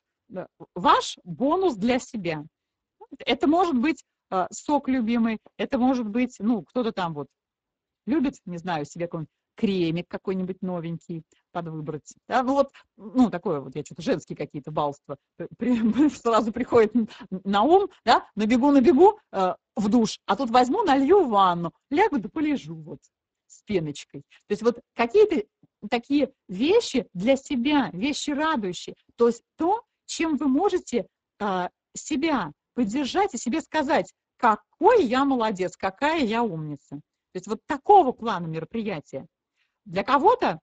[0.75, 2.45] ваш бонус для себя.
[3.27, 7.27] Это может быть э, сок любимый, это может быть, ну, кто-то там вот
[8.07, 9.31] любит, не знаю, себе какой-нибудь
[9.61, 11.23] кремик какой-нибудь новенький
[11.53, 12.15] подвыбрать.
[12.27, 12.43] Да?
[12.43, 15.17] Ну вот, ну такое вот, я что-то женские какие-то балства
[15.59, 16.95] при, сразу приходит
[17.31, 22.31] на ум, да, набегу, набегу э, в душ, а тут возьму, налью ванну, лягу да
[22.31, 23.01] полежу вот
[23.49, 24.23] с пеночкой.
[24.47, 25.47] То есть вот какие-то
[25.91, 28.97] такие вещи для себя, вещи радующие.
[29.17, 31.07] То есть то, чем вы можете
[31.39, 36.97] а, себя поддержать и себе сказать, какой я молодец, какая я умница.
[37.33, 39.27] То есть вот такого плана мероприятия.
[39.85, 40.59] Для кого-то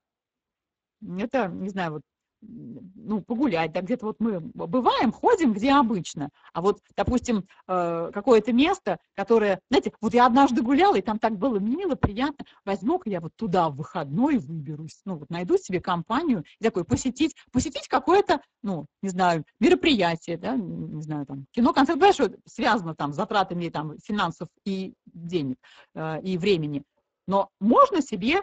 [1.02, 2.02] это, не знаю, вот
[2.42, 8.54] ну, погулять, да, где-то вот мы бываем, ходим, где обычно, а вот, допустим, э, какое-то
[8.54, 13.22] место, которое, знаете, вот я однажды гуляла, и там так было мило, приятно, возьму-ка я
[13.22, 18.42] вот туда в выходной выберусь, ну, вот найду себе компанию, и такой посетить, посетить какое-то,
[18.62, 23.70] ну, не знаю, мероприятие, да, не знаю, там, кино, концерт, понимаешь, связано там с затратами
[23.70, 25.58] там финансов и денег,
[25.96, 26.84] э, и времени,
[27.28, 28.42] но можно себе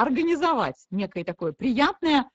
[0.00, 2.28] организовать некое такое приятное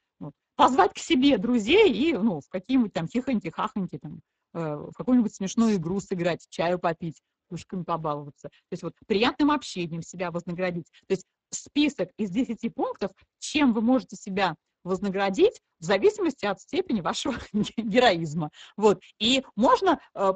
[0.56, 4.22] позвать к себе друзей и ну, в какие-нибудь там хихоньки-хахоньки, там,
[4.54, 8.50] э, в какую-нибудь смешную игру сыграть, чаю попить, пушками побаловаться.
[8.50, 10.86] То есть вот приятным общением себя вознаградить.
[11.08, 17.02] То есть список из 10 пунктов, чем вы можете себя вознаградить в зависимости от степени
[17.02, 17.36] вашего
[17.78, 18.52] героизма.
[18.78, 19.02] Вот.
[19.20, 20.34] И можно э,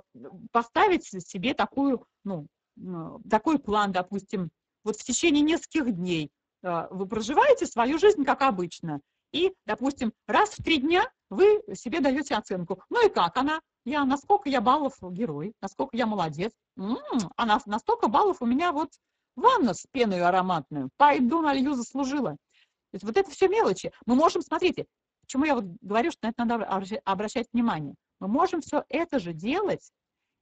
[0.52, 2.48] поставить себе такую, ну,
[2.78, 4.50] э, такой план, допустим,
[4.84, 6.32] вот в течение нескольких дней
[6.62, 12.36] вы проживаете свою жизнь как обычно, и, допустим, раз в три дня вы себе даете
[12.36, 12.82] оценку.
[12.90, 13.62] Ну и как она?
[13.86, 16.52] Я, насколько я баллов герой, насколько я молодец.
[16.78, 18.90] М-м, а на, на столько баллов у меня вот
[19.36, 20.90] Ванна с пеной ароматную.
[20.98, 22.32] Пойду налью, заслужила.
[22.32, 23.92] То есть вот это все мелочи.
[24.06, 24.86] Мы можем, смотрите,
[25.22, 26.66] почему я вот говорю, что на это надо
[27.06, 27.94] обращать внимание.
[28.20, 29.92] Мы можем все это же делать,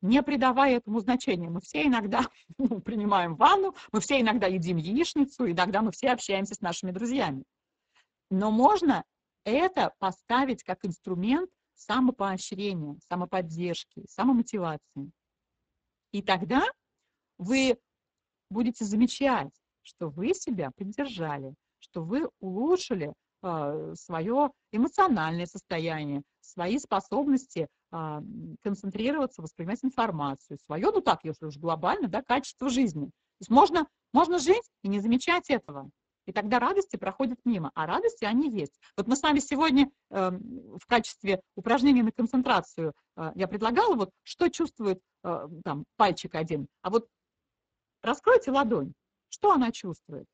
[0.01, 1.49] не придавая этому значения.
[1.49, 2.21] Мы все иногда
[2.57, 7.43] ну, принимаем ванну, мы все иногда едим яичницу, иногда мы все общаемся с нашими друзьями.
[8.29, 9.03] Но можно
[9.43, 15.11] это поставить как инструмент самопоощрения, самоподдержки, самомотивации.
[16.11, 16.63] И тогда
[17.37, 17.77] вы
[18.49, 19.53] будете замечать,
[19.83, 28.21] что вы себя поддержали, что вы улучшили свое эмоциональное состояние, свои способности э,
[28.63, 33.05] концентрироваться, воспринимать информацию, свое, ну так, если уж глобально, да, качество жизни.
[33.05, 35.89] То есть можно, можно жить и не замечать этого.
[36.25, 38.77] И тогда радости проходят мимо, а радости они есть.
[38.97, 44.11] Вот мы с вами сегодня э, в качестве упражнения на концентрацию э, я предлагала, вот
[44.23, 47.07] что чувствует э, там пальчик один, а вот
[48.01, 48.93] раскройте ладонь,
[49.29, 50.25] что она чувствует.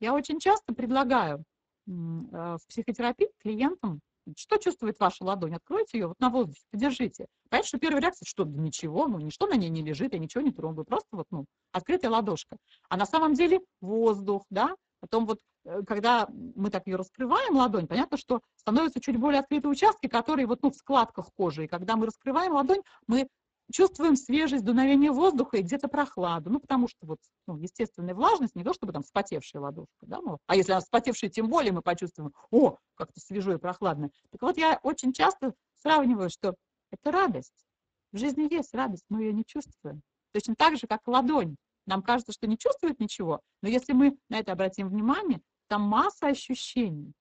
[0.00, 4.00] Я очень часто предлагаю э, в психотерапии клиентам
[4.36, 5.54] что чувствует ваша ладонь?
[5.54, 7.26] Откройте ее вот на воздухе, подержите.
[7.48, 10.42] Понятно, что первая реакция, что да ничего, ну ничто на ней не лежит, я ничего
[10.42, 12.56] не трогаю, просто вот, ну, открытая ладошка.
[12.88, 17.86] А на самом деле воздух, да, потом вот, э, когда мы так ее раскрываем, ладонь,
[17.86, 21.94] понятно, что становятся чуть более открытые участки, которые вот, ну, в складках кожи, и когда
[21.94, 23.28] мы раскрываем ладонь, мы
[23.72, 26.50] чувствуем свежесть, дуновение воздуха и где-то прохладу.
[26.50, 30.38] Ну, потому что вот, ну, естественная влажность, не то чтобы там вспотевшая ладошка, да, ну,
[30.46, 34.10] а если она вспотевшая, тем более мы почувствуем, о, как-то свежо и прохладно.
[34.30, 36.54] Так вот, я очень часто сравниваю, что
[36.90, 37.66] это радость.
[38.12, 40.02] В жизни есть радость, мы ее не чувствуем.
[40.32, 41.56] Точно так же, как ладонь.
[41.86, 46.26] Нам кажется, что не чувствует ничего, но если мы на это обратим внимание, там масса
[46.26, 47.12] ощущений,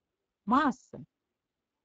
[0.46, 1.04] масса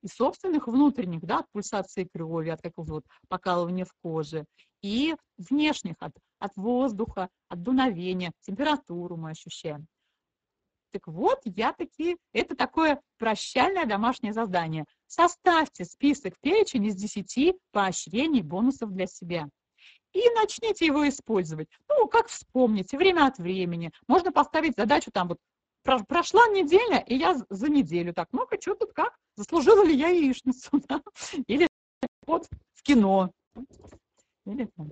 [0.02, 4.44] и собственных внутренних, да, от пульсации крови, от какого-то вот покалывания в коже,
[4.82, 9.86] и внешних, от, от воздуха, от дуновения, температуру мы ощущаем.
[10.92, 14.86] Так вот, я таки, это такое прощальное домашнее задание.
[15.06, 19.48] Составьте список перечень из 10 поощрений, бонусов для себя.
[20.12, 21.68] И начните его использовать.
[21.88, 23.92] Ну, как вспомните, время от времени.
[24.08, 25.38] Можно поставить задачу там вот
[25.82, 29.16] прошла неделя, и я за неделю так, ну-ка, что тут как?
[29.36, 30.70] Заслужила ли я яичницу?
[30.88, 31.02] Да?
[31.46, 31.68] Или
[32.26, 33.32] вот в кино.
[34.46, 34.90] Или там,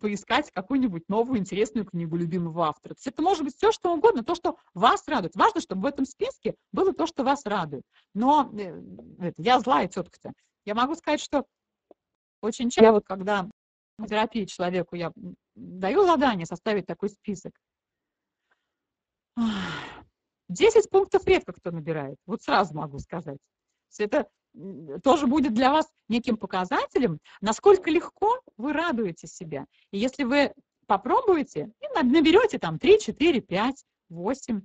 [0.00, 2.94] поискать какую-нибудь новую интересную книгу любимого автора.
[2.94, 5.34] То есть это может быть все, что угодно, то, что вас радует.
[5.34, 7.82] Важно, чтобы в этом списке было то, что вас радует.
[8.14, 8.80] Но э,
[9.18, 10.32] это, я злая тетка-то.
[10.64, 11.44] Я могу сказать, что
[12.42, 13.48] очень часто, я вот когда
[13.98, 15.12] в терапии человеку я
[15.56, 17.52] даю задание составить такой список,
[20.48, 23.38] 10 пунктов редко кто набирает, вот сразу могу сказать.
[23.98, 24.28] Это
[25.02, 29.66] тоже будет для вас неким показателем, насколько легко вы радуете себя.
[29.92, 30.52] И если вы
[30.86, 34.60] попробуете и наберете там 3, 4, 5, 8,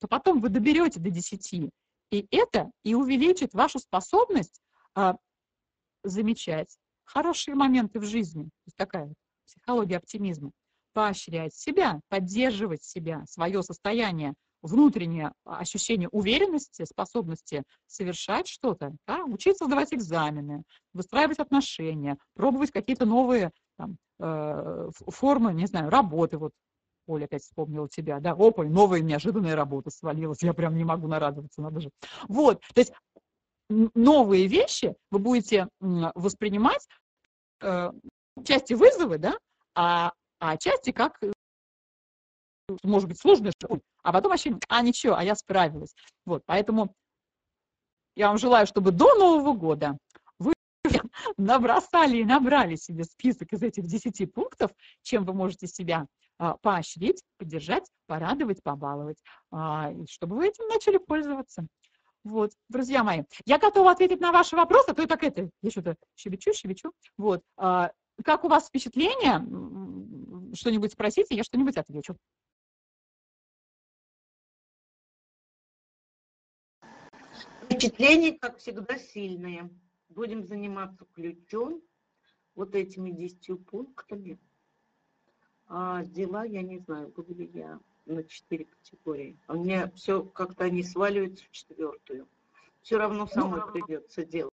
[0.00, 1.70] то потом вы доберете до 10.
[2.10, 4.60] И это и увеличит вашу способность
[4.94, 5.16] а,
[6.02, 8.50] замечать хорошие моменты в жизни.
[8.76, 9.12] Такая
[9.46, 10.50] психология оптимизма
[10.92, 19.92] поощрять себя, поддерживать себя, свое состояние, внутреннее ощущение уверенности, способности совершать что-то, да, учиться сдавать
[19.92, 20.62] экзамены,
[20.92, 26.38] выстраивать отношения, пробовать какие-то новые там, э, формы, не знаю, работы.
[26.38, 26.52] Вот
[27.06, 31.60] Оля опять вспомнила тебя, да, опа, новая неожиданная работа свалилась, я прям не могу нарадоваться,
[31.60, 31.90] надо же.
[32.28, 32.92] Вот, то есть
[33.68, 36.86] новые вещи вы будете воспринимать
[37.60, 37.90] э,
[38.44, 39.36] части вызовы, да,
[39.74, 40.12] а
[40.42, 41.30] а отчасти как, э,
[42.82, 43.52] может быть, сложно,
[44.02, 45.94] а потом вообще, а ничего, а я справилась.
[46.26, 46.92] Вот, поэтому
[48.16, 49.96] я вам желаю, чтобы до Нового года
[50.40, 50.52] вы
[51.36, 56.06] набросали и набрали себе список из этих 10 пунктов, чем вы можете себя
[56.38, 61.68] а, поощрить, поддержать, порадовать, побаловать, а, чтобы вы этим начали пользоваться.
[62.24, 65.70] Вот, друзья мои, я готова ответить на ваши вопросы, а то и так это, я
[65.70, 66.92] что-то щебечу, щебечу.
[67.16, 67.92] Вот, а,
[68.24, 69.38] как у вас впечатление?
[70.54, 72.16] Что-нибудь спросите, я что-нибудь отвечу.
[77.64, 79.70] Впечатления, как всегда, сильные.
[80.10, 81.82] Будем заниматься ключом,
[82.54, 84.38] вот этими десятью пунктами.
[85.66, 89.38] А дела, я не знаю, буду ли я на четыре категории.
[89.48, 92.28] У меня все как-то они сваливаются в четвертую.
[92.82, 94.51] Все равно самой ну, придется делать.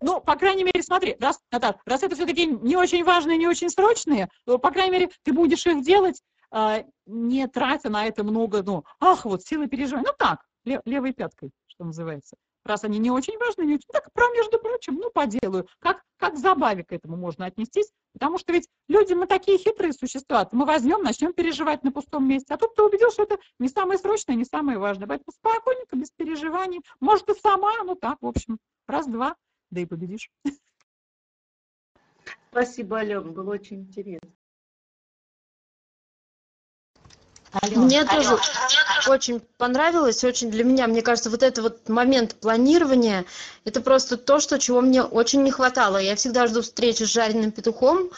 [0.00, 3.70] Ну, по крайней мере, смотри, раз, Наташ, раз это все-таки не очень важные, не очень
[3.70, 8.62] срочные, то, по крайней мере, ты будешь их делать, э, не тратя на это много,
[8.62, 10.06] ну, ах, вот силы переживания.
[10.08, 12.36] Ну так, левой пяткой, что называется.
[12.64, 15.68] раз они не очень важны, не очень, так про, между прочим, ну, поделаю.
[15.78, 17.90] Как, как забаве к этому можно отнестись?
[18.12, 22.54] Потому что ведь люди, мы такие хитрые существа, мы возьмем, начнем переживать на пустом месте.
[22.54, 25.06] А тут ты убедил, что это не самое срочное, не самое важное.
[25.06, 26.80] Поэтому спокойненько, без переживаний.
[26.98, 28.58] Может, и сама, ну так, в общем,
[28.88, 29.36] раз-два,
[29.70, 30.30] да и победишь.
[32.50, 34.30] Спасибо, Алена, было очень интересно.
[37.52, 38.14] Алена, мне Алена.
[38.14, 38.38] тоже
[39.08, 43.24] очень понравилось, очень для меня, мне кажется, вот этот вот момент планирования,
[43.64, 45.98] это просто то, что, чего мне очень не хватало.
[45.98, 48.10] Я всегда жду встречи с жареным петухом,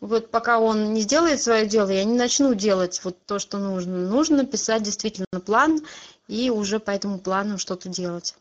[0.00, 4.08] вот пока он не сделает свое дело, я не начну делать вот то, что нужно.
[4.08, 5.80] Нужно писать действительно план
[6.28, 8.34] и уже по этому плану что-то делать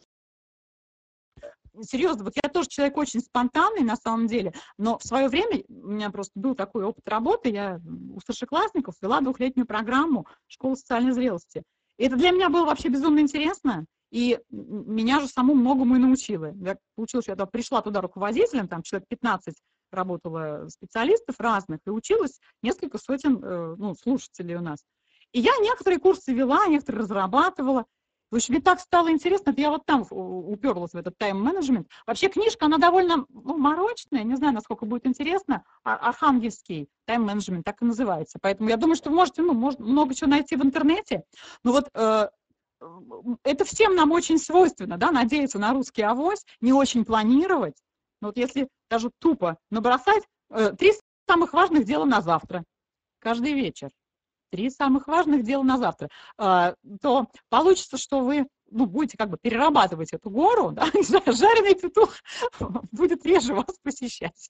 [1.83, 5.89] серьезно, вот я тоже человек очень спонтанный на самом деле, но в свое время у
[5.89, 7.79] меня просто был такой опыт работы, я
[8.13, 11.63] у старшеклассников вела двухлетнюю программу школы социальной зрелости.
[11.97, 16.53] И это для меня было вообще безумно интересно, и меня же саму многому и научило.
[16.55, 19.55] Я получилось, что я пришла туда руководителем, там человек 15
[19.91, 24.79] работало специалистов разных, и училась несколько сотен э, ну, слушателей у нас.
[25.33, 27.85] И я некоторые курсы вела, некоторые разрабатывала.
[28.31, 31.89] В общем, мне так стало интересно, я вот там уперлась в этот тайм-менеджмент.
[32.07, 35.65] Вообще книжка, она довольно ну, морочная, не знаю, насколько будет интересно.
[35.83, 38.39] А, Архангельский тайм-менеджмент, так и называется.
[38.41, 41.23] Поэтому я думаю, что вы можете ну, может, много чего найти в интернете.
[41.65, 42.29] Но вот э,
[43.43, 47.75] это всем нам очень свойственно, да, надеяться на русский авось, не очень планировать.
[48.21, 50.93] Но вот если даже тупо набросать э, три
[51.27, 52.63] самых важных дела на завтра,
[53.19, 53.89] каждый вечер
[54.51, 59.37] три самых важных дела на завтра, а, то получится, что вы ну, будете как бы
[59.37, 60.85] перерабатывать эту гору, да,
[61.25, 62.13] жареный петух
[62.91, 64.49] будет реже вас посещать.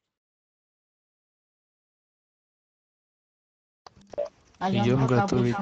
[4.59, 5.55] Алена, Идем готовить.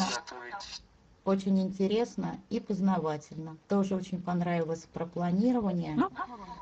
[1.23, 3.57] Очень интересно и познавательно.
[3.67, 6.09] Тоже очень понравилось про планирование, ну,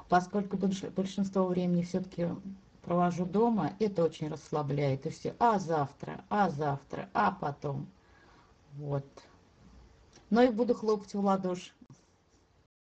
[0.10, 2.28] поскольку большинство времени все-таки
[2.88, 5.05] провожу дома, это очень расслабляет.
[5.05, 7.88] И все, а завтра, а завтра, а потом.
[8.76, 9.05] Вот.
[10.30, 11.72] Но и буду хлопать в ладоши.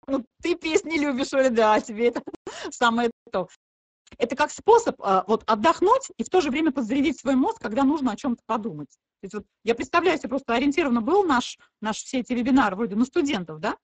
[0.07, 2.23] Ну, ты песни любишь, Оля, да, тебе это
[2.71, 3.49] самое то.
[4.19, 7.83] Это как способ а, вот отдохнуть и в то же время подзарядить свой мозг, когда
[7.83, 8.91] нужно о чем-то подумать.
[9.21, 12.97] То есть вот я представляю себе, просто ориентированно был наш, наш все эти вебинары вроде
[12.97, 13.77] на студентов, да,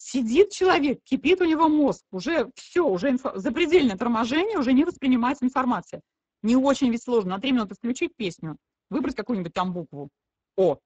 [0.00, 5.44] сидит человек, кипит у него мозг, уже все, уже инфо, запредельное торможение, уже не воспринимается
[5.44, 6.00] информация.
[6.42, 7.32] Не очень ведь сложно.
[7.32, 8.56] На три минуты включить песню,
[8.88, 10.08] выбрать какую-нибудь там букву
[10.56, 10.78] О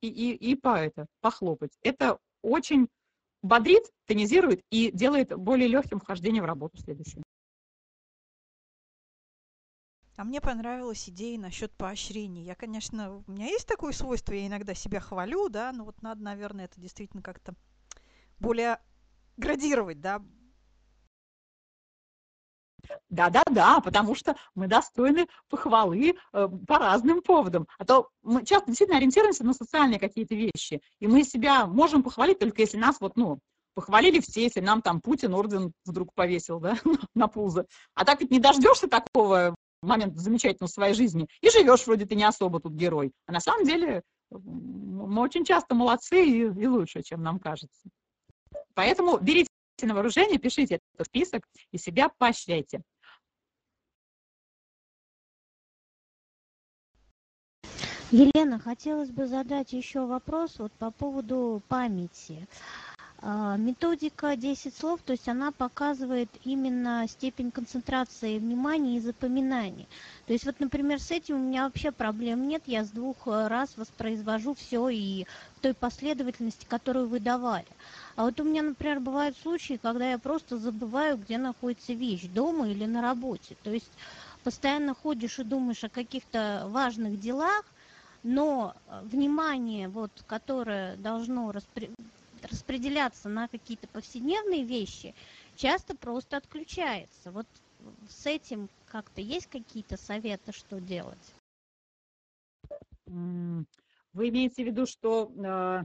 [0.00, 1.72] и, и, и по это, похлопать.
[1.82, 2.86] Это очень
[3.42, 7.24] бодрит, тонизирует и делает более легким вхождение в работу следующую.
[10.16, 12.44] А мне понравилась идея насчет поощрений.
[12.44, 16.22] Я, конечно, у меня есть такое свойство, я иногда себя хвалю, да, но вот надо,
[16.22, 17.56] наверное, это действительно как-то
[18.42, 18.78] более
[19.38, 20.22] градировать, да?
[23.08, 27.66] Да-да-да, потому что мы достойны похвалы э, по разным поводам.
[27.78, 32.40] А то мы часто действительно ориентируемся на социальные какие-то вещи, и мы себя можем похвалить
[32.40, 33.38] только если нас вот, ну,
[33.74, 36.76] похвалили все, если нам там Путин орден вдруг повесил, да,
[37.14, 37.66] на пузо.
[37.94, 42.16] А так ведь не дождешься такого момента замечательного в своей жизни, и живешь вроде ты
[42.16, 43.12] не особо тут герой.
[43.26, 47.88] А на самом деле мы очень часто молодцы и, и лучше, чем нам кажется.
[48.74, 49.48] Поэтому берите
[49.82, 52.82] на вооружение, пишите этот список и себя поощряйте.
[58.12, 62.46] Елена, хотелось бы задать еще вопрос вот по поводу памяти.
[63.24, 69.86] А, методика 10 слов, то есть она показывает именно степень концентрации внимания и запоминания.
[70.26, 73.76] То есть вот, например, с этим у меня вообще проблем нет, я с двух раз
[73.76, 75.24] воспроизвожу все и
[75.56, 77.66] в той последовательности, которую вы давали.
[78.16, 82.68] А вот у меня, например, бывают случаи, когда я просто забываю, где находится вещь, дома
[82.68, 83.56] или на работе.
[83.62, 83.90] То есть
[84.44, 87.64] постоянно ходишь и думаешь о каких-то важных делах,
[88.22, 95.14] но э, внимание, вот, которое должно распределяться на какие-то повседневные вещи,
[95.56, 97.30] часто просто отключается.
[97.30, 97.46] Вот
[98.08, 101.34] с этим как-то есть какие-то советы, что делать?
[103.06, 105.84] Вы имеете в виду, что э,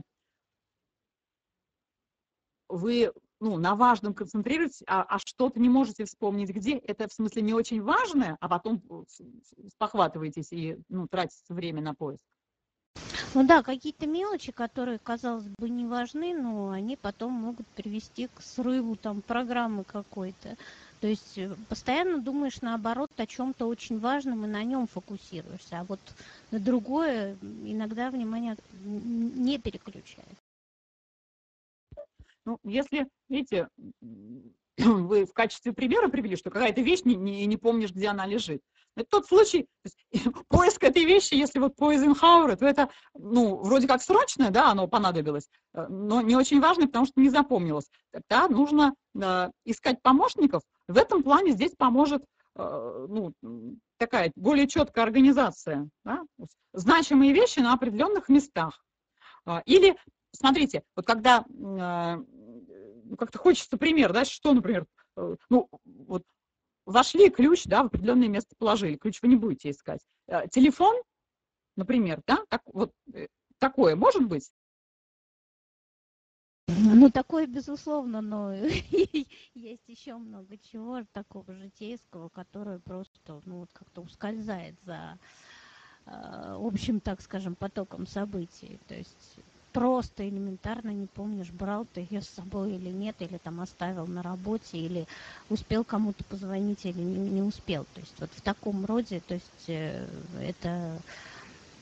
[2.68, 7.42] вы ну, на важном концентрируетесь, а, а что-то не можете вспомнить где, это в смысле
[7.42, 8.82] не очень важное, а потом
[9.74, 12.24] спохватываетесь и ну, тратите время на поиск?
[13.34, 18.40] Ну да, какие-то мелочи, которые, казалось бы, не важны, но они потом могут привести к
[18.40, 20.56] срыву там программы какой-то.
[21.00, 25.84] То есть э, постоянно думаешь наоборот о чем-то очень важном и на нем фокусируешься, а
[25.84, 26.00] вот
[26.50, 30.37] на другое иногда внимание не переключает.
[32.48, 33.68] Ну, если, видите,
[34.78, 38.62] вы в качестве примера привели, что какая-то вещь не, не, не помнишь, где она лежит.
[38.96, 43.56] Это тот случай, то есть, поиск этой вещи, если вот по Эйзенхауэру, то это, ну,
[43.56, 47.90] вроде как срочное, да, оно понадобилось, э, но не очень важное, потому что не запомнилось.
[48.12, 50.62] Тогда нужно э, искать помощников.
[50.88, 52.24] В этом плане здесь поможет
[52.56, 53.34] э, ну,
[53.98, 56.22] такая более четкая организация, да?
[56.72, 58.82] значимые вещи на определенных местах.
[59.44, 59.96] А, или,
[60.32, 62.24] смотрите, вот когда э,
[63.16, 64.86] как-то хочется пример, да, что, например,
[65.16, 66.24] э, ну, вот
[66.84, 70.00] вошли ключ, да, в определенное место положили, ключ вы не будете искать.
[70.26, 70.96] Э, телефон,
[71.76, 72.92] например, да, так, вот
[73.58, 74.50] такое может быть?
[76.66, 78.52] Ну, такое, безусловно, но
[79.54, 85.18] есть еще много чего такого житейского, которое просто, ну, вот как-то ускользает за
[86.06, 88.78] общим, так скажем, потоком событий.
[88.86, 89.38] То есть
[89.72, 94.22] просто элементарно не помнишь, брал ты ее с собой или нет, или там оставил на
[94.22, 95.06] работе, или
[95.50, 97.84] успел кому-то позвонить, или не, не успел.
[97.94, 100.06] То есть вот в таком роде, то есть э,
[100.40, 101.00] это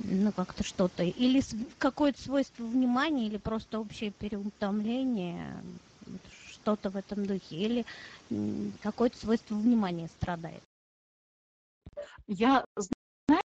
[0.01, 1.43] ну как-то что-то, или
[1.79, 5.63] какое-то свойство внимания, или просто общее переутомление,
[6.53, 7.87] что-то в этом духе, или
[8.83, 10.63] какое-то свойство внимания страдает.
[12.27, 12.65] Я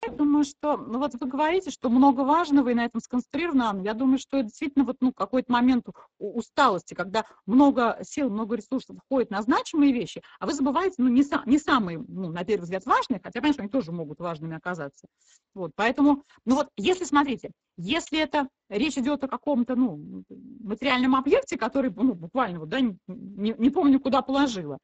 [0.09, 3.80] я думаю, что, ну вот вы говорите, что много важного и на этом сконцентрировано.
[3.82, 5.86] Я думаю, что это действительно вот, ну, какой-то момент
[6.18, 11.22] усталости, когда много сил, много ресурсов уходит на значимые вещи, а вы забываете, ну, не,
[11.22, 15.06] са, не самые, ну, на первый взгляд, важные, хотя, конечно, они тоже могут важными оказаться.
[15.55, 20.24] Вот, поэтому, ну вот, если, смотрите, если это речь идет о каком-то, ну,
[20.60, 24.78] материальном объекте, который, ну, буквально, вот, да, не, не помню, куда положила,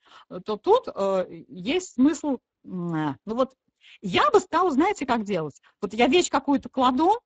[0.45, 3.55] то тут э, есть смысл, э, ну вот,
[4.01, 5.61] я бы стала, знаете, как делать?
[5.81, 7.21] Вот я вещь какую-то кладу,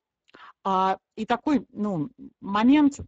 [0.65, 2.11] а, и такой, ну,
[2.41, 2.99] момент,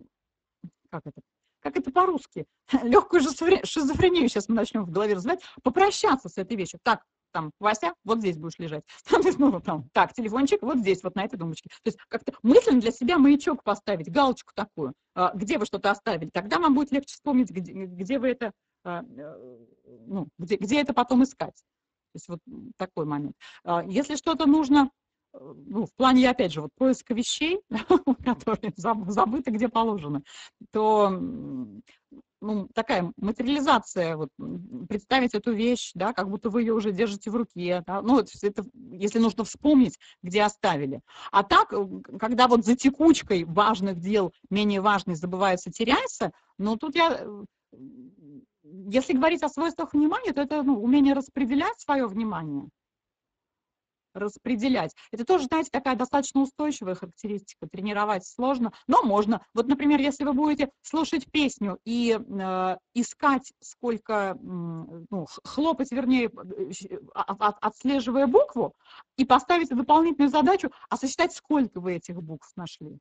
[0.91, 1.21] как это,
[1.61, 2.47] как это по-русски,
[2.83, 6.81] легкую шизофрению сейчас мы начнем в голове развивать, попрощаться с этой вещью.
[6.83, 7.03] Так,
[7.33, 8.83] там, Вася, вот здесь будешь лежать.
[9.09, 11.69] Там, ну, там, так, телефончик вот здесь, вот на этой думочке.
[11.83, 16.31] То есть как-то мысленно для себя маячок поставить, галочку такую, а, где вы что-то оставили.
[16.31, 18.53] Тогда вам будет легче вспомнить, где, где вы это,
[18.85, 19.59] а, э,
[20.07, 21.63] ну, где, где это потом искать.
[22.13, 22.41] То есть вот
[22.77, 23.37] такой момент.
[23.65, 24.91] А, если что-то нужно,
[25.33, 27.61] э, ну, в плане, опять же, вот поиска вещей,
[28.25, 30.23] которые забыты, где положено,
[30.73, 31.09] то
[32.41, 34.31] ну, такая материализация, вот,
[34.89, 38.65] представить эту вещь, да, как будто вы ее уже держите в руке, да, ну, это,
[38.93, 41.01] если нужно вспомнить, где оставили.
[41.31, 41.87] А так, э,
[42.19, 47.45] когда вот за текучкой важных дел менее важный забывается, теряется, ну, тут я э,
[48.89, 52.69] если говорить о свойствах внимания, то это ну, умение распределять свое внимание.
[54.13, 54.93] Распределять.
[55.13, 57.69] Это тоже, знаете, такая достаточно устойчивая характеристика.
[57.69, 59.45] Тренировать сложно, но можно.
[59.55, 66.99] Вот, например, если вы будете слушать песню и э, искать, сколько, ну, хлопать, вернее, э,
[67.15, 68.75] от, отслеживая букву,
[69.17, 72.99] и поставить дополнительную задачу, а сосчитать, сколько вы этих букв нашли.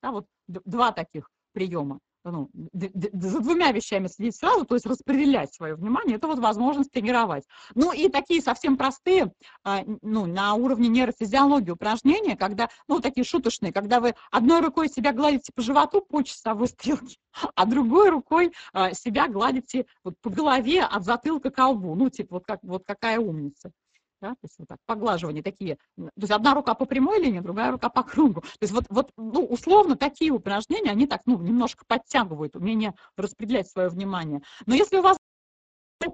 [0.00, 1.98] Да, вот два таких приема
[2.30, 7.44] ну, за двумя вещами следить сразу, то есть распределять свое внимание, это вот возможность тренировать.
[7.74, 9.32] Ну и такие совсем простые,
[9.64, 15.12] а, ну, на уровне нейрофизиологии упражнения, когда, ну, такие шуточные, когда вы одной рукой себя
[15.12, 17.16] гладите по животу по часовой стрелке,
[17.54, 22.36] а другой рукой а, себя гладите вот по голове от затылка к колбу, ну, типа
[22.36, 23.72] вот, как, вот какая умница
[24.20, 27.70] да, то есть вот так, поглаживание такие, то есть одна рука по прямой линии, другая
[27.70, 28.40] рука по кругу.
[28.40, 33.68] То есть вот, вот ну, условно такие упражнения, они так, ну, немножко подтягивают умение распределять
[33.68, 34.42] свое внимание.
[34.66, 35.16] Но если у вас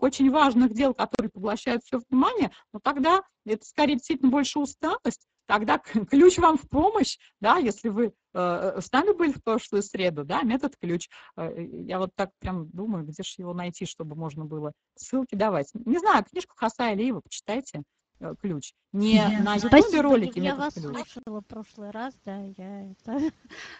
[0.00, 5.78] очень важных дел, которые поглощают все внимание, ну тогда это скорее действительно больше усталость, тогда
[6.10, 10.42] ключ вам в помощь, да, если вы э, с нами были в прошлую среду, да,
[10.42, 11.08] метод ключ.
[11.36, 15.70] Э, я вот так прям думаю, где же его найти, чтобы можно было ссылки давать.
[15.74, 17.82] Не знаю, книжку Хаса Алиева почитайте,
[18.20, 18.72] э, ключ.
[18.92, 19.42] Не yeah.
[19.42, 20.84] на ютубе ролики, Я вас ключ.
[20.84, 23.32] слушала в прошлый раз, да, я это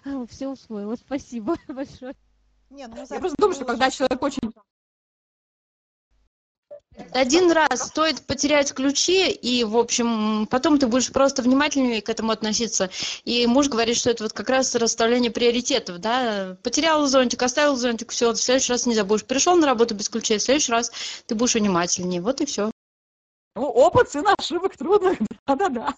[0.28, 0.97] все усвоила.
[0.97, 2.14] Спасибо большое.
[2.70, 4.51] Не, ну, я просто думаю, что когда человек очень
[7.12, 12.32] один раз стоит потерять ключи, и, в общем, потом ты будешь просто внимательнее к этому
[12.32, 12.90] относиться.
[13.24, 16.56] И муж говорит, что это вот как раз расставление приоритетов, да.
[16.62, 19.24] Потерял зонтик, оставил зонтик, все, в следующий раз не забудешь.
[19.24, 20.93] Пришел на работу без ключей, в следующий раз
[21.27, 22.20] ты будешь внимательнее.
[22.20, 22.70] Вот и все.
[23.55, 25.94] Ну, опыт, сын ошибок трудных, да-да-да.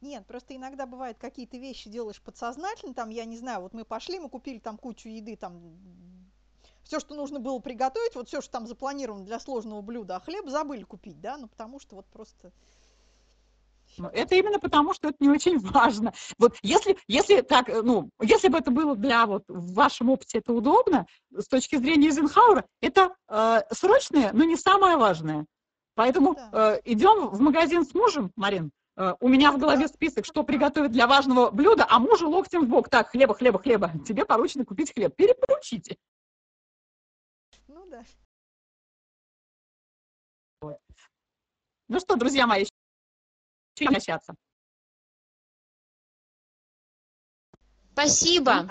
[0.00, 4.20] Нет, просто иногда бывает какие-то вещи делаешь подсознательно, там, я не знаю, вот мы пошли,
[4.20, 5.60] мы купили там кучу еды, там,
[6.88, 10.48] все, что нужно было приготовить, вот все, что там запланировано для сложного блюда, а хлеб
[10.48, 12.50] забыли купить, да, ну потому что вот просто
[13.98, 16.14] Ну, Это именно потому, что это не очень важно.
[16.38, 20.38] Вот если, если так, э, ну, если бы это было для вот в вашем опыте
[20.38, 25.44] это удобно, с точки зрения Эйзенхауэра, это э, срочное, но не самое важное.
[25.94, 26.50] Поэтому Да.
[26.76, 28.70] э, идем в магазин с мужем, Марин.
[28.96, 32.68] э, у меня в голове список, что приготовить для важного блюда, а мужу локтем в
[32.68, 32.88] бок.
[32.88, 33.92] Так, хлеба, хлеба, хлеба.
[34.06, 35.14] Тебе поручено купить хлеб.
[35.14, 35.96] Перепоручите.
[40.60, 40.78] Ну да.
[41.88, 42.66] Ну что, друзья мои,
[43.74, 44.34] чем общаться?
[47.92, 48.70] Спасибо.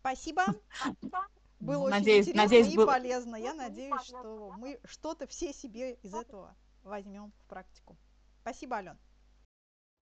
[0.00, 0.44] Спасибо.
[1.60, 3.36] Было Надеюсь- очень интересно надеюсь, и был- полезно.
[3.36, 7.96] Я надеюсь, что мы что-то все себе из этого возьмем в практику.
[8.40, 8.98] Спасибо, Ален.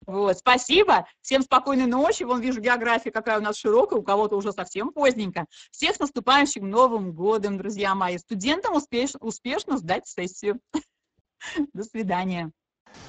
[0.07, 1.07] Вот, спасибо.
[1.21, 2.23] Всем спокойной ночи.
[2.23, 5.47] Вон вижу география, какая у нас широкая, у кого-то уже совсем поздненько.
[5.71, 8.17] Всех с наступающим Новым годом, друзья мои.
[8.19, 10.61] Студентам успеш- успешно сдать сессию.
[11.73, 12.53] До свидания.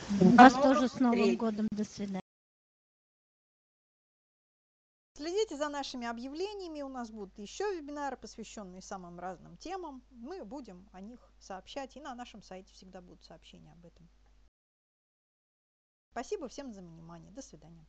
[0.09, 1.67] Вас тоже с Новым годом.
[1.71, 2.21] До свидания.
[5.15, 6.81] Следите за нашими объявлениями.
[6.81, 10.01] У нас будут еще вебинары, посвященные самым разным темам.
[10.11, 11.97] Мы будем о них сообщать.
[11.97, 14.09] И на нашем сайте всегда будут сообщения об этом.
[16.11, 17.31] Спасибо всем за внимание.
[17.31, 17.85] До свидания.